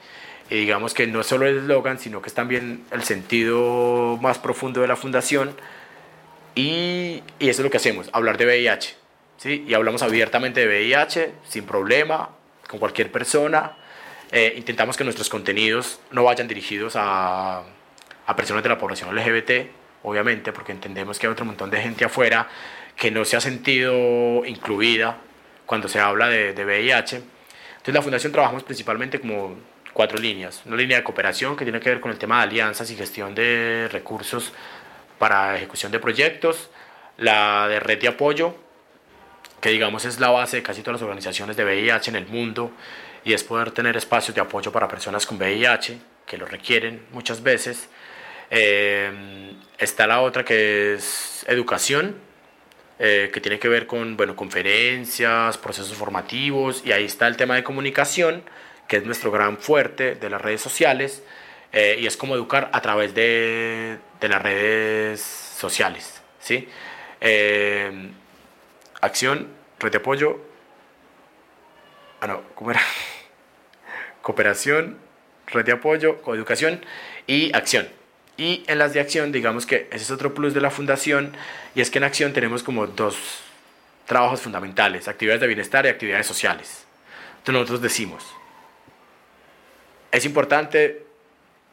Y 0.51 0.61
digamos 0.61 0.95
que 0.95 1.07
no 1.07 1.23
solo 1.23 1.47
el 1.47 1.59
eslogan, 1.59 1.99
sino 1.99 2.23
que 2.23 2.29
es 2.29 2.35
también 2.35 2.85
el 2.91 3.03
sentido 3.03 4.19
más 4.21 4.39
profundo 4.39 4.81
de 4.81 4.89
la 4.89 4.97
fundación. 4.97 5.55
Y, 6.55 7.23
y 7.39 7.49
eso 7.49 7.63
es 7.63 7.65
lo 7.65 7.71
que 7.71 7.79
hacemos, 7.79 8.11
hablar 8.13 8.37
de 8.37 8.47
VIH. 8.47 8.95
¿sí? 9.39 9.65
Y 9.67 9.75
hablamos 9.75 10.03
abiertamente 10.03 10.61
de 10.61 10.67
VIH, 10.67 11.33
sin 11.49 11.65
problema, 11.65 12.31
con 12.69 12.79
cualquier 12.79 13.11
persona. 13.11 13.73
Eh, 14.31 14.55
intentamos 14.57 14.97
que 14.97 15.05
nuestros 15.05 15.29
contenidos 15.29 16.01
no 16.13 16.23
vayan 16.23 16.47
dirigidos 16.47 16.95
a, 16.97 17.63
a 18.27 18.37
personas 18.37 18.63
de 18.63 18.69
la 18.69 18.79
población 18.79 19.15
LGBT, 19.15 19.71
obviamente, 20.03 20.53
porque 20.53 20.73
entendemos 20.73 21.19
que 21.19 21.27
hay 21.27 21.33
otro 21.33 21.45
montón 21.45 21.71
de 21.71 21.81
gente 21.81 22.05
afuera 22.05 22.47
que 22.95 23.11
no 23.11 23.25
se 23.25 23.37
ha 23.37 23.41
sentido 23.41 24.45
incluida 24.45 25.19
cuando 25.67 25.89
se 25.89 25.99
habla 25.99 26.29
de, 26.29 26.53
de 26.53 26.65
VIH. 26.65 27.17
Entonces, 27.17 27.95
la 27.95 28.03
Fundación 28.03 28.33
trabajamos 28.33 28.65
principalmente 28.65 29.21
como 29.21 29.57
cuatro 29.93 30.19
líneas. 30.19 30.63
Una 30.67 30.77
línea 30.77 30.99
de 30.99 31.05
cooperación 31.05 31.57
que 31.57 31.65
tiene 31.65 31.81
que 31.81 31.91
ver 31.91 32.01
con 32.01 32.11
el 32.11 32.19
tema 32.19 32.39
de 32.39 32.43
alianzas 32.45 32.91
y 32.91 32.97
gestión 32.97 33.35
de 33.35 33.89
recursos 33.91 34.53
para 35.19 35.57
ejecución 35.57 35.91
de 35.91 35.99
proyectos. 35.99 36.71
La 37.17 37.67
de 37.67 37.81
red 37.81 38.01
de 38.01 38.09
apoyo, 38.09 38.55
que 39.61 39.71
digamos 39.71 40.05
es 40.05 40.21
la 40.21 40.31
base 40.31 40.59
de 40.59 40.63
casi 40.63 40.83
todas 40.83 41.01
las 41.01 41.03
organizaciones 41.03 41.57
de 41.57 41.65
VIH 41.65 42.11
en 42.11 42.17
el 42.17 42.27
mundo 42.27 42.73
y 43.25 43.33
es 43.33 43.45
poder 43.45 43.73
tener 43.73 43.97
espacios 43.97 44.35
de 44.35 44.41
apoyo 44.41 44.73
para 44.73 44.89
personas 44.89 45.27
con 45.27 45.37
VIH 45.39 45.99
que 46.27 46.37
lo 46.37 46.47
requieren 46.47 47.03
muchas 47.13 47.43
veces. 47.43 47.89
Eh, 48.51 49.53
está 49.79 50.07
la 50.07 50.21
otra 50.21 50.45
que 50.45 50.95
es 50.95 51.45
educación, 51.49 52.17
eh, 52.99 53.31
que 53.33 53.41
tiene 53.41 53.59
que 53.59 53.69
ver 53.69 53.87
con 53.87 54.17
bueno, 54.17 54.37
conferencias, 54.37 55.59
procesos 55.59 55.97
formativos, 55.97 56.83
y 56.85 56.93
ahí 56.93 57.05
está 57.05 57.27
el 57.27 57.37
tema 57.37 57.57
de 57.57 57.65
comunicación, 57.65 58.43
que 58.87 58.99
es 58.99 59.05
nuestro 59.05 59.31
gran 59.31 59.59
fuerte 59.59 60.15
de 60.15 60.31
las 60.31 60.41
redes 60.41 60.61
sociales, 60.61 61.23
eh, 61.73 61.99
y 62.01 62.07
es 62.07 62.17
como 62.17 62.35
educar 62.35 62.71
a 62.73 62.81
través 62.81 63.15
de, 63.15 63.99
de 64.21 64.29
las 64.29 64.43
redes 64.43 65.21
sociales. 65.21 66.23
¿sí? 66.41 66.69
Acción, 69.01 69.49
red 69.79 69.93
de 69.93 69.99
apoyo, 69.99 70.41
ah 72.21 72.27
no, 72.27 72.43
¿cómo 72.55 72.71
era? 72.71 72.81
Cooperación, 74.23 74.99
red 75.47 75.65
de 75.65 75.73
apoyo, 75.73 76.21
coeducación 76.23 76.85
y 77.27 77.55
acción. 77.55 77.89
Y 78.37 78.65
en 78.69 78.79
las 78.79 78.95
de 78.95 79.01
acción, 79.01 79.33
digamos 79.33 79.67
que 79.67 79.89
ese 79.91 80.05
es 80.05 80.11
otro 80.11 80.33
plus 80.33 80.55
de 80.55 80.61
la 80.61 80.71
fundación, 80.71 81.33
y 81.75 81.81
es 81.81 81.91
que 81.91 81.99
en 81.99 82.05
acción 82.05 82.33
tenemos 82.33 82.63
como 82.63 82.87
dos 82.87 83.17
trabajos 84.07 84.41
fundamentales, 84.41 85.09
actividades 85.09 85.41
de 85.41 85.47
bienestar 85.49 85.85
y 85.87 85.89
actividades 85.89 86.27
sociales. 86.27 86.87
Entonces 87.39 87.55
nosotros 87.55 87.83
decimos, 87.83 88.25
es 90.11 90.25
importante 90.25 91.05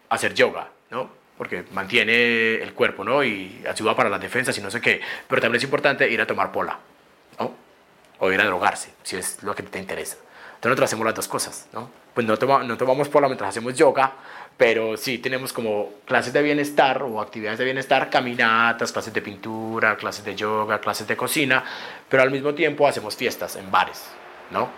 hacer 0.10 0.34
yoga, 0.34 0.70
¿no? 0.90 1.10
Porque 1.38 1.66
mantiene 1.72 2.56
el 2.56 2.74
cuerpo, 2.74 3.04
¿no? 3.04 3.24
Y 3.24 3.64
ayuda 3.70 3.96
para 3.96 4.10
las 4.10 4.22
defensas 4.22 4.58
y 4.58 4.62
no 4.62 4.72
sé 4.72 4.82
qué. 4.82 5.02
Pero 5.28 5.42
también 5.42 5.58
es 5.58 5.64
importante 5.64 6.10
ir 6.10 6.22
a 6.22 6.28
tomar 6.28 6.52
pola. 6.52 6.80
O 8.20 8.32
ir 8.32 8.40
a 8.40 8.46
drogarse, 8.46 8.94
si 9.04 9.18
es 9.18 9.44
lo 9.44 9.56
que 9.56 9.64
te 9.64 9.80
interesa. 9.80 10.18
Entonces 10.56 10.70
nosotros 10.70 10.88
hacemos 10.88 11.06
las 11.06 11.16
dos 11.16 11.28
cosas, 11.28 11.68
¿no? 11.74 11.90
Pues 12.14 12.26
no, 12.26 12.38
toma, 12.38 12.64
no 12.64 12.78
tomamos 12.78 13.10
pola 13.10 13.28
mientras 13.28 13.50
hacemos 13.50 13.76
yoga, 13.76 14.14
pero 14.58 14.96
sí 14.96 15.18
tenemos 15.18 15.52
como 15.52 15.90
clases 16.06 16.32
de 16.32 16.42
bienestar 16.42 17.04
o 17.04 17.20
actividades 17.20 17.60
de 17.60 17.66
bienestar, 17.66 18.10
caminatas, 18.10 18.92
clases 18.92 19.14
de 19.14 19.22
pintura, 19.22 19.98
clases 19.98 20.24
de 20.24 20.34
yoga, 20.34 20.80
clases 20.80 21.08
de 21.08 21.18
cocina, 21.18 21.64
pero 22.08 22.24
al 22.24 22.32
mismo 22.32 22.54
tiempo 22.54 22.88
hacemos 22.88 23.16
fiestas 23.18 23.58
en 23.58 23.70
bares, 23.70 24.06
¿no? 24.52 24.70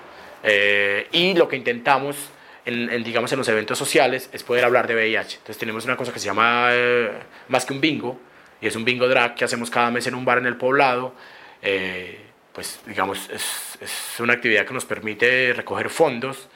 Eh, 0.43 1.07
y 1.11 1.35
lo 1.35 1.47
que 1.47 1.55
intentamos, 1.55 2.17
en, 2.65 3.03
digamos, 3.03 3.31
en 3.31 3.38
los 3.38 3.47
eventos 3.47 3.77
sociales 3.77 4.29
es 4.33 4.43
poder 4.43 4.65
hablar 4.65 4.88
de 4.88 4.95
VIH. 4.95 5.38
Entonces 5.38 5.57
tenemos 5.57 5.85
una 5.85 5.95
cosa 5.95 6.11
que 6.11 6.19
se 6.19 6.25
llama, 6.25 6.69
eh, 6.71 7.11
más 7.49 7.65
que 7.65 7.73
un 7.73 7.81
bingo, 7.81 8.19
y 8.59 8.67
es 8.67 8.75
un 8.75 8.83
bingo 8.83 9.07
drag 9.07 9.35
que 9.35 9.45
hacemos 9.45 9.69
cada 9.69 9.91
mes 9.91 10.07
en 10.07 10.15
un 10.15 10.25
bar 10.25 10.39
en 10.39 10.47
el 10.47 10.57
poblado. 10.57 11.13
Eh, 11.61 12.26
pues 12.58 12.80
digamos, 12.88 13.30
es, 13.30 13.78
es, 13.80 14.20
una 14.20 14.34
actividad 14.34 14.66
que 14.66 14.74
nos 14.74 14.84
permite 14.84 15.53
recoger 15.53 15.91
fondos. 15.91 16.47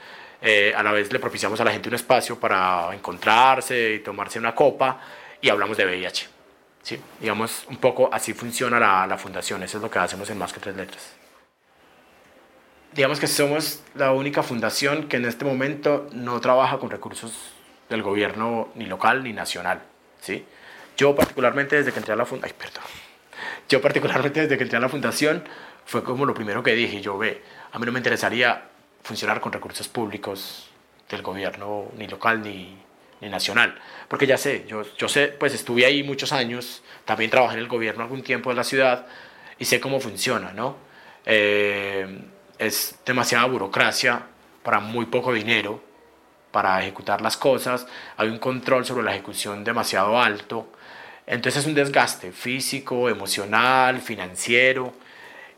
Eh, 0.41 0.73
a 0.75 0.81
la 0.81 0.91
vez 0.91 1.13
le 1.13 1.19
propiciamos 1.19 1.61
a 1.61 1.63
la 1.63 1.71
gente 1.71 1.89
un 1.89 1.93
espacio 1.93 2.39
para 2.39 2.89
encontrarse 2.95 3.93
y 3.93 3.99
tomarse 3.99 4.39
una 4.39 4.55
copa 4.55 4.99
y 5.39 5.49
hablamos 5.49 5.77
de 5.77 5.85
VIH. 5.85 6.27
¿sí? 6.81 6.99
Digamos, 7.19 7.67
un 7.69 7.77
poco 7.77 8.09
así 8.11 8.33
funciona 8.33 8.79
la, 8.79 9.05
la 9.05 9.15
fundación, 9.15 9.61
eso 9.61 9.77
es 9.77 9.83
lo 9.83 9.91
que 9.91 9.99
hacemos 9.99 10.27
en 10.31 10.39
Más 10.39 10.51
que 10.51 10.59
Tres 10.59 10.75
Letras. 10.75 11.13
Digamos 12.93 13.19
que 13.19 13.27
somos 13.27 13.83
la 13.93 14.11
única 14.11 14.41
fundación 14.41 15.07
que 15.07 15.17
en 15.17 15.25
este 15.25 15.45
momento 15.45 16.09
no 16.13 16.41
trabaja 16.41 16.79
con 16.79 16.89
recursos 16.89 17.51
del 17.89 18.01
gobierno 18.01 18.69
ni 18.73 18.87
local 18.87 19.23
ni 19.23 19.33
nacional. 19.33 19.83
¿sí? 20.19 20.47
Yo 20.97 21.13
particularmente 21.13 21.75
desde 21.75 21.91
que 21.91 21.99
entré 21.99 22.13
a 22.15 22.17
la 22.17 22.25
fundación. 22.25 22.57
Yo 23.69 23.81
particularmente 23.81 24.41
desde 24.41 24.57
que 24.57 24.63
entré 24.63 24.77
a 24.77 24.81
la 24.81 24.89
fundación 24.89 25.43
fue 25.91 26.03
como 26.05 26.25
lo 26.25 26.33
primero 26.33 26.63
que 26.63 26.73
dije, 26.73 27.01
yo 27.01 27.17
ve, 27.17 27.43
a 27.73 27.77
mí 27.77 27.85
no 27.85 27.91
me 27.91 27.99
interesaría 27.99 28.69
funcionar 29.03 29.41
con 29.41 29.51
recursos 29.51 29.89
públicos 29.89 30.69
del 31.09 31.21
gobierno 31.21 31.91
ni 31.97 32.07
local 32.07 32.41
ni, 32.41 32.77
ni 33.19 33.27
nacional, 33.27 33.77
porque 34.07 34.25
ya 34.25 34.37
sé, 34.37 34.63
yo, 34.65 34.83
yo 34.97 35.09
sé, 35.09 35.27
pues 35.27 35.53
estuve 35.53 35.85
ahí 35.85 36.01
muchos 36.01 36.31
años, 36.31 36.81
también 37.03 37.29
trabajé 37.29 37.55
en 37.55 37.59
el 37.59 37.67
gobierno 37.67 38.03
algún 38.03 38.23
tiempo 38.23 38.51
de 38.51 38.55
la 38.55 38.63
ciudad 38.63 39.05
y 39.59 39.65
sé 39.65 39.81
cómo 39.81 39.99
funciona, 39.99 40.53
¿no? 40.53 40.77
Eh, 41.25 42.21
es 42.57 42.97
demasiada 43.05 43.43
burocracia 43.47 44.21
para 44.63 44.79
muy 44.79 45.07
poco 45.07 45.33
dinero 45.33 45.83
para 46.53 46.81
ejecutar 46.81 47.19
las 47.19 47.35
cosas, 47.35 47.85
hay 48.15 48.29
un 48.29 48.39
control 48.39 48.85
sobre 48.85 49.03
la 49.03 49.11
ejecución 49.11 49.65
demasiado 49.65 50.21
alto, 50.21 50.71
entonces 51.27 51.63
es 51.63 51.67
un 51.67 51.75
desgaste 51.75 52.31
físico, 52.31 53.09
emocional, 53.09 53.99
financiero. 53.99 54.93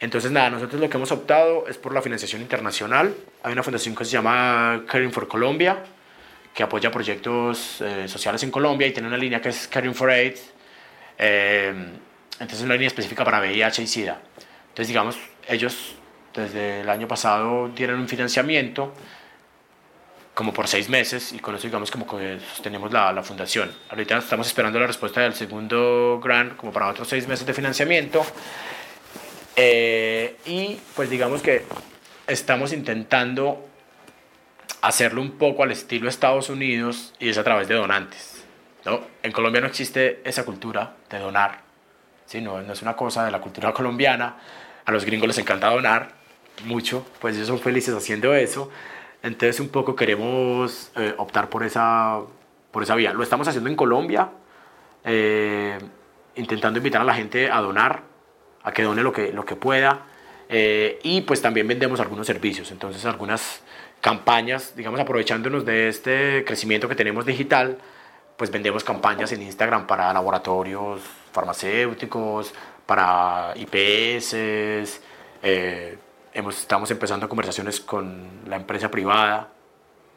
Entonces 0.03 0.33
nada, 0.33 0.49
nosotros 0.49 0.81
lo 0.81 0.89
que 0.89 0.97
hemos 0.97 1.13
optado 1.13 1.65
es 1.65 1.77
por 1.77 1.93
la 1.93 2.01
financiación 2.01 2.41
internacional. 2.41 3.15
Hay 3.41 3.53
una 3.53 3.63
fundación 3.63 3.95
que 3.95 4.03
se 4.03 4.11
llama 4.11 4.83
Caring 4.85 5.13
for 5.13 5.29
Colombia, 5.29 5.81
que 6.53 6.61
apoya 6.61 6.91
proyectos 6.91 7.79
eh, 7.79 8.05
sociales 8.09 8.43
en 8.43 8.51
Colombia 8.51 8.85
y 8.85 8.91
tiene 8.91 9.07
una 9.07 9.15
línea 9.15 9.39
que 9.39 9.47
es 9.47 9.65
Caring 9.69 9.95
for 9.95 10.11
AIDS. 10.11 10.51
Eh, 11.17 11.73
entonces 12.33 12.65
una 12.65 12.73
línea 12.73 12.87
específica 12.87 13.23
para 13.23 13.39
VIH 13.39 13.81
y 13.81 13.87
SIDA. 13.87 14.19
Entonces 14.63 14.89
digamos, 14.89 15.17
ellos 15.47 15.95
desde 16.35 16.81
el 16.81 16.89
año 16.89 17.07
pasado 17.07 17.71
tienen 17.73 17.95
un 17.95 18.09
financiamiento 18.09 18.93
como 20.33 20.53
por 20.53 20.67
seis 20.67 20.89
meses 20.89 21.31
y 21.31 21.39
con 21.39 21.55
eso 21.55 21.65
digamos 21.67 21.89
como 21.89 22.05
que 22.05 22.41
sostenemos 22.53 22.91
la, 22.91 23.13
la, 23.13 23.23
fundación. 23.23 23.71
Ahorita 23.89 24.17
estamos 24.17 24.47
esperando 24.47 24.81
la 24.81 24.87
respuesta 24.87 25.21
del 25.21 25.33
segundo 25.33 26.19
grant 26.21 26.57
como 26.57 26.73
para 26.73 26.89
otros 26.89 27.07
seis 27.07 27.25
meses 27.25 27.47
de 27.47 27.53
financiamiento 27.53 28.25
eh, 29.55 30.37
y 30.45 30.77
pues 30.95 31.09
digamos 31.09 31.41
que 31.41 31.63
estamos 32.27 32.73
intentando 32.73 33.67
hacerlo 34.81 35.21
un 35.21 35.31
poco 35.31 35.63
al 35.63 35.71
estilo 35.71 36.09
Estados 36.09 36.49
Unidos 36.49 37.13
y 37.19 37.29
es 37.29 37.37
a 37.37 37.43
través 37.43 37.67
de 37.67 37.75
donantes. 37.75 38.43
¿no? 38.85 39.01
En 39.21 39.31
Colombia 39.31 39.61
no 39.61 39.67
existe 39.67 40.21
esa 40.25 40.43
cultura 40.43 40.97
de 41.09 41.19
donar, 41.19 41.61
¿sí? 42.25 42.41
no, 42.41 42.61
no 42.61 42.73
es 42.73 42.81
una 42.81 42.95
cosa 42.95 43.23
de 43.23 43.31
la 43.31 43.39
cultura 43.39 43.71
colombiana, 43.73 44.37
a 44.85 44.91
los 44.91 45.05
gringos 45.05 45.27
les 45.27 45.37
encanta 45.37 45.69
donar 45.69 46.09
mucho, 46.65 47.05
pues 47.21 47.35
ellos 47.35 47.47
son 47.47 47.59
felices 47.59 47.95
haciendo 47.95 48.35
eso 48.35 48.69
entonces 49.23 49.61
un 49.61 49.69
poco 49.69 49.95
queremos 49.95 50.91
eh, 50.97 51.15
optar 51.17 51.49
por 51.49 51.63
esa, 51.63 52.19
por 52.71 52.83
esa 52.83 52.93
vía. 52.93 53.13
Lo 53.13 53.23
estamos 53.23 53.47
haciendo 53.47 53.69
en 53.69 53.75
Colombia, 53.77 54.29
eh, 55.05 55.79
intentando 56.35 56.77
invitar 56.77 57.01
a 57.01 57.05
la 57.05 57.15
gente 57.15 57.49
a 57.49 57.61
donar, 57.61 58.03
a 58.63 58.71
que 58.71 58.83
done 58.83 59.03
lo 59.03 59.11
que, 59.11 59.31
lo 59.31 59.45
que 59.45 59.55
pueda. 59.55 60.05
Eh, 60.49 60.99
y 61.03 61.21
pues 61.21 61.41
también 61.41 61.67
vendemos 61.67 61.99
algunos 61.99 62.27
servicios, 62.27 62.71
entonces 62.71 63.05
algunas 63.05 63.61
campañas, 64.01 64.75
digamos 64.75 64.99
aprovechándonos 64.99 65.65
de 65.65 65.87
este 65.87 66.43
crecimiento 66.45 66.87
que 66.89 66.95
tenemos 66.95 67.25
digital, 67.25 67.77
pues 68.37 68.51
vendemos 68.51 68.83
campañas 68.83 69.31
en 69.31 69.41
Instagram 69.41 69.87
para 69.87 70.11
laboratorios 70.13 71.01
farmacéuticos, 71.31 72.53
para 72.85 73.53
IPS, 73.55 74.33
estamos 76.33 76.91
empezando 76.91 77.29
conversaciones 77.29 77.79
con 77.79 78.27
la 78.47 78.57
empresa 78.57 78.91
privada 78.91 79.49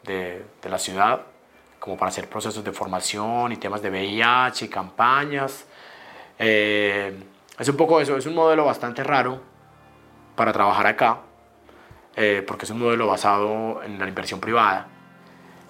de, 0.05 0.45
de, 0.61 0.69
la 0.69 0.79
ciudad, 0.79 1.23
como 1.79 1.97
para 1.97 2.09
hacer 2.09 2.29
procesos 2.29 2.65
de 2.65 2.73
formación 2.73 3.53
y 3.53 3.57
temas 3.57 3.83
de 3.83 3.91
VIH 3.91 4.65
y 4.65 4.69
campañas. 4.69 5.65
Eh, 6.39 7.17
es 7.59 7.69
un 7.69 7.77
poco 7.77 8.01
eso, 8.01 8.17
es 8.17 8.27
un 8.27 8.35
modelo 8.35 8.65
bastante 8.65 9.03
raro 9.03 9.41
para 10.35 10.53
trabajar 10.53 10.87
acá, 10.87 11.21
eh, 12.15 12.45
porque 12.47 12.65
es 12.65 12.71
un 12.71 12.81
modelo 12.81 13.07
basado 13.07 13.83
en 13.83 13.99
la 13.99 14.09
inversión 14.09 14.41
privada. 14.41 14.89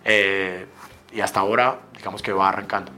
Eh, 0.04 0.66
y 1.12 1.20
hasta 1.20 1.40
ahora, 1.40 1.80
digamos 1.96 2.22
que 2.22 2.32
va 2.32 2.48
arrancando. 2.48 2.92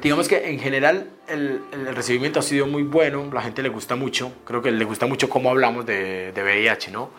digamos 0.00 0.28
que 0.28 0.48
en 0.48 0.58
general 0.60 1.10
el, 1.26 1.60
el, 1.72 1.94
recibimiento 1.94 2.38
ha 2.38 2.42
sido 2.42 2.66
muy 2.66 2.82
bueno, 2.82 3.28
la 3.32 3.42
gente 3.42 3.62
le 3.62 3.68
gusta 3.68 3.96
mucho, 3.96 4.32
creo 4.44 4.62
que 4.62 4.70
le 4.70 4.84
gusta 4.84 5.06
mucho 5.06 5.28
cómo 5.28 5.50
hablamos 5.50 5.84
de, 5.86 6.32
de 6.32 6.42
VIH, 6.42 6.90
¿no? 6.90 7.10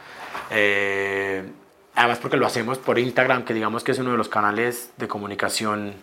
Eh, 0.49 1.43
además 1.99 2.19
porque 2.19 2.37
lo 2.37 2.47
hacemos 2.47 2.77
por 2.77 2.97
Instagram, 2.97 3.43
que 3.43 3.53
digamos 3.53 3.83
que 3.83 3.91
es 3.91 3.99
uno 3.99 4.11
de 4.11 4.17
los 4.17 4.29
canales 4.29 4.93
de 4.95 5.09
comunicación 5.09 5.95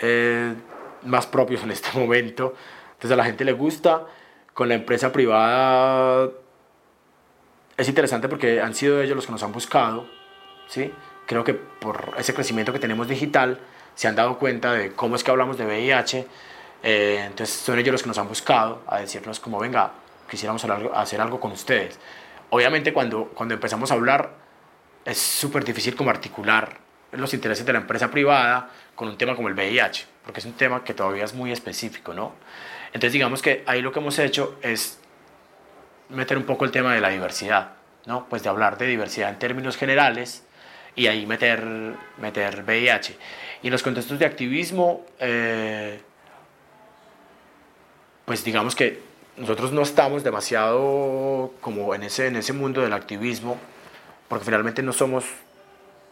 eh, 0.00 0.52
más 1.04 1.26
propios 1.28 1.62
en 1.62 1.70
este 1.70 1.96
momento, 1.98 2.54
entonces 2.94 3.12
a 3.12 3.16
la 3.16 3.24
gente 3.24 3.44
le 3.44 3.52
gusta, 3.52 4.02
con 4.52 4.68
la 4.68 4.74
empresa 4.74 5.12
privada 5.12 6.28
es 7.76 7.88
interesante 7.88 8.28
porque 8.28 8.60
han 8.60 8.74
sido 8.74 9.00
ellos 9.00 9.14
los 9.14 9.26
que 9.26 9.32
nos 9.32 9.44
han 9.44 9.52
buscado, 9.52 10.08
¿sí? 10.66 10.92
Creo 11.26 11.44
que 11.44 11.54
por 11.54 12.14
ese 12.18 12.34
crecimiento 12.34 12.72
que 12.72 12.80
tenemos 12.80 13.06
digital, 13.06 13.60
se 13.94 14.08
han 14.08 14.16
dado 14.16 14.38
cuenta 14.38 14.72
de 14.72 14.92
cómo 14.92 15.14
es 15.14 15.22
que 15.22 15.30
hablamos 15.30 15.56
de 15.56 15.66
VIH. 15.66 16.26
Eh, 16.82 17.22
entonces 17.26 17.54
son 17.54 17.78
ellos 17.78 17.92
los 17.92 18.02
que 18.02 18.08
nos 18.08 18.18
han 18.18 18.28
buscado 18.28 18.82
a 18.88 18.98
decirnos 18.98 19.38
como, 19.38 19.58
venga, 19.60 19.92
quisiéramos 20.28 20.64
hacer 20.94 21.20
algo 21.20 21.38
con 21.38 21.52
ustedes. 21.52 21.98
Obviamente 22.50 22.92
cuando, 22.92 23.26
cuando 23.26 23.54
empezamos 23.54 23.90
a 23.90 23.94
hablar 23.94 24.45
es 25.06 25.18
súper 25.18 25.64
difícil 25.64 25.94
como 25.94 26.10
articular 26.10 26.78
los 27.12 27.32
intereses 27.32 27.64
de 27.64 27.72
la 27.72 27.78
empresa 27.78 28.10
privada 28.10 28.68
con 28.94 29.08
un 29.08 29.16
tema 29.16 29.36
como 29.36 29.48
el 29.48 29.54
VIH, 29.54 30.04
porque 30.24 30.40
es 30.40 30.46
un 30.46 30.54
tema 30.54 30.82
que 30.82 30.92
todavía 30.92 31.24
es 31.24 31.32
muy 31.32 31.52
específico, 31.52 32.12
¿no? 32.12 32.34
Entonces 32.88 33.12
digamos 33.12 33.40
que 33.40 33.62
ahí 33.66 33.80
lo 33.80 33.92
que 33.92 34.00
hemos 34.00 34.18
hecho 34.18 34.58
es 34.62 34.98
meter 36.08 36.36
un 36.36 36.44
poco 36.44 36.64
el 36.64 36.72
tema 36.72 36.94
de 36.94 37.00
la 37.00 37.08
diversidad, 37.08 37.72
¿no? 38.04 38.28
Pues 38.28 38.42
de 38.42 38.48
hablar 38.48 38.78
de 38.78 38.86
diversidad 38.86 39.30
en 39.30 39.38
términos 39.38 39.76
generales 39.76 40.44
y 40.96 41.06
ahí 41.06 41.24
meter, 41.26 41.64
meter 42.18 42.64
VIH. 42.64 43.16
Y 43.62 43.68
en 43.68 43.72
los 43.72 43.82
contextos 43.82 44.18
de 44.18 44.26
activismo, 44.26 45.06
eh, 45.20 46.00
pues 48.24 48.44
digamos 48.44 48.74
que 48.74 49.00
nosotros 49.36 49.72
no 49.72 49.82
estamos 49.82 50.24
demasiado 50.24 51.52
como 51.60 51.94
en 51.94 52.02
ese, 52.02 52.26
en 52.26 52.36
ese 52.36 52.52
mundo 52.52 52.80
del 52.80 52.92
activismo, 52.92 53.58
porque 54.28 54.44
finalmente 54.44 54.82
no 54.82 54.92
somos 54.92 55.24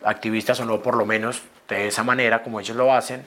activistas 0.04 0.60
o 0.60 0.64
no 0.64 0.82
por 0.82 0.96
lo 0.96 1.06
menos 1.06 1.42
de 1.68 1.88
esa 1.88 2.04
manera 2.04 2.42
como 2.42 2.60
ellos 2.60 2.76
lo 2.76 2.92
hacen, 2.92 3.24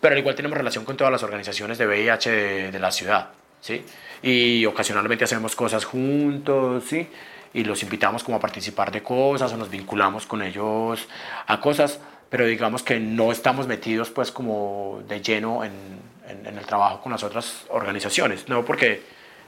pero 0.00 0.14
al 0.14 0.18
igual 0.18 0.34
tenemos 0.34 0.56
relación 0.56 0.84
con 0.84 0.96
todas 0.96 1.12
las 1.12 1.22
organizaciones 1.22 1.78
de 1.78 1.86
VIH 1.86 2.30
de, 2.30 2.70
de 2.70 2.78
la 2.78 2.90
ciudad, 2.90 3.30
¿sí? 3.60 3.84
Y 4.22 4.64
ocasionalmente 4.66 5.24
hacemos 5.24 5.54
cosas 5.54 5.84
juntos, 5.84 6.84
¿sí? 6.84 7.08
Y 7.52 7.64
los 7.64 7.82
invitamos 7.82 8.22
como 8.22 8.36
a 8.36 8.40
participar 8.40 8.92
de 8.92 9.02
cosas 9.02 9.52
o 9.52 9.56
nos 9.56 9.70
vinculamos 9.70 10.26
con 10.26 10.42
ellos 10.42 11.08
a 11.46 11.60
cosas, 11.60 12.00
pero 12.28 12.46
digamos 12.46 12.82
que 12.82 13.00
no 13.00 13.32
estamos 13.32 13.66
metidos 13.66 14.10
pues 14.10 14.30
como 14.30 15.02
de 15.08 15.20
lleno 15.20 15.64
en, 15.64 15.72
en, 16.28 16.58
el 16.58 16.66
trabajo 16.66 17.00
con 17.00 17.12
las 17.12 17.22
otras 17.22 17.64
organizaciones, 17.70 18.48
no 18.48 18.64
porque 18.64 19.02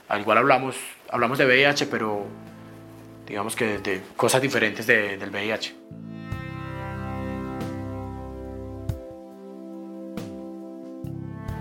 al 0.08 0.20
igual 0.20 0.38
hablamos, 0.38 0.76
hablamos 1.10 1.38
de 1.38 1.46
VIH, 1.46 1.86
pero 1.86 2.26
digamos 3.30 3.54
que 3.54 3.78
de 3.78 4.00
cosas 4.16 4.42
diferentes 4.42 4.88
de, 4.88 5.16
del 5.16 5.30
VIH. 5.30 5.74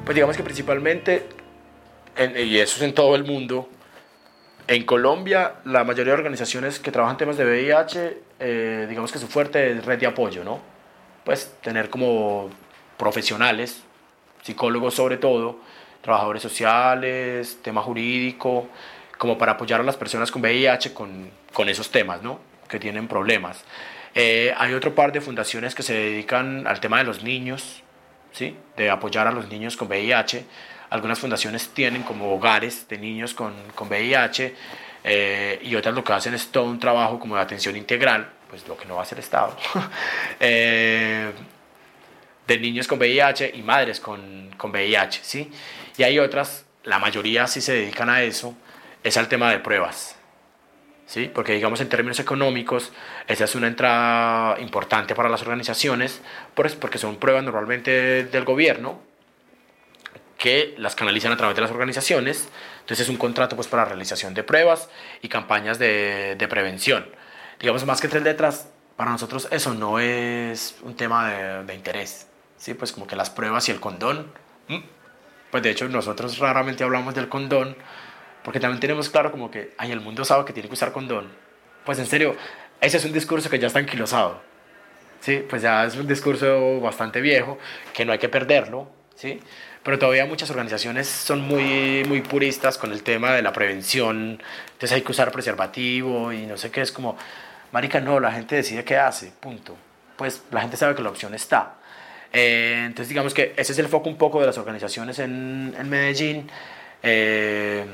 Pues 0.04 0.16
digamos 0.16 0.36
que 0.36 0.42
principalmente, 0.42 1.28
y 2.18 2.58
eso 2.58 2.78
es 2.78 2.82
en 2.82 2.96
todo 2.96 3.16
el 3.16 3.24
mundo, 3.24 3.70
en 4.68 4.84
Colombia 4.84 5.58
la 5.66 5.84
mayoría 5.84 6.14
de 6.14 6.20
organizaciones 6.20 6.80
que 6.80 6.92
trabajan 6.92 7.18
temas 7.18 7.38
de 7.38 7.46
VIH, 7.46 8.18
eh, 8.40 8.88
digamos 8.90 9.12
que 9.12 9.20
su 9.20 9.28
fuerte 9.28 9.72
es 9.72 9.86
red 9.86 10.00
de 10.00 10.08
apoyo, 10.08 10.44
¿no? 10.44 10.60
pues 11.24 11.54
tener 11.62 11.92
como 11.92 12.50
profesionales, 12.98 13.84
psicólogos 14.42 14.96
sobre 14.96 15.18
todo, 15.18 15.60
trabajadores 16.02 16.42
sociales, 16.42 17.60
tema 17.62 17.84
jurídico, 17.84 18.68
como 19.20 19.38
para 19.38 19.52
apoyar 19.52 19.82
a 19.82 19.84
las 19.84 19.98
personas 19.98 20.32
con 20.32 20.42
VIH 20.42 20.96
con, 20.96 21.30
con 21.54 21.70
esos 21.70 21.92
temas, 21.92 22.22
¿no? 22.22 22.40
que 22.70 22.80
tienen 22.80 23.08
problemas. 23.08 23.64
Eh, 24.16 24.54
hay 24.58 24.74
otro 24.74 24.96
par 24.96 25.12
de 25.12 25.22
fundaciones 25.22 25.76
que 25.76 25.84
se 25.84 25.94
dedican 25.94 26.68
al 26.68 26.80
tema 26.80 27.00
de 27.00 27.04
los 27.04 27.24
niños, 27.24 27.84
¿sí? 28.32 28.56
de 28.78 28.90
apoyar 28.90 29.28
a 29.28 29.32
los 29.32 29.50
niños 29.50 29.76
con 29.76 29.88
VIH. 29.88 30.46
Algunas 30.90 31.20
fundaciones 31.20 31.70
tienen 31.70 32.04
como 32.04 32.34
hogares 32.34 32.88
de 32.88 32.98
niños 32.98 33.34
con, 33.34 33.54
con 33.76 33.88
VIH 33.90 34.56
eh, 35.04 35.60
y 35.64 35.76
otras 35.76 35.94
lo 35.94 36.04
que 36.04 36.14
hacen 36.14 36.34
es 36.34 36.48
todo 36.48 36.66
un 36.66 36.80
trabajo 36.80 37.20
como 37.20 37.36
de 37.36 37.42
atención 37.42 37.76
integral, 37.76 38.30
pues 38.50 38.68
lo 38.68 38.78
que 38.78 38.86
no 38.86 38.96
va 38.96 39.02
a 39.02 39.04
hacer 39.04 39.20
Estado, 39.20 39.56
eh, 40.40 41.32
de 42.48 42.60
niños 42.60 42.88
con 42.88 42.98
VIH 42.98 43.52
y 43.56 43.62
madres 43.62 44.00
con, 44.00 44.50
con 44.58 44.72
VIH. 44.72 45.22
¿sí? 45.24 45.52
Y 45.98 46.04
hay 46.04 46.18
otras, 46.20 46.66
la 46.84 47.00
mayoría 47.00 47.46
sí 47.48 47.62
se 47.62 47.74
dedican 47.74 48.10
a 48.10 48.24
eso, 48.24 48.56
es 49.04 49.18
al 49.18 49.28
tema 49.28 49.52
de 49.52 49.60
pruebas. 49.60 50.19
¿Sí? 51.10 51.30
Porque 51.34 51.54
digamos 51.54 51.82
en 51.82 51.90
términos 51.90 52.20
económicos, 52.20 52.92
esa 53.28 53.46
es 53.46 53.56
una 53.56 53.68
entrada 53.68 54.60
importante 54.62 55.16
para 55.16 55.28
las 55.28 55.42
organizaciones, 55.42 56.22
porque 56.54 57.00
son 57.00 57.18
pruebas 57.18 57.44
normalmente 57.44 58.26
del 58.26 58.46
gobierno 58.46 59.02
que 60.38 60.76
las 60.78 60.96
canalizan 60.96 61.32
a 61.32 61.38
través 61.38 61.56
de 61.56 61.64
las 61.64 61.72
organizaciones. 61.72 62.48
Entonces 62.82 63.02
es 63.08 63.10
un 63.10 63.18
contrato 63.18 63.56
pues 63.56 63.68
para 63.68 63.86
realización 63.86 64.36
de 64.36 64.44
pruebas 64.44 64.88
y 65.22 65.30
campañas 65.30 65.80
de, 65.80 66.36
de 66.38 66.48
prevención. 66.48 67.08
Digamos 67.60 67.86
más 67.86 68.00
que 68.00 68.08
tres 68.08 68.24
letras, 68.24 68.70
para 68.96 69.12
nosotros 69.12 69.48
eso 69.50 69.74
no 69.74 70.00
es 70.00 70.78
un 70.84 70.96
tema 70.96 71.28
de, 71.28 71.64
de 71.64 71.74
interés. 71.74 72.28
¿sí? 72.56 72.76
Pues 72.76 72.92
como 72.92 73.08
que 73.08 73.16
las 73.16 73.32
pruebas 73.32 73.68
y 73.68 73.72
el 73.72 73.80
condón, 73.80 74.32
pues 75.50 75.64
de 75.64 75.72
hecho 75.72 75.90
nosotros 75.90 76.38
raramente 76.38 76.84
hablamos 76.84 77.16
del 77.16 77.28
condón 77.30 77.76
porque 78.50 78.60
también 78.60 78.80
tenemos 78.80 79.12
claro 79.12 79.30
como 79.30 79.52
que, 79.52 79.76
ay, 79.78 79.92
el 79.92 80.02
mundo 80.02 80.26
sabe 80.26 80.44
que 80.44 80.54
tiene 80.54 80.68
que 80.68 80.74
usar 80.74 80.92
condón. 80.92 81.28
Pues 81.86 82.00
en 82.00 82.08
serio, 82.08 82.36
ese 82.82 82.98
es 82.98 83.06
un 83.06 83.14
discurso 83.14 83.48
que 83.48 83.60
ya 83.60 83.68
está 83.68 83.78
anquilosado. 83.78 84.42
¿sí? 85.20 85.46
Pues 85.48 85.62
ya 85.62 85.86
es 85.86 85.96
un 85.96 86.08
discurso 86.08 86.82
bastante 86.82 87.22
viejo, 87.22 87.60
que 87.94 88.06
no 88.06 88.12
hay 88.12 88.18
que 88.18 88.28
perderlo, 88.28 88.90
¿sí? 89.14 89.40
Pero 89.84 90.00
todavía 90.00 90.26
muchas 90.26 90.50
organizaciones 90.50 91.08
son 91.08 91.42
muy, 91.42 92.04
muy 92.08 92.22
puristas 92.22 92.80
con 92.80 92.92
el 92.92 93.04
tema 93.04 93.34
de 93.34 93.44
la 93.44 93.54
prevención, 93.54 94.42
entonces 94.66 94.94
hay 94.94 95.04
que 95.04 95.12
usar 95.12 95.32
preservativo 95.32 96.34
y 96.34 96.48
no 96.48 96.58
sé 96.58 96.72
qué, 96.72 96.82
es 96.82 96.92
como, 96.92 97.18
marica, 97.72 98.02
no, 98.02 98.20
la 98.20 98.32
gente 98.32 98.56
decide 98.56 98.84
qué 98.84 98.98
hace, 98.98 99.32
punto. 99.40 99.78
Pues 100.18 100.42
la 100.50 100.62
gente 100.62 100.76
sabe 100.76 100.96
que 100.96 101.04
la 101.04 101.10
opción 101.10 101.36
está. 101.36 101.76
Eh, 102.34 102.82
entonces 102.88 103.10
digamos 103.10 103.36
que 103.36 103.54
ese 103.56 103.74
es 103.74 103.78
el 103.78 103.90
foco 103.90 104.10
un 104.10 104.18
poco 104.18 104.40
de 104.40 104.48
las 104.48 104.58
organizaciones 104.58 105.20
en, 105.20 105.76
en 105.78 105.88
Medellín. 105.88 106.50
Eh, 107.04 107.86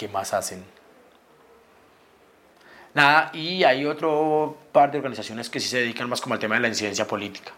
¿Qué 0.00 0.08
más 0.08 0.32
hacen? 0.32 0.64
Nada, 2.94 3.30
y 3.34 3.64
hay 3.64 3.84
otro 3.84 4.56
par 4.72 4.90
de 4.90 4.96
organizaciones 4.96 5.50
que 5.50 5.60
sí 5.60 5.68
se 5.68 5.80
dedican 5.80 6.08
más 6.08 6.22
como 6.22 6.32
al 6.32 6.40
tema 6.40 6.54
de 6.54 6.62
la 6.62 6.68
incidencia 6.68 7.06
política. 7.06 7.52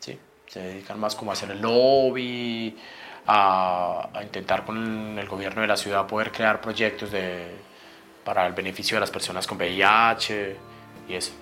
¿sí? 0.00 0.18
Se 0.46 0.60
dedican 0.60 0.98
más 0.98 1.14
como 1.14 1.30
a 1.30 1.34
hacer 1.34 1.50
el 1.50 1.60
lobby, 1.60 2.74
a, 3.26 4.08
a 4.14 4.22
intentar 4.22 4.64
con 4.64 5.18
el 5.18 5.28
gobierno 5.28 5.60
de 5.60 5.66
la 5.66 5.76
ciudad 5.76 6.06
poder 6.06 6.32
crear 6.32 6.58
proyectos 6.58 7.10
de, 7.10 7.50
para 8.24 8.46
el 8.46 8.54
beneficio 8.54 8.96
de 8.96 9.00
las 9.00 9.10
personas 9.10 9.46
con 9.46 9.58
VIH 9.58 10.56
y 11.06 11.12
eso. 11.12 11.32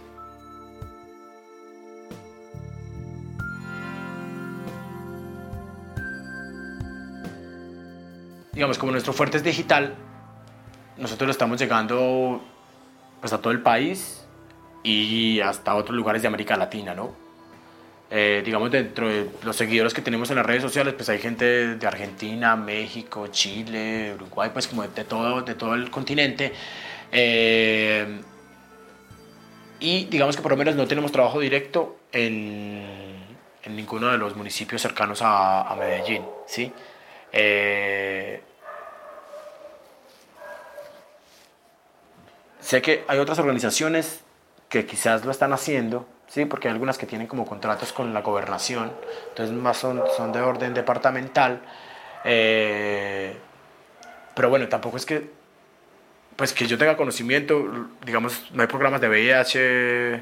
Digamos, 8.60 8.76
como 8.76 8.92
nuestro 8.92 9.14
fuerte 9.14 9.38
es 9.38 9.42
digital, 9.42 9.94
nosotros 10.98 11.28
lo 11.28 11.32
estamos 11.32 11.58
llegando 11.58 12.42
pues, 13.18 13.32
a 13.32 13.40
todo 13.40 13.54
el 13.54 13.62
país 13.62 14.26
y 14.82 15.40
hasta 15.40 15.74
otros 15.76 15.96
lugares 15.96 16.20
de 16.20 16.28
América 16.28 16.58
Latina, 16.58 16.94
¿no? 16.94 17.10
Eh, 18.10 18.42
digamos, 18.44 18.70
dentro 18.70 19.08
de 19.08 19.30
los 19.44 19.56
seguidores 19.56 19.94
que 19.94 20.02
tenemos 20.02 20.28
en 20.28 20.36
las 20.36 20.44
redes 20.44 20.60
sociales, 20.60 20.92
pues 20.92 21.08
hay 21.08 21.18
gente 21.20 21.76
de 21.76 21.86
Argentina, 21.86 22.54
México, 22.54 23.28
Chile, 23.28 24.12
Uruguay, 24.14 24.50
pues 24.52 24.68
como 24.68 24.86
de 24.86 25.04
todo, 25.04 25.40
de 25.40 25.54
todo 25.54 25.72
el 25.72 25.90
continente. 25.90 26.52
Eh, 27.10 28.20
y 29.78 30.04
digamos 30.04 30.36
que 30.36 30.42
por 30.42 30.50
lo 30.50 30.58
menos 30.58 30.76
no 30.76 30.86
tenemos 30.86 31.10
trabajo 31.12 31.40
directo 31.40 31.96
en, 32.12 32.84
ninguno 33.70 34.08
de 34.08 34.18
los 34.18 34.36
municipios 34.36 34.82
cercanos 34.82 35.22
a, 35.22 35.62
a 35.62 35.74
Medellín, 35.76 36.24
¿sí? 36.46 36.70
Eh, 37.32 38.42
Sé 42.60 42.82
que 42.82 43.04
hay 43.08 43.18
otras 43.18 43.38
organizaciones 43.38 44.20
que 44.68 44.86
quizás 44.86 45.24
lo 45.24 45.30
están 45.30 45.52
haciendo, 45.52 46.06
¿sí? 46.28 46.44
porque 46.44 46.68
hay 46.68 46.72
algunas 46.72 46.96
que 46.96 47.06
tienen 47.06 47.26
como 47.26 47.44
contratos 47.44 47.92
con 47.92 48.14
la 48.14 48.22
gobernación, 48.22 48.92
entonces 49.30 49.54
más 49.54 49.76
son, 49.76 50.02
son 50.16 50.32
de 50.32 50.40
orden 50.40 50.72
departamental. 50.72 51.60
Eh, 52.24 53.34
pero 54.34 54.48
bueno, 54.48 54.68
tampoco 54.68 54.96
es 54.96 55.04
que, 55.04 55.28
pues 56.36 56.52
que 56.52 56.66
yo 56.66 56.78
tenga 56.78 56.96
conocimiento, 56.96 57.88
digamos, 58.04 58.50
no 58.52 58.62
hay 58.62 58.68
programas 58.68 59.00
de 59.00 59.08
VIH 59.08 60.14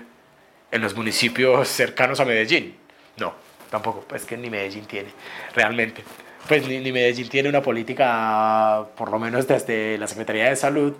en 0.70 0.80
los 0.80 0.94
municipios 0.94 1.68
cercanos 1.68 2.20
a 2.20 2.24
Medellín. 2.24 2.76
No, 3.16 3.34
tampoco, 3.70 4.04
pues 4.08 4.24
que 4.24 4.36
ni 4.36 4.48
Medellín 4.48 4.86
tiene, 4.86 5.10
realmente. 5.54 6.02
Pues 6.48 6.66
ni 6.66 6.92
Medellín 6.92 7.28
tiene 7.28 7.48
una 7.48 7.60
política, 7.60 8.86
por 8.96 9.10
lo 9.10 9.18
menos 9.18 9.46
desde 9.46 9.98
la 9.98 10.06
Secretaría 10.06 10.48
de 10.48 10.56
Salud, 10.56 10.94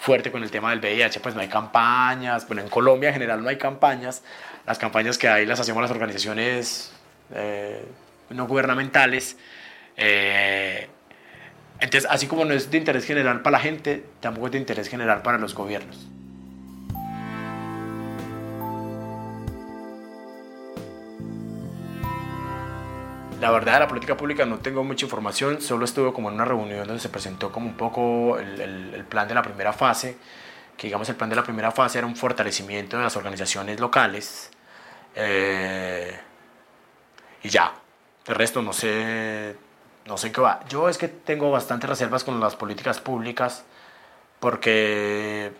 fuerte 0.00 0.32
con 0.32 0.42
el 0.42 0.50
tema 0.50 0.70
del 0.70 0.80
VIH, 0.80 1.20
pues 1.20 1.34
no 1.34 1.42
hay 1.42 1.48
campañas, 1.48 2.46
bueno, 2.48 2.62
en 2.62 2.68
Colombia 2.68 3.10
en 3.10 3.12
general 3.12 3.42
no 3.42 3.50
hay 3.50 3.58
campañas, 3.58 4.22
las 4.66 4.78
campañas 4.78 5.18
que 5.18 5.28
hay 5.28 5.44
las 5.44 5.60
hacemos 5.60 5.82
las 5.82 5.90
organizaciones 5.90 6.90
eh, 7.34 7.84
no 8.30 8.46
gubernamentales. 8.46 9.36
Eh, 9.96 10.88
entonces, 11.80 12.08
así 12.10 12.26
como 12.26 12.46
no 12.46 12.54
es 12.54 12.70
de 12.70 12.78
interés 12.78 13.04
general 13.04 13.42
para 13.42 13.58
la 13.58 13.60
gente, 13.62 14.04
tampoco 14.20 14.46
es 14.46 14.52
de 14.52 14.58
interés 14.58 14.88
general 14.88 15.20
para 15.20 15.36
los 15.36 15.54
gobiernos. 15.54 16.08
La 23.40 23.50
verdad 23.50 23.72
de 23.74 23.80
la 23.80 23.88
política 23.88 24.18
pública 24.18 24.44
no 24.44 24.58
tengo 24.58 24.84
mucha 24.84 25.06
información, 25.06 25.62
solo 25.62 25.86
estuve 25.86 26.12
como 26.12 26.28
en 26.28 26.34
una 26.34 26.44
reunión 26.44 26.86
donde 26.86 27.00
se 27.00 27.08
presentó 27.08 27.50
como 27.50 27.68
un 27.68 27.74
poco 27.74 28.38
el, 28.38 29.02
plan 29.08 29.26
de 29.28 29.34
la 29.34 29.40
primera 29.40 29.72
fase, 29.72 30.18
que 30.76 30.88
digamos 30.88 31.08
el 31.08 31.16
plan 31.16 31.30
de 31.30 31.36
la 31.36 31.42
primera 31.42 31.70
fase 31.70 31.96
era 31.96 32.06
un 32.06 32.16
fortalecimiento 32.16 32.98
de 32.98 33.04
las 33.04 33.16
organizaciones 33.16 33.80
locales 33.80 34.50
eh, 35.14 36.20
y 37.42 37.48
ya, 37.48 37.72
el 38.26 38.34
resto 38.34 38.60
no 38.60 38.74
sé, 38.74 39.56
no 40.04 40.18
sé 40.18 40.32
qué 40.32 40.40
va. 40.42 40.60
Yo 40.68 40.90
es 40.90 40.98
que 40.98 41.08
tengo 41.08 41.50
bastantes 41.50 41.88
reservas 41.88 42.24
con 42.24 42.38
las 42.40 42.56
políticas 42.56 43.00
públicas 43.00 43.64
porque 44.38 45.50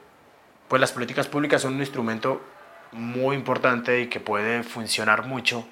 pues 0.69 0.81
las 0.81 0.93
políticas 0.93 1.29
públicas 1.29 1.63
son 1.63 1.77
un 1.77 1.81
instrumento 1.81 2.43
muy 2.93 3.37
importante 3.37 4.03
y 4.03 4.09
que 4.09 4.21
puede 4.21 4.65
funcionar 4.65 5.25
mucho 5.25 5.67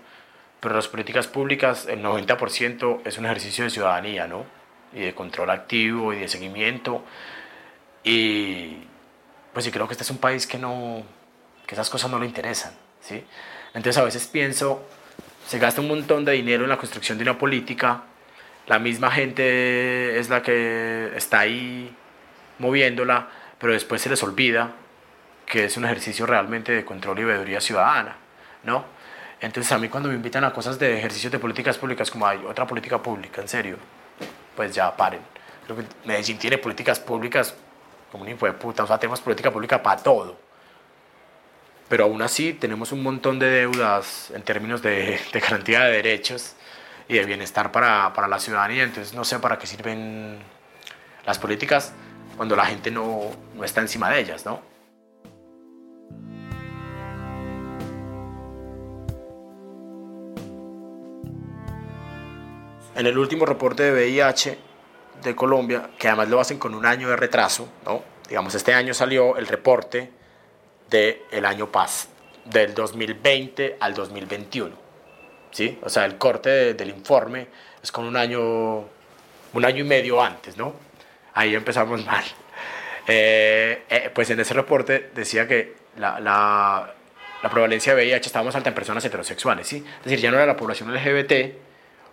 pero 0.60 0.74
las 0.74 0.88
políticas 0.88 1.26
públicas, 1.26 1.86
el 1.86 2.02
90% 2.02 3.00
es 3.04 3.18
un 3.18 3.26
ejercicio 3.26 3.64
de 3.64 3.70
ciudadanía, 3.70 4.26
¿no? 4.26 4.44
Y 4.92 5.00
de 5.00 5.14
control 5.14 5.50
activo 5.50 6.12
y 6.12 6.18
de 6.18 6.28
seguimiento. 6.28 7.04
Y 8.02 8.78
pues 9.52 9.64
sí 9.64 9.70
creo 9.70 9.86
que 9.86 9.92
este 9.92 10.04
es 10.04 10.10
un 10.10 10.18
país 10.18 10.46
que 10.46 10.58
no, 10.58 11.02
que 11.66 11.74
esas 11.74 11.90
cosas 11.90 12.10
no 12.10 12.18
le 12.18 12.26
interesan, 12.26 12.72
¿sí? 13.00 13.24
Entonces 13.74 13.98
a 13.98 14.04
veces 14.04 14.26
pienso, 14.26 14.84
se 15.46 15.58
gasta 15.58 15.80
un 15.80 15.88
montón 15.88 16.24
de 16.24 16.32
dinero 16.32 16.64
en 16.64 16.70
la 16.70 16.76
construcción 16.78 17.18
de 17.18 17.22
una 17.22 17.38
política, 17.38 18.02
la 18.66 18.78
misma 18.78 19.10
gente 19.10 20.18
es 20.18 20.28
la 20.28 20.42
que 20.42 21.12
está 21.16 21.40
ahí 21.40 21.94
moviéndola, 22.58 23.28
pero 23.58 23.72
después 23.72 24.02
se 24.02 24.10
les 24.10 24.22
olvida 24.22 24.72
que 25.46 25.64
es 25.64 25.76
un 25.76 25.84
ejercicio 25.84 26.26
realmente 26.26 26.72
de 26.72 26.84
control 26.84 27.20
y 27.20 27.24
veeduría 27.24 27.60
ciudadana, 27.60 28.16
¿no? 28.64 28.97
Entonces 29.40 29.70
a 29.72 29.78
mí 29.78 29.88
cuando 29.88 30.08
me 30.08 30.14
invitan 30.16 30.44
a 30.44 30.52
cosas 30.52 30.78
de 30.78 30.98
ejercicios 30.98 31.30
de 31.30 31.38
políticas 31.38 31.78
públicas, 31.78 32.10
como 32.10 32.26
hay 32.26 32.44
otra 32.44 32.66
política 32.66 33.00
pública, 33.00 33.40
en 33.40 33.48
serio, 33.48 33.76
pues 34.56 34.74
ya 34.74 34.96
paren. 34.96 35.20
Medellín 36.04 36.38
tiene 36.38 36.58
políticas 36.58 36.98
públicas 36.98 37.54
como 38.10 38.24
un 38.24 38.30
hijo 38.30 38.46
de 38.46 38.52
puta, 38.52 38.84
o 38.84 38.86
sea, 38.86 38.98
tenemos 38.98 39.20
política 39.20 39.50
pública 39.50 39.82
para 39.82 40.02
todo. 40.02 40.36
Pero 41.88 42.04
aún 42.04 42.20
así 42.22 42.52
tenemos 42.52 42.92
un 42.92 43.02
montón 43.02 43.38
de 43.38 43.48
deudas 43.48 44.30
en 44.34 44.42
términos 44.42 44.82
de, 44.82 45.20
de 45.32 45.40
garantía 45.40 45.84
de 45.84 45.92
derechos 45.92 46.54
y 47.06 47.14
de 47.14 47.24
bienestar 47.24 47.72
para, 47.72 48.12
para, 48.12 48.28
la 48.28 48.38
ciudadanía, 48.38 48.82
entonces 48.82 49.14
no 49.14 49.24
sé 49.24 49.38
para 49.38 49.58
qué 49.58 49.66
sirven 49.66 50.38
las 51.24 51.38
políticas 51.38 51.92
cuando 52.36 52.54
la 52.56 52.66
gente 52.66 52.90
no, 52.90 53.30
no 53.54 53.64
está 53.64 53.80
encima 53.80 54.10
de 54.10 54.20
ellas, 54.20 54.44
¿no? 54.44 54.60
En 62.98 63.06
el 63.06 63.16
último 63.16 63.46
reporte 63.46 63.84
de 63.84 63.92
VIH 63.92 64.58
de 65.22 65.36
Colombia, 65.36 65.90
que 65.96 66.08
además 66.08 66.28
lo 66.30 66.40
hacen 66.40 66.58
con 66.58 66.74
un 66.74 66.84
año 66.84 67.08
de 67.08 67.14
retraso, 67.14 67.68
¿no? 67.84 68.02
Digamos, 68.28 68.56
este 68.56 68.74
año 68.74 68.92
salió 68.92 69.36
el 69.36 69.46
reporte 69.46 70.10
del 70.90 71.44
año 71.44 71.70
pas, 71.70 72.08
del 72.44 72.74
2020 72.74 73.76
al 73.78 73.94
2021. 73.94 74.74
¿Sí? 75.52 75.78
O 75.80 75.88
sea, 75.88 76.06
el 76.06 76.18
corte 76.18 76.74
del 76.74 76.88
informe 76.88 77.46
es 77.80 77.92
con 77.92 78.04
un 78.04 78.16
año, 78.16 78.78
un 78.80 79.64
año 79.64 79.84
y 79.84 79.86
medio 79.86 80.20
antes, 80.20 80.56
¿no? 80.56 80.74
Ahí 81.34 81.54
empezamos 81.54 82.04
mal. 82.04 82.24
Eh, 83.06 83.84
eh, 83.88 84.10
pues 84.12 84.28
en 84.30 84.40
ese 84.40 84.54
reporte 84.54 85.12
decía 85.14 85.46
que 85.46 85.76
la, 85.98 86.18
la, 86.18 86.92
la, 87.44 87.48
prevalencia 87.48 87.94
de 87.94 88.02
VIH 88.02 88.26
estaba 88.26 88.46
más 88.46 88.56
alta 88.56 88.70
en 88.70 88.74
personas 88.74 89.04
heterosexuales, 89.04 89.68
¿sí? 89.68 89.84
Es 89.98 90.04
decir, 90.04 90.18
ya 90.18 90.32
no 90.32 90.36
era 90.36 90.46
la 90.46 90.56
población 90.56 90.92
LGBT 90.92 91.67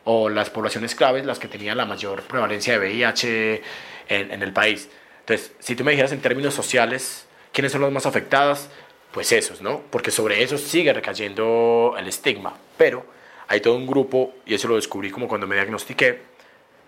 o 0.06 0.30
las 0.30 0.50
poblaciones 0.50 0.96
claves 0.96 1.26
las 1.26 1.40
que 1.40 1.48
tenían 1.48 1.78
la 1.78 1.86
mayor 1.86 2.24
prevalencia 2.24 2.74
de 2.74 2.80
VIH 2.80 3.62
en, 4.08 4.32
en 4.32 4.42
el 4.42 4.54
país. 4.54 4.90
Entonces, 5.20 5.52
si 5.60 5.76
tú 5.76 5.84
me 5.84 5.92
dijeras 5.92 6.12
en 6.12 6.22
términos 6.22 6.54
sociales, 6.54 7.28
¿quiénes 7.52 7.72
son 7.72 7.82
los 7.82 7.92
más 7.92 8.06
afectados? 8.06 8.70
Pues 9.12 9.32
esos, 9.32 9.62
¿no? 9.62 9.82
Porque 9.90 10.12
sobre 10.12 10.44
esos 10.44 10.62
sigue 10.62 10.94
recayendo 10.94 11.96
el 11.98 12.08
estigma. 12.08 12.54
Pero 12.78 13.06
hay 13.48 13.62
todo 13.62 13.76
un 13.76 13.88
grupo, 13.88 14.36
y 14.46 14.54
eso 14.54 14.68
lo 14.68 14.76
descubrí 14.76 15.12
como 15.12 15.28
cuando 15.28 15.48
me 15.48 15.56
diagnostiqué, 15.56 16.22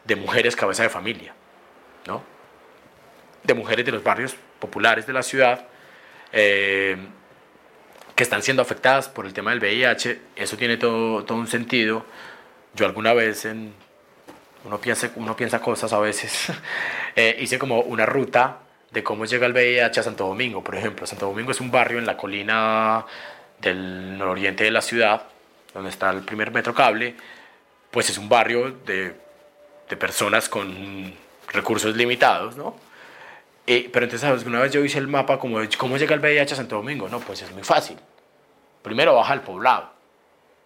de 0.06 0.16
mujeres 0.16 0.56
cabeza 0.56 0.84
de 0.84 0.90
familia, 0.90 1.34
¿no? 2.06 2.24
De 3.44 3.54
mujeres 3.54 3.86
de 3.86 3.92
los 3.92 4.04
barrios 4.04 4.36
populares 4.60 5.06
de 5.06 5.14
la 5.14 5.24
ciudad 5.24 5.68
eh, 6.32 6.98
que 8.16 8.24
están 8.24 8.42
siendo 8.42 8.62
afectadas 8.62 9.10
por 9.10 9.26
el 9.26 9.34
tema 9.34 9.52
del 9.52 9.60
VIH. 9.60 10.20
Eso 10.36 10.58
tiene 10.58 10.78
todo, 10.78 11.24
todo 11.26 11.38
un 11.38 11.48
sentido. 11.48 12.06
Yo 12.78 12.86
alguna 12.86 13.14
vez 13.14 13.46
en, 13.46 13.74
uno 14.64 14.80
piensa, 14.80 15.60
cosas 15.60 15.92
a 15.92 16.00
veces. 16.00 16.52
Eh, 17.20 17.36
hice 17.40 17.58
como 17.58 17.80
una 17.80 18.06
ruta 18.06 18.60
de 18.92 19.02
cómo 19.02 19.26
llega 19.26 19.48
el 19.48 19.54
VIH 19.54 20.02
a 20.02 20.04
Santo 20.04 20.28
Domingo, 20.28 20.64
por 20.64 20.76
ejemplo. 20.76 21.08
Santo 21.08 21.26
Domingo 21.26 21.50
es 21.50 21.60
un 21.60 21.72
barrio 21.72 21.98
en 21.98 22.06
la 22.06 22.16
colina 22.16 23.04
del 23.60 24.20
nororiente 24.20 24.66
de 24.66 24.70
la 24.70 24.82
ciudad, 24.82 25.24
donde 25.74 25.90
está 25.90 26.12
el 26.12 26.22
primer 26.22 26.52
metro 26.52 26.76
cable. 26.76 27.16
Pues 27.90 28.12
es 28.12 28.20
un 28.20 28.30
barrio 28.30 28.70
de, 28.86 29.16
personas 29.98 30.48
con 30.48 31.12
recursos 31.48 31.96
limitados, 31.96 32.56
¿no? 32.56 32.76
pero 33.66 34.06
entonces, 34.06 34.22
¿sabes? 34.22 34.46
Una 34.46 34.60
vez 34.60 34.72
yo 34.72 34.86
hice 34.86 35.00
el 35.00 35.08
mapa 35.08 35.40
como 35.40 35.58
cómo 35.80 35.98
llega 35.98 36.14
el 36.14 36.22
VIH 36.22 36.54
a 36.54 36.58
Santo 36.58 36.76
Domingo. 36.76 37.10
No, 37.10 37.20
pues 37.20 37.42
es 37.42 37.52
muy 37.52 37.64
fácil. 37.64 37.98
Primero 38.84 39.16
baja 39.16 39.34
el 39.34 39.42
poblado, 39.42 39.90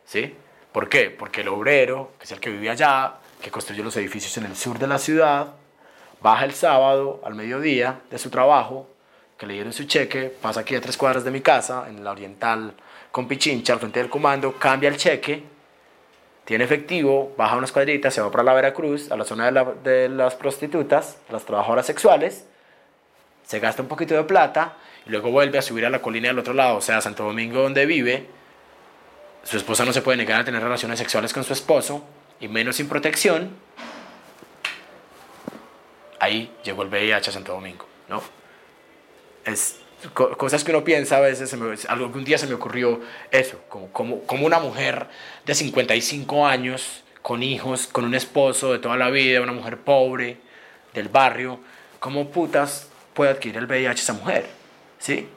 ¿sí? 0.03 0.36
¿Por 0.72 0.88
qué? 0.88 1.09
Porque 1.09 1.41
el 1.41 1.49
obrero, 1.49 2.11
que 2.17 2.26
es 2.26 2.32
el 2.32 2.39
que 2.39 2.49
vive 2.49 2.69
allá, 2.69 3.15
que 3.41 3.51
construye 3.51 3.84
los 3.84 3.95
edificios 3.97 4.38
en 4.38 4.45
el 4.45 4.55
sur 4.55 4.80
de 4.80 4.88
la 4.88 4.99
ciudad, 4.99 5.53
baja 6.22 6.45
el 6.45 6.53
sábado 6.53 7.22
al 7.26 7.36
mediodía 7.36 8.01
de 8.09 8.17
su 8.17 8.30
trabajo, 8.30 8.88
que 9.38 9.47
le 9.47 9.55
dieron 9.55 9.74
su 9.74 9.86
cheque, 9.86 10.34
pasa 10.41 10.61
aquí 10.61 10.76
a 10.76 10.82
tres 10.82 10.95
cuadras 10.95 11.24
de 11.24 11.32
mi 11.32 11.41
casa, 11.41 11.86
en 11.89 12.03
la 12.03 12.11
oriental 12.11 12.74
con 13.11 13.28
Pichincha, 13.28 13.74
al 13.74 13.80
frente 13.80 13.99
del 13.99 14.09
comando, 14.09 14.53
cambia 14.53 14.88
el 14.88 14.97
cheque, 14.97 15.43
tiene 16.45 16.63
efectivo, 16.63 17.34
baja 17.38 17.57
unas 17.57 17.72
cuadritas, 17.72 18.13
se 18.13 18.22
va 18.22 18.32
para 18.32 18.43
la 18.43 18.53
Veracruz, 18.53 19.11
a 19.11 19.17
la 19.17 19.26
zona 19.26 19.51
de, 19.51 19.74
de 19.84 20.09
las 20.09 20.36
prostitutas, 20.36 21.17
las 21.30 21.43
trabajadoras 21.43 21.86
sexuales, 21.86 22.45
se 23.45 23.59
gasta 23.59 23.82
un 23.82 23.88
poquito 23.88 24.13
de 24.15 24.24
plata 24.24 24.78
y 25.05 25.09
luego 25.09 25.32
vuelve 25.32 25.57
a 25.57 25.61
subir 25.61 25.86
a 25.86 25.89
la 25.89 26.01
colina 26.01 26.30
del 26.30 26.39
otro 26.39 26.53
lado, 26.53 26.78
o 26.78 26.82
sea, 26.82 27.01
Santo 27.01 27.24
Domingo 27.24 27.61
donde 27.61 27.86
vive. 27.86 28.28
Su 29.43 29.57
esposa 29.57 29.85
no 29.85 29.93
se 29.93 30.01
puede 30.01 30.17
negar 30.17 30.41
a 30.41 30.45
tener 30.45 30.61
relaciones 30.61 30.99
sexuales 30.99 31.33
con 31.33 31.43
su 31.43 31.53
esposo, 31.53 32.05
y 32.39 32.47
menos 32.47 32.75
sin 32.75 32.89
protección, 32.89 33.51
ahí 36.19 36.51
llegó 36.63 36.83
el 36.83 36.89
VIH 36.89 37.29
a 37.29 37.33
Santo 37.33 37.51
Domingo, 37.53 37.85
¿no? 38.09 38.21
Es 39.45 39.77
cosas 40.13 40.63
que 40.63 40.71
uno 40.71 40.83
piensa 40.83 41.17
a 41.17 41.19
veces, 41.19 41.53
algún 41.87 42.23
día 42.23 42.37
se 42.37 42.47
me 42.47 42.55
ocurrió 42.55 43.01
eso, 43.29 43.59
como, 43.69 43.91
como, 43.91 44.21
como 44.23 44.47
una 44.47 44.59
mujer 44.59 45.07
de 45.45 45.53
55 45.53 46.47
años, 46.47 47.03
con 47.21 47.43
hijos, 47.43 47.85
con 47.85 48.05
un 48.05 48.15
esposo 48.15 48.71
de 48.71 48.79
toda 48.79 48.97
la 48.97 49.09
vida, 49.11 49.41
una 49.41 49.51
mujer 49.51 49.77
pobre, 49.77 50.37
del 50.93 51.07
barrio, 51.07 51.59
¿cómo 51.99 52.29
putas 52.29 52.87
puede 53.13 53.31
adquirir 53.31 53.57
el 53.57 53.65
VIH 53.65 54.01
esa 54.01 54.13
mujer? 54.13 54.47
¿Sí? 54.97 55.27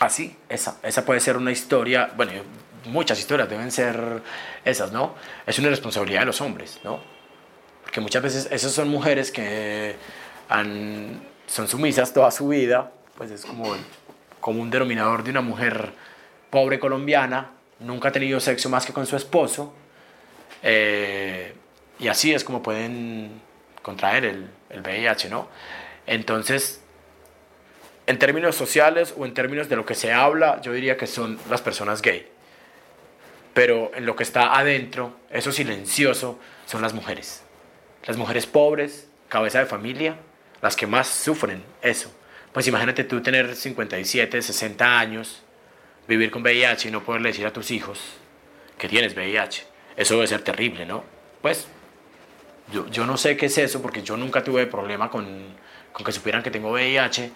Así, 0.00 0.36
esa, 0.48 0.78
esa 0.82 1.04
puede 1.04 1.20
ser 1.20 1.36
una 1.36 1.50
historia, 1.50 2.10
bueno, 2.16 2.32
muchas 2.88 3.18
historias 3.18 3.48
deben 3.48 3.70
ser 3.70 4.22
esas, 4.64 4.92
¿no? 4.92 5.14
Es 5.46 5.58
una 5.58 5.68
responsabilidad 5.68 6.20
de 6.20 6.26
los 6.26 6.40
hombres, 6.40 6.80
¿no? 6.82 7.00
Porque 7.82 8.00
muchas 8.00 8.22
veces 8.22 8.48
esas 8.50 8.72
son 8.72 8.88
mujeres 8.88 9.30
que 9.30 9.96
son 11.46 11.68
sumisas 11.68 12.12
toda 12.12 12.30
su 12.30 12.48
vida, 12.48 12.90
pues 13.16 13.30
es 13.30 13.44
como, 13.44 13.74
como 14.40 14.60
un 14.60 14.70
denominador 14.70 15.22
de 15.22 15.30
una 15.30 15.40
mujer 15.40 15.92
pobre 16.50 16.78
colombiana, 16.78 17.50
nunca 17.80 18.08
ha 18.08 18.12
tenido 18.12 18.40
sexo 18.40 18.68
más 18.68 18.84
que 18.84 18.92
con 18.92 19.06
su 19.06 19.16
esposo, 19.16 19.72
eh, 20.62 21.54
y 21.98 22.08
así 22.08 22.32
es 22.32 22.44
como 22.44 22.62
pueden 22.62 23.40
contraer 23.82 24.24
el, 24.24 24.50
el 24.70 24.80
VIH, 24.80 25.28
¿no? 25.30 25.48
Entonces, 26.06 26.82
en 28.06 28.18
términos 28.18 28.56
sociales 28.56 29.14
o 29.16 29.26
en 29.26 29.34
términos 29.34 29.68
de 29.68 29.76
lo 29.76 29.84
que 29.84 29.94
se 29.94 30.12
habla, 30.12 30.60
yo 30.62 30.72
diría 30.72 30.96
que 30.96 31.06
son 31.06 31.38
las 31.50 31.60
personas 31.60 32.00
gay 32.02 32.37
pero 33.58 33.90
en 33.96 34.06
lo 34.06 34.14
que 34.14 34.22
está 34.22 34.56
adentro, 34.56 35.16
eso 35.30 35.50
silencioso, 35.50 36.38
son 36.64 36.80
las 36.80 36.94
mujeres. 36.94 37.42
Las 38.06 38.16
mujeres 38.16 38.46
pobres, 38.46 39.08
cabeza 39.28 39.58
de 39.58 39.66
familia, 39.66 40.14
las 40.62 40.76
que 40.76 40.86
más 40.86 41.08
sufren 41.08 41.64
eso. 41.82 42.08
Pues 42.52 42.68
imagínate 42.68 43.02
tú 43.02 43.20
tener 43.20 43.56
57, 43.56 44.42
60 44.42 45.00
años, 45.00 45.42
vivir 46.06 46.30
con 46.30 46.42
VIH 46.42 46.86
y 46.86 46.92
no 46.92 47.02
poderle 47.02 47.30
decir 47.30 47.46
a 47.46 47.52
tus 47.52 47.72
hijos 47.72 47.98
que 48.78 48.88
tienes 48.88 49.16
VIH. 49.16 49.66
Eso 49.96 50.14
debe 50.14 50.28
ser 50.28 50.42
terrible, 50.42 50.86
¿no? 50.86 51.02
Pues 51.42 51.66
yo, 52.70 53.06
no 53.06 53.16
sé 53.16 53.36
qué 53.36 53.46
es 53.46 53.58
eso 53.58 53.82
porque 53.82 54.04
yo 54.04 54.16
nunca 54.16 54.44
tuve 54.44 54.68
problema 54.68 55.10
con, 55.10 55.26
con 55.92 56.06
que 56.06 56.12
supieran 56.12 56.44
que 56.44 56.52
tengo 56.52 56.70
VIH. 56.70 57.32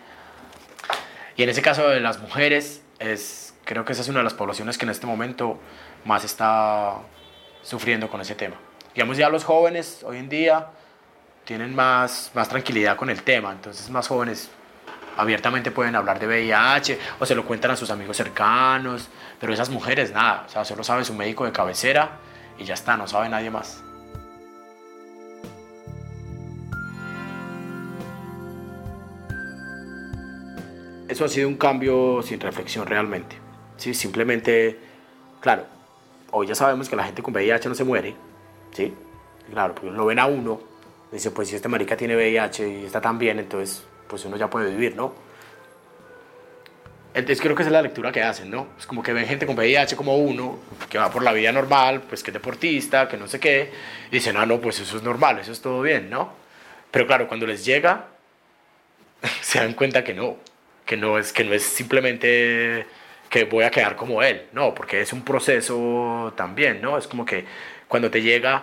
Y 1.36 1.42
en 1.42 1.48
ese 1.48 1.62
caso 1.62 1.88
de 1.88 1.98
las 1.98 2.20
mujeres, 2.20 2.82
es, 3.00 3.54
creo 3.64 3.84
que 3.84 3.92
esa 3.92 4.02
es 4.02 4.08
una 4.08 4.18
de 4.18 4.24
las 4.24 4.34
poblaciones 4.34 4.78
que 4.78 4.84
en 4.84 4.90
este 4.90 5.08
momento 5.08 5.58
más 6.04 6.24
está 6.24 6.98
sufriendo 7.62 8.08
con 8.08 8.20
ese 8.20 8.34
tema. 8.34 8.56
Digamos 8.94 9.16
ya 9.16 9.28
los 9.28 9.44
jóvenes 9.44 10.02
hoy 10.04 10.18
en 10.18 10.28
día 10.28 10.68
tienen 11.44 11.74
más, 11.74 12.30
más 12.34 12.48
tranquilidad 12.48 12.96
con 12.96 13.10
el 13.10 13.22
tema, 13.22 13.52
entonces 13.52 13.88
más 13.90 14.08
jóvenes 14.08 14.50
abiertamente 15.16 15.70
pueden 15.70 15.94
hablar 15.96 16.18
de 16.18 16.26
VIH 16.26 16.98
o 17.18 17.26
se 17.26 17.34
lo 17.34 17.44
cuentan 17.44 17.70
a 17.72 17.76
sus 17.76 17.90
amigos 17.90 18.16
cercanos, 18.16 19.08
pero 19.40 19.52
esas 19.52 19.70
mujeres 19.70 20.12
nada, 20.12 20.44
o 20.46 20.48
sea, 20.48 20.64
solo 20.64 20.84
sabe 20.84 21.04
su 21.04 21.14
médico 21.14 21.44
de 21.44 21.52
cabecera 21.52 22.18
y 22.58 22.64
ya 22.64 22.74
está, 22.74 22.96
no 22.96 23.06
sabe 23.06 23.28
nadie 23.28 23.50
más. 23.50 23.82
Eso 31.08 31.26
ha 31.26 31.28
sido 31.28 31.46
un 31.46 31.56
cambio 31.56 32.22
sin 32.22 32.40
reflexión 32.40 32.86
realmente. 32.86 33.36
¿sí? 33.76 33.92
Simplemente, 33.92 34.78
claro, 35.40 35.66
hoy 36.32 36.46
ya 36.48 36.54
sabemos 36.54 36.88
que 36.88 36.96
la 36.96 37.04
gente 37.04 37.22
con 37.22 37.32
VIH 37.32 37.68
no 37.68 37.74
se 37.74 37.84
muere, 37.84 38.16
¿sí? 38.72 38.92
Claro, 39.50 39.74
porque 39.74 39.90
lo 39.90 40.06
ven 40.06 40.18
a 40.18 40.26
uno, 40.26 40.60
dice, 41.12 41.30
pues 41.30 41.48
si 41.48 41.56
este 41.56 41.68
marica 41.68 41.96
tiene 41.96 42.16
VIH 42.16 42.68
y 42.68 42.84
está 42.84 43.00
tan 43.00 43.18
bien, 43.18 43.38
entonces 43.38 43.84
pues 44.08 44.24
uno 44.24 44.36
ya 44.36 44.50
puede 44.50 44.70
vivir, 44.70 44.96
¿no? 44.96 45.14
Entonces 47.14 47.42
creo 47.42 47.54
que 47.54 47.62
esa 47.62 47.68
es 47.68 47.72
la 47.72 47.82
lectura 47.82 48.10
que 48.10 48.22
hacen, 48.22 48.50
¿no? 48.50 48.68
Es 48.78 48.86
como 48.86 49.02
que 49.02 49.12
ven 49.12 49.26
gente 49.26 49.46
con 49.46 49.54
VIH 49.56 49.96
como 49.96 50.16
uno, 50.16 50.58
que 50.88 50.96
va 50.96 51.10
por 51.10 51.22
la 51.22 51.32
vida 51.32 51.52
normal, 51.52 52.02
pues 52.08 52.22
que 52.22 52.30
es 52.30 52.34
deportista, 52.34 53.06
que 53.06 53.18
no 53.18 53.28
sé 53.28 53.38
qué, 53.38 53.70
y 54.10 54.14
dicen, 54.14 54.36
ah, 54.38 54.46
no, 54.46 54.60
pues 54.60 54.80
eso 54.80 54.96
es 54.96 55.02
normal, 55.02 55.38
eso 55.38 55.52
es 55.52 55.60
todo 55.60 55.82
bien, 55.82 56.08
¿no? 56.08 56.32
Pero 56.90 57.06
claro, 57.06 57.28
cuando 57.28 57.46
les 57.46 57.64
llega, 57.64 58.08
se 59.42 59.58
dan 59.58 59.74
cuenta 59.74 60.02
que 60.02 60.14
no, 60.14 60.38
que 60.86 60.96
no 60.96 61.18
es, 61.18 61.34
que 61.34 61.44
no 61.44 61.52
es 61.52 61.62
simplemente 61.62 62.86
que 63.32 63.44
voy 63.44 63.64
a 63.64 63.70
quedar 63.70 63.96
como 63.96 64.22
él, 64.22 64.42
no, 64.52 64.74
porque 64.74 65.00
es 65.00 65.10
un 65.14 65.22
proceso 65.22 66.34
también, 66.36 66.82
¿no? 66.82 66.98
Es 66.98 67.08
como 67.08 67.24
que 67.24 67.46
cuando 67.88 68.10
te 68.10 68.20
llega, 68.20 68.62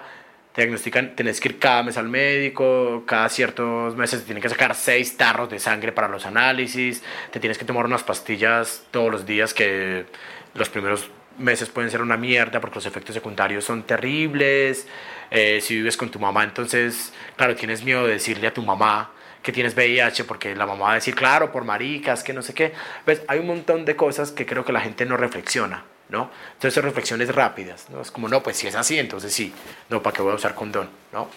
te 0.53 0.61
diagnostican, 0.61 1.15
tienes 1.15 1.41
que 1.41 1.49
ir 1.49 1.57
cada 1.57 1.82
mes 1.82 1.97
al 1.97 2.07
médico, 2.07 3.03
cada 3.07 3.28
ciertos 3.30 3.95
meses 3.95 4.20
te 4.20 4.26
tienen 4.28 4.43
que 4.43 4.49
sacar 4.49 4.76
seis 4.76 5.17
tarros 5.17 5.49
de 5.49 5.57
sangre 5.57 5.91
para 5.91 6.07
los 6.07 6.28
análisis, 6.28 7.01
te 7.32 7.39
tienes 7.39 7.57
que 7.57 7.65
tomar 7.65 7.84
unas 7.84 8.03
pastillas 8.03 8.84
todos 8.91 9.11
los 9.11 9.26
días 9.26 9.55
que 9.55 10.05
los 10.53 10.70
primeros 10.70 11.09
meses 11.39 11.67
pueden 11.70 11.89
ser 11.89 12.03
una 12.03 12.15
mierda 12.15 12.61
porque 12.61 12.76
los 12.76 12.86
efectos 12.86 13.15
secundarios 13.15 13.65
son 13.65 13.82
terribles. 13.82 14.88
Eh, 15.32 15.61
si 15.61 15.78
vives 15.78 15.97
con 15.97 16.11
tu 16.11 16.20
mamá, 16.20 16.43
entonces, 16.43 17.11
claro, 17.36 17.55
tienes 17.55 17.84
miedo 17.84 18.05
de 18.05 18.13
decirle 18.13 18.45
a 18.45 18.53
tu 18.53 18.61
mamá 18.61 19.09
que 19.41 19.51
tienes 19.51 19.75
VIH, 19.75 20.25
porque 20.25 20.55
la 20.55 20.65
mamá 20.65 20.85
va 20.85 20.91
a 20.91 20.95
decir, 20.95 21.15
claro, 21.15 21.51
por 21.51 21.63
maricas, 21.63 22.23
que 22.23 22.33
no 22.33 22.41
sé 22.41 22.53
qué. 22.53 22.73
Pues 23.05 23.21
hay 23.27 23.39
un 23.39 23.47
montón 23.47 23.85
de 23.85 23.95
cosas 23.95 24.31
que 24.31 24.45
creo 24.45 24.65
que 24.65 24.73
la 24.73 24.81
gente 24.81 25.05
no 25.05 25.17
reflexiona, 25.17 25.85
¿no? 26.09 26.29
Entonces 26.53 26.83
reflexiones 26.83 27.33
rápidas, 27.33 27.89
¿no? 27.89 28.01
Es 28.01 28.11
como, 28.11 28.27
no, 28.27 28.43
pues 28.43 28.57
si 28.57 28.67
es 28.67 28.75
así, 28.75 28.99
entonces 28.99 29.33
sí, 29.33 29.53
no, 29.89 30.01
¿para 30.01 30.15
qué 30.15 30.21
voy 30.21 30.33
a 30.33 30.35
usar 30.35 30.55
condón, 30.55 30.89
¿no? 31.13 31.29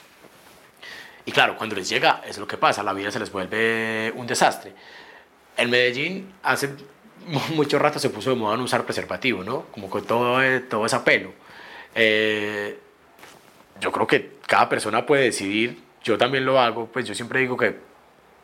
Y 1.24 1.32
claro, 1.32 1.56
cuando 1.56 1.76
les 1.76 1.88
llega, 1.88 2.22
es 2.26 2.38
lo 2.38 2.46
que 2.46 2.56
pasa, 2.56 2.82
la 2.82 2.92
vida 2.92 3.10
se 3.10 3.20
les 3.20 3.30
vuelve 3.30 4.12
un 4.16 4.26
desastre. 4.26 4.72
En 5.56 5.70
Medellín, 5.70 6.32
hace 6.42 6.70
mucho 7.54 7.78
rato 7.78 8.00
se 8.00 8.10
puso 8.10 8.30
de 8.30 8.36
moda 8.36 8.56
no 8.56 8.64
usar 8.64 8.84
preservativo, 8.84 9.44
¿no? 9.44 9.66
Como 9.70 9.88
con 9.88 10.04
todo, 10.04 10.40
todo 10.68 10.86
ese 10.86 10.96
apelo. 10.96 11.32
Eh, 11.94 12.78
yo 13.80 13.92
creo 13.92 14.06
que 14.06 14.32
cada 14.46 14.68
persona 14.68 15.06
puede 15.06 15.24
decidir, 15.24 15.78
yo 16.02 16.18
también 16.18 16.44
lo 16.44 16.58
hago, 16.58 16.86
pues 16.86 17.06
yo 17.06 17.14
siempre 17.14 17.40
digo 17.40 17.56
que 17.56 17.91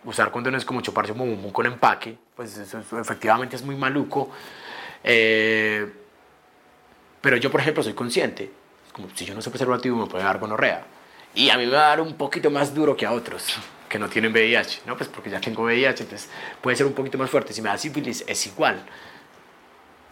usar 0.05 0.31
condones 0.31 0.63
es 0.63 0.65
como 0.65 0.81
chuparse 0.81 1.13
un 1.13 1.19
bombón 1.19 1.51
con 1.53 1.67
empaque, 1.67 2.17
pues 2.35 2.57
eso, 2.57 2.79
efectivamente 3.01 3.57
es 3.57 3.63
muy 3.63 3.77
maluco. 3.77 4.31
Eh, 5.05 5.87
pero 7.21 7.37
yo, 7.37 7.51
por 7.51 7.61
ejemplo, 7.61 7.83
soy 7.83 7.95
consciente. 7.95 8.51
Como 8.93 9.09
si 9.15 9.25
yo 9.25 9.35
no 9.35 9.43
soy 9.43 9.51
preservativo, 9.51 9.97
me 9.97 10.07
puede 10.07 10.25
dar 10.25 10.39
gonorrea. 10.39 10.85
Y 11.35 11.51
a 11.51 11.59
mí 11.59 11.67
me 11.67 11.73
va 11.73 11.87
a 11.87 11.89
dar 11.89 12.01
un 12.01 12.15
poquito 12.15 12.51
más 12.51 12.75
duro 12.75 12.97
que 12.97 13.07
a 13.07 13.13
otros 13.13 13.59
que 13.89 13.99
no 13.99 14.09
tienen 14.09 14.33
VIH, 14.33 14.83
¿no? 14.87 14.97
Pues 14.97 15.09
porque 15.09 15.31
ya 15.31 15.41
tengo 15.41 15.63
VIH, 15.63 16.03
entonces 16.03 16.29
puede 16.61 16.77
ser 16.77 16.87
un 16.87 16.93
poquito 16.93 17.17
más 17.19 17.31
fuerte. 17.31 17.53
Si 17.53 17.63
me 17.63 17.71
da 17.71 17.79
sífilis, 17.79 18.25
es 18.27 18.47
igual. 18.47 18.85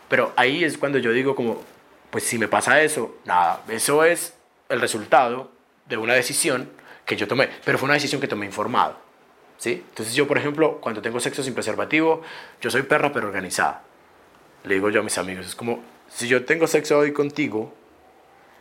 Pero 0.08 0.32
ahí 0.36 0.64
es 0.64 0.78
cuando 0.78 0.98
yo 0.98 1.12
digo 1.12 1.34
como, 1.34 1.62
pues 2.10 2.24
si 2.24 2.38
me 2.38 2.48
pasa 2.48 2.80
eso, 2.80 3.16
nada, 3.24 3.62
eso 3.68 4.04
es 4.04 4.34
el 4.68 4.80
resultado 4.80 5.50
de 5.86 5.96
una 5.96 6.14
decisión 6.14 6.70
que 7.04 7.16
yo 7.16 7.28
tomé, 7.28 7.48
pero 7.64 7.78
fue 7.78 7.86
una 7.86 7.94
decisión 7.94 8.20
que 8.20 8.28
tomé 8.28 8.46
informado, 8.46 8.98
¿sí? 9.58 9.84
Entonces 9.88 10.14
yo, 10.14 10.26
por 10.26 10.38
ejemplo, 10.38 10.78
cuando 10.80 11.02
tengo 11.02 11.20
sexo 11.20 11.42
sin 11.42 11.54
preservativo, 11.54 12.22
yo 12.60 12.70
soy 12.70 12.82
perra 12.82 13.12
pero 13.12 13.26
organizada. 13.26 13.82
Le 14.64 14.74
digo 14.74 14.90
yo 14.90 15.00
a 15.00 15.02
mis 15.04 15.18
amigos, 15.18 15.46
es 15.46 15.54
como, 15.54 15.82
si 16.08 16.28
yo 16.28 16.44
tengo 16.44 16.66
sexo 16.66 16.98
hoy 16.98 17.12
contigo, 17.12 17.72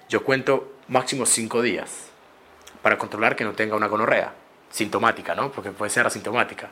yo 0.10 0.24
cuento 0.24 0.74
máximo 0.88 1.26
cinco 1.26 1.62
días 1.62 2.10
para 2.82 2.98
controlar 2.98 3.36
que 3.36 3.44
no 3.44 3.54
tenga 3.54 3.76
una 3.76 3.88
gonorrea 3.88 4.34
sintomática, 4.70 5.34
¿no? 5.34 5.52
Porque 5.52 5.72
puede 5.72 5.90
ser 5.90 6.06
asintomática. 6.06 6.70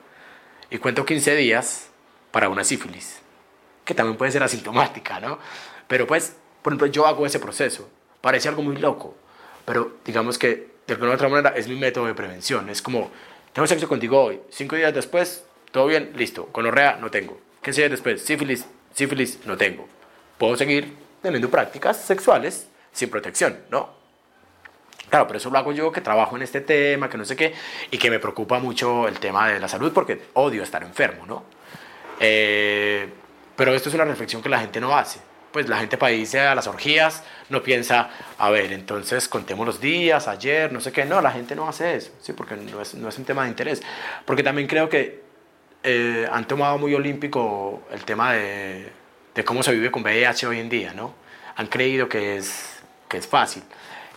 Y 0.69 0.78
cuento 0.78 1.05
15 1.05 1.36
días 1.36 1.89
para 2.32 2.49
una 2.49 2.63
sífilis, 2.63 3.19
que 3.86 3.93
también 3.93 4.17
puede 4.17 4.32
ser 4.32 4.43
asintomática, 4.43 5.19
¿no? 5.19 5.39
Pero 5.88 6.05
pues, 6.05 6.36
por 6.61 6.74
ejemplo, 6.74 6.88
yo 6.88 7.07
hago 7.07 7.26
ese 7.26 7.39
proceso. 7.39 7.89
Parece 8.21 8.49
algo 8.49 8.61
muy 8.61 8.78
loco, 8.78 9.15
pero 9.65 9.97
digamos 10.05 10.38
que 10.38 10.74
de 10.88 10.93
alguna 10.93 11.11
u 11.11 11.13
otra 11.15 11.30
manera 11.30 11.55
es 11.55 11.67
mi 11.67 11.76
método 11.76 12.05
de 12.05 12.13
prevención. 12.13 12.69
Es 12.69 12.82
como, 12.82 13.11
tengo 13.54 13.68
sexo 13.68 13.88
contigo 13.88 14.22
hoy, 14.22 14.41
cinco 14.49 14.76
días 14.76 14.93
después, 14.93 15.45
todo 15.72 15.88
bien, 15.88 16.12
listo. 16.16 16.49
Gonorrea, 16.54 16.97
no 16.97 17.10
tengo. 17.10 17.39
15 17.64 17.82
días 17.82 17.91
después, 17.91 18.22
sífilis, 18.24 18.66
sífilis, 18.93 19.39
no 19.45 19.58
tengo. 19.58 19.88
Puedo 20.38 20.56
seguir 20.56 20.95
teniendo 21.22 21.49
prácticas 21.49 21.97
sexuales 21.97 22.68
sin 22.91 23.10
protección, 23.10 23.60
¿no? 23.70 23.89
Claro, 25.10 25.28
pero 25.28 25.38
eso 25.38 25.49
lo 25.49 25.58
hago 25.58 25.72
yo 25.72 25.91
que 25.91 26.01
trabajo 26.01 26.36
en 26.36 26.41
este 26.41 26.62
tema, 26.62 27.10
que 27.10 27.18
no 27.18 27.26
sé 27.26 27.36
qué, 27.36 27.54
y 27.89 27.97
que 27.97 28.10
me 28.10 28.20
preocupa 28.20 28.60
mucho 28.60 29.08
el 29.08 29.20
tema 29.20 29.49
de 29.49 29.60
la 29.60 29.68
salud 29.68 29.91
porque 29.93 30.22
odio 30.34 30.64
estar 30.64 30.84
enfermo, 30.84 31.26
¿no? 31.26 31.43
Eh, 32.20 33.10
pero 33.56 33.74
esto 33.74 33.89
es 33.89 33.95
una 33.95 34.06
reflexión 34.06 34.41
que 34.41 34.49
la 34.49 34.60
gente 34.60 34.80
no 34.80 34.95
hace. 34.97 35.20
Pues 35.54 35.70
la 35.70 35.78
gente 35.78 35.97
para 35.97 36.12
irse 36.12 36.39
a 36.39 36.56
las 36.56 36.66
orgías 36.66 37.24
no 37.49 37.62
piensa, 37.62 38.10
a 38.39 38.49
ver, 38.49 38.74
entonces 38.74 39.28
contemos 39.28 39.68
los 39.68 39.80
días, 39.80 40.28
ayer, 40.28 40.74
no 40.74 40.82
sé 40.82 40.91
qué. 40.91 41.06
No, 41.06 41.22
la 41.22 41.32
gente 41.32 41.56
no 41.56 41.70
hace 41.70 41.95
eso, 41.95 42.12
¿sí? 42.22 42.34
Porque 42.34 42.56
no 42.56 42.82
es, 42.82 42.95
no 42.95 43.08
es 43.08 43.18
un 43.20 43.24
tema 43.24 43.43
de 43.43 43.49
interés. 43.49 43.84
Porque 44.26 44.41
también 44.41 44.68
creo 44.68 44.89
que 44.89 45.22
eh, 45.84 46.28
han 46.32 46.47
tomado 46.47 46.80
muy 46.80 46.95
olímpico 46.95 47.84
el 47.91 48.04
tema 48.04 48.34
de, 48.34 48.91
de, 49.36 49.43
cómo 49.45 49.62
se 49.62 49.74
vive 49.74 49.91
con 49.91 50.01
VIH 50.01 50.47
hoy 50.47 50.60
en 50.60 50.70
día, 50.70 50.91
¿no? 50.95 51.14
Han 51.56 51.68
creído 51.68 52.10
que 52.10 52.38
es, 52.38 52.80
que 53.08 53.18
es 53.18 53.28
fácil. 53.28 53.62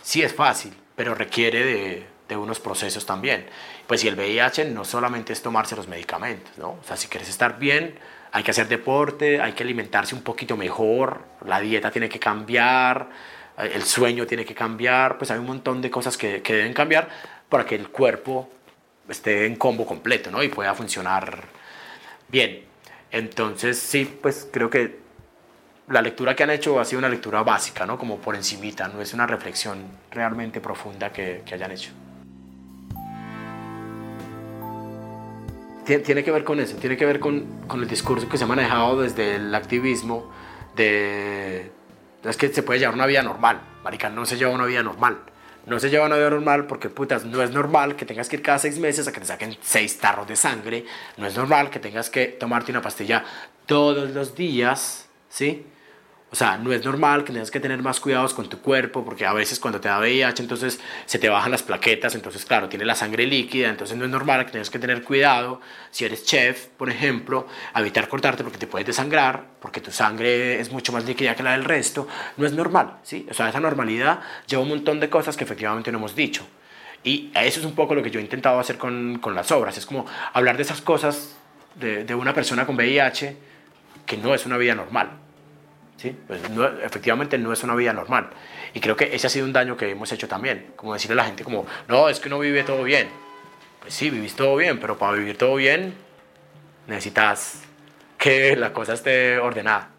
Sí 0.00 0.22
es 0.22 0.32
fácil, 0.32 0.72
pero 0.94 1.14
requiere 1.14 1.64
de, 1.64 2.06
de, 2.30 2.36
unos 2.36 2.60
procesos 2.60 3.04
también. 3.04 3.44
Pues 3.86 4.00
si 4.00 4.08
el 4.08 4.14
VIH 4.14 4.64
no 4.70 4.86
solamente 4.86 5.34
es 5.34 5.42
tomarse 5.42 5.76
los 5.76 5.86
medicamentos, 5.86 6.56
¿no? 6.56 6.70
O 6.70 6.84
sea, 6.86 6.96
si 6.96 7.08
quieres 7.08 7.28
estar 7.28 7.58
bien, 7.58 7.98
hay 8.36 8.42
que 8.42 8.50
hacer 8.50 8.68
deporte, 8.68 9.40
hay 9.40 9.52
que 9.52 9.62
alimentarse 9.62 10.14
un 10.14 10.20
poquito 10.20 10.58
mejor, 10.58 11.24
la 11.46 11.58
dieta 11.58 11.90
tiene 11.90 12.06
que 12.06 12.18
cambiar, 12.18 13.08
el 13.56 13.82
sueño 13.82 14.26
tiene 14.26 14.44
que 14.44 14.54
cambiar, 14.54 15.16
pues 15.16 15.30
hay 15.30 15.38
un 15.38 15.46
montón 15.46 15.80
de 15.80 15.90
cosas 15.90 16.18
que, 16.18 16.42
que 16.42 16.52
deben 16.52 16.74
cambiar 16.74 17.08
para 17.48 17.64
que 17.64 17.76
el 17.76 17.88
cuerpo 17.88 18.50
esté 19.08 19.46
en 19.46 19.56
combo 19.56 19.86
completo, 19.86 20.30
¿no? 20.30 20.42
Y 20.42 20.48
pueda 20.48 20.74
funcionar 20.74 21.44
bien. 22.28 22.62
Entonces, 23.10 23.78
sí, 23.78 24.04
pues 24.20 24.46
creo 24.52 24.68
que 24.68 24.98
la 25.88 26.02
lectura 26.02 26.36
que 26.36 26.42
han 26.42 26.50
hecho 26.50 26.78
ha 26.78 26.84
sido 26.84 26.98
una 26.98 27.08
lectura 27.08 27.42
básica, 27.42 27.86
¿no? 27.86 27.96
Como 27.96 28.18
por 28.18 28.36
encimita, 28.36 28.86
no 28.88 29.00
es 29.00 29.14
una 29.14 29.26
reflexión 29.26 29.82
realmente 30.10 30.60
profunda 30.60 31.10
que, 31.10 31.40
que 31.46 31.54
hayan 31.54 31.72
hecho. 31.72 31.90
Tiene 35.86 36.24
que 36.24 36.32
ver 36.32 36.42
con 36.42 36.58
eso, 36.58 36.76
tiene 36.76 36.96
que 36.96 37.06
ver 37.06 37.20
con, 37.20 37.46
con, 37.68 37.80
el 37.80 37.88
discurso 37.88 38.28
que 38.28 38.36
se 38.36 38.42
ha 38.42 38.46
manejado 38.48 39.00
desde 39.00 39.36
el 39.36 39.54
activismo 39.54 40.28
de... 40.74 41.70
Es 42.24 42.36
que 42.36 42.48
se 42.48 42.64
puede 42.64 42.80
llevar 42.80 42.96
una 42.96 43.06
vida 43.06 43.22
normal, 43.22 43.60
marica, 43.84 44.10
no 44.10 44.26
se 44.26 44.36
lleva 44.36 44.50
una 44.50 44.66
vida 44.66 44.82
normal. 44.82 45.18
No 45.66 45.78
se 45.78 45.88
lleva 45.90 46.06
una 46.06 46.16
vida 46.16 46.30
normal 46.30 46.66
porque, 46.66 46.88
putas, 46.88 47.24
no 47.24 47.40
es 47.40 47.52
normal 47.52 47.94
que 47.94 48.04
tengas 48.04 48.28
que 48.28 48.36
ir 48.36 48.42
cada 48.42 48.58
seis 48.58 48.78
meses 48.78 49.06
a 49.06 49.12
que 49.12 49.20
te 49.20 49.26
saquen 49.26 49.56
seis 49.60 49.98
tarros 49.98 50.26
de 50.26 50.34
sangre. 50.34 50.84
No 51.16 51.26
es 51.26 51.36
normal 51.36 51.70
que 51.70 51.78
tengas 51.78 52.10
que 52.10 52.26
tomarte 52.26 52.72
una 52.72 52.82
pastilla 52.82 53.24
todos 53.66 54.10
los 54.10 54.34
días, 54.34 55.08
¿sí? 55.28 55.66
O 56.28 56.34
sea, 56.34 56.58
no 56.58 56.72
es 56.72 56.84
normal 56.84 57.22
que 57.22 57.32
tengas 57.32 57.52
que 57.52 57.60
tener 57.60 57.82
más 57.82 58.00
cuidados 58.00 58.34
con 58.34 58.48
tu 58.48 58.60
cuerpo, 58.60 59.04
porque 59.04 59.24
a 59.24 59.32
veces 59.32 59.60
cuando 59.60 59.80
te 59.80 59.88
da 59.88 60.00
VIH, 60.00 60.42
entonces 60.42 60.80
se 61.06 61.20
te 61.20 61.28
bajan 61.28 61.52
las 61.52 61.62
plaquetas, 61.62 62.16
entonces, 62.16 62.44
claro, 62.44 62.68
tiene 62.68 62.84
la 62.84 62.96
sangre 62.96 63.26
líquida, 63.26 63.68
entonces 63.68 63.96
no 63.96 64.04
es 64.04 64.10
normal 64.10 64.44
que 64.44 64.52
tengas 64.52 64.68
que 64.68 64.80
tener 64.80 65.04
cuidado. 65.04 65.60
Si 65.92 66.04
eres 66.04 66.24
chef, 66.24 66.66
por 66.76 66.90
ejemplo, 66.90 67.46
evitar 67.76 68.08
cortarte 68.08 68.42
porque 68.42 68.58
te 68.58 68.66
puedes 68.66 68.86
desangrar, 68.86 69.44
porque 69.60 69.80
tu 69.80 69.92
sangre 69.92 70.60
es 70.60 70.72
mucho 70.72 70.92
más 70.92 71.04
líquida 71.04 71.36
que 71.36 71.44
la 71.44 71.52
del 71.52 71.64
resto, 71.64 72.08
no 72.36 72.44
es 72.44 72.52
normal, 72.52 72.98
¿sí? 73.04 73.24
O 73.30 73.34
sea, 73.34 73.48
esa 73.48 73.60
normalidad 73.60 74.18
lleva 74.48 74.62
un 74.62 74.68
montón 74.68 74.98
de 74.98 75.08
cosas 75.08 75.36
que 75.36 75.44
efectivamente 75.44 75.92
no 75.92 75.98
hemos 75.98 76.16
dicho. 76.16 76.44
Y 77.04 77.30
eso 77.34 77.60
es 77.60 77.66
un 77.66 77.76
poco 77.76 77.94
lo 77.94 78.02
que 78.02 78.10
yo 78.10 78.18
he 78.18 78.22
intentado 78.22 78.58
hacer 78.58 78.78
con, 78.78 79.20
con 79.20 79.36
las 79.36 79.52
obras, 79.52 79.78
es 79.78 79.86
como 79.86 80.06
hablar 80.32 80.56
de 80.56 80.64
esas 80.64 80.80
cosas 80.80 81.36
de, 81.76 82.04
de 82.04 82.14
una 82.16 82.34
persona 82.34 82.66
con 82.66 82.74
VIH 82.74 83.36
que 84.04 84.16
no 84.16 84.34
es 84.34 84.44
una 84.44 84.56
vida 84.56 84.74
normal. 84.74 85.25
¿Sí? 85.96 86.16
Pues 86.26 86.40
efectivamente 86.82 87.38
no 87.38 87.52
es 87.52 87.62
una 87.64 87.74
vida 87.74 87.92
normal. 87.92 88.30
Y 88.74 88.80
creo 88.80 88.96
que 88.96 89.14
ese 89.14 89.26
ha 89.26 89.30
sido 89.30 89.46
un 89.46 89.52
daño 89.52 89.76
que 89.76 89.90
hemos 89.90 90.10
hecho 90.12 90.28
también, 90.28 90.72
como 90.76 90.94
decirle 90.94 91.14
a 91.14 91.16
la 91.16 91.24
gente 91.24 91.44
como, 91.44 91.66
no, 91.88 92.08
es 92.08 92.20
que 92.20 92.28
no 92.28 92.38
vive 92.38 92.62
todo 92.62 92.82
bien. 92.82 93.08
Pues 93.80 93.94
sí, 93.94 94.10
vivís 94.10 94.34
todo 94.34 94.56
bien, 94.56 94.78
pero 94.80 94.98
para 94.98 95.16
vivir 95.16 95.36
todo 95.36 95.56
bien 95.56 95.94
necesitas 96.86 97.62
que 98.18 98.56
la 98.56 98.72
cosa 98.72 98.94
esté 98.94 99.38
ordenada. 99.38 99.92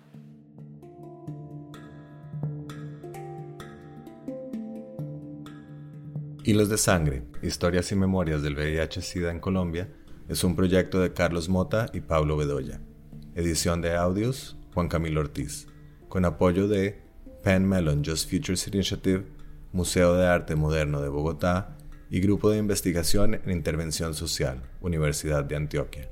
Hilos 6.43 6.69
de 6.69 6.77
Sangre, 6.77 7.23
Historias 7.41 7.91
y 7.91 7.95
Memorias 7.95 8.41
del 8.41 8.55
VIH-Sida 8.55 9.31
en 9.31 9.41
Colombia, 9.41 9.89
es 10.29 10.45
un 10.45 10.55
proyecto 10.55 10.99
de 10.99 11.11
Carlos 11.11 11.49
Mota 11.49 11.87
y 11.93 11.99
Pablo 11.99 12.37
Bedoya. 12.37 12.79
Edición 13.35 13.81
de 13.81 13.97
audios, 13.97 14.57
Juan 14.73 14.87
Camilo 14.87 15.19
Ortiz 15.19 15.67
con 16.09 16.25
apoyo 16.25 16.67
de 16.67 16.99
Penn 17.43 17.67
Mellon 17.67 18.03
Just 18.03 18.29
Futures 18.29 18.67
Initiative, 18.67 19.25
Museo 19.71 20.15
de 20.15 20.27
Arte 20.27 20.55
Moderno 20.55 21.01
de 21.01 21.09
Bogotá 21.09 21.77
y 22.09 22.19
Grupo 22.19 22.49
de 22.49 22.57
Investigación 22.57 23.35
en 23.35 23.51
Intervención 23.51 24.13
Social, 24.13 24.61
Universidad 24.81 25.43
de 25.43 25.55
Antioquia. 25.55 26.09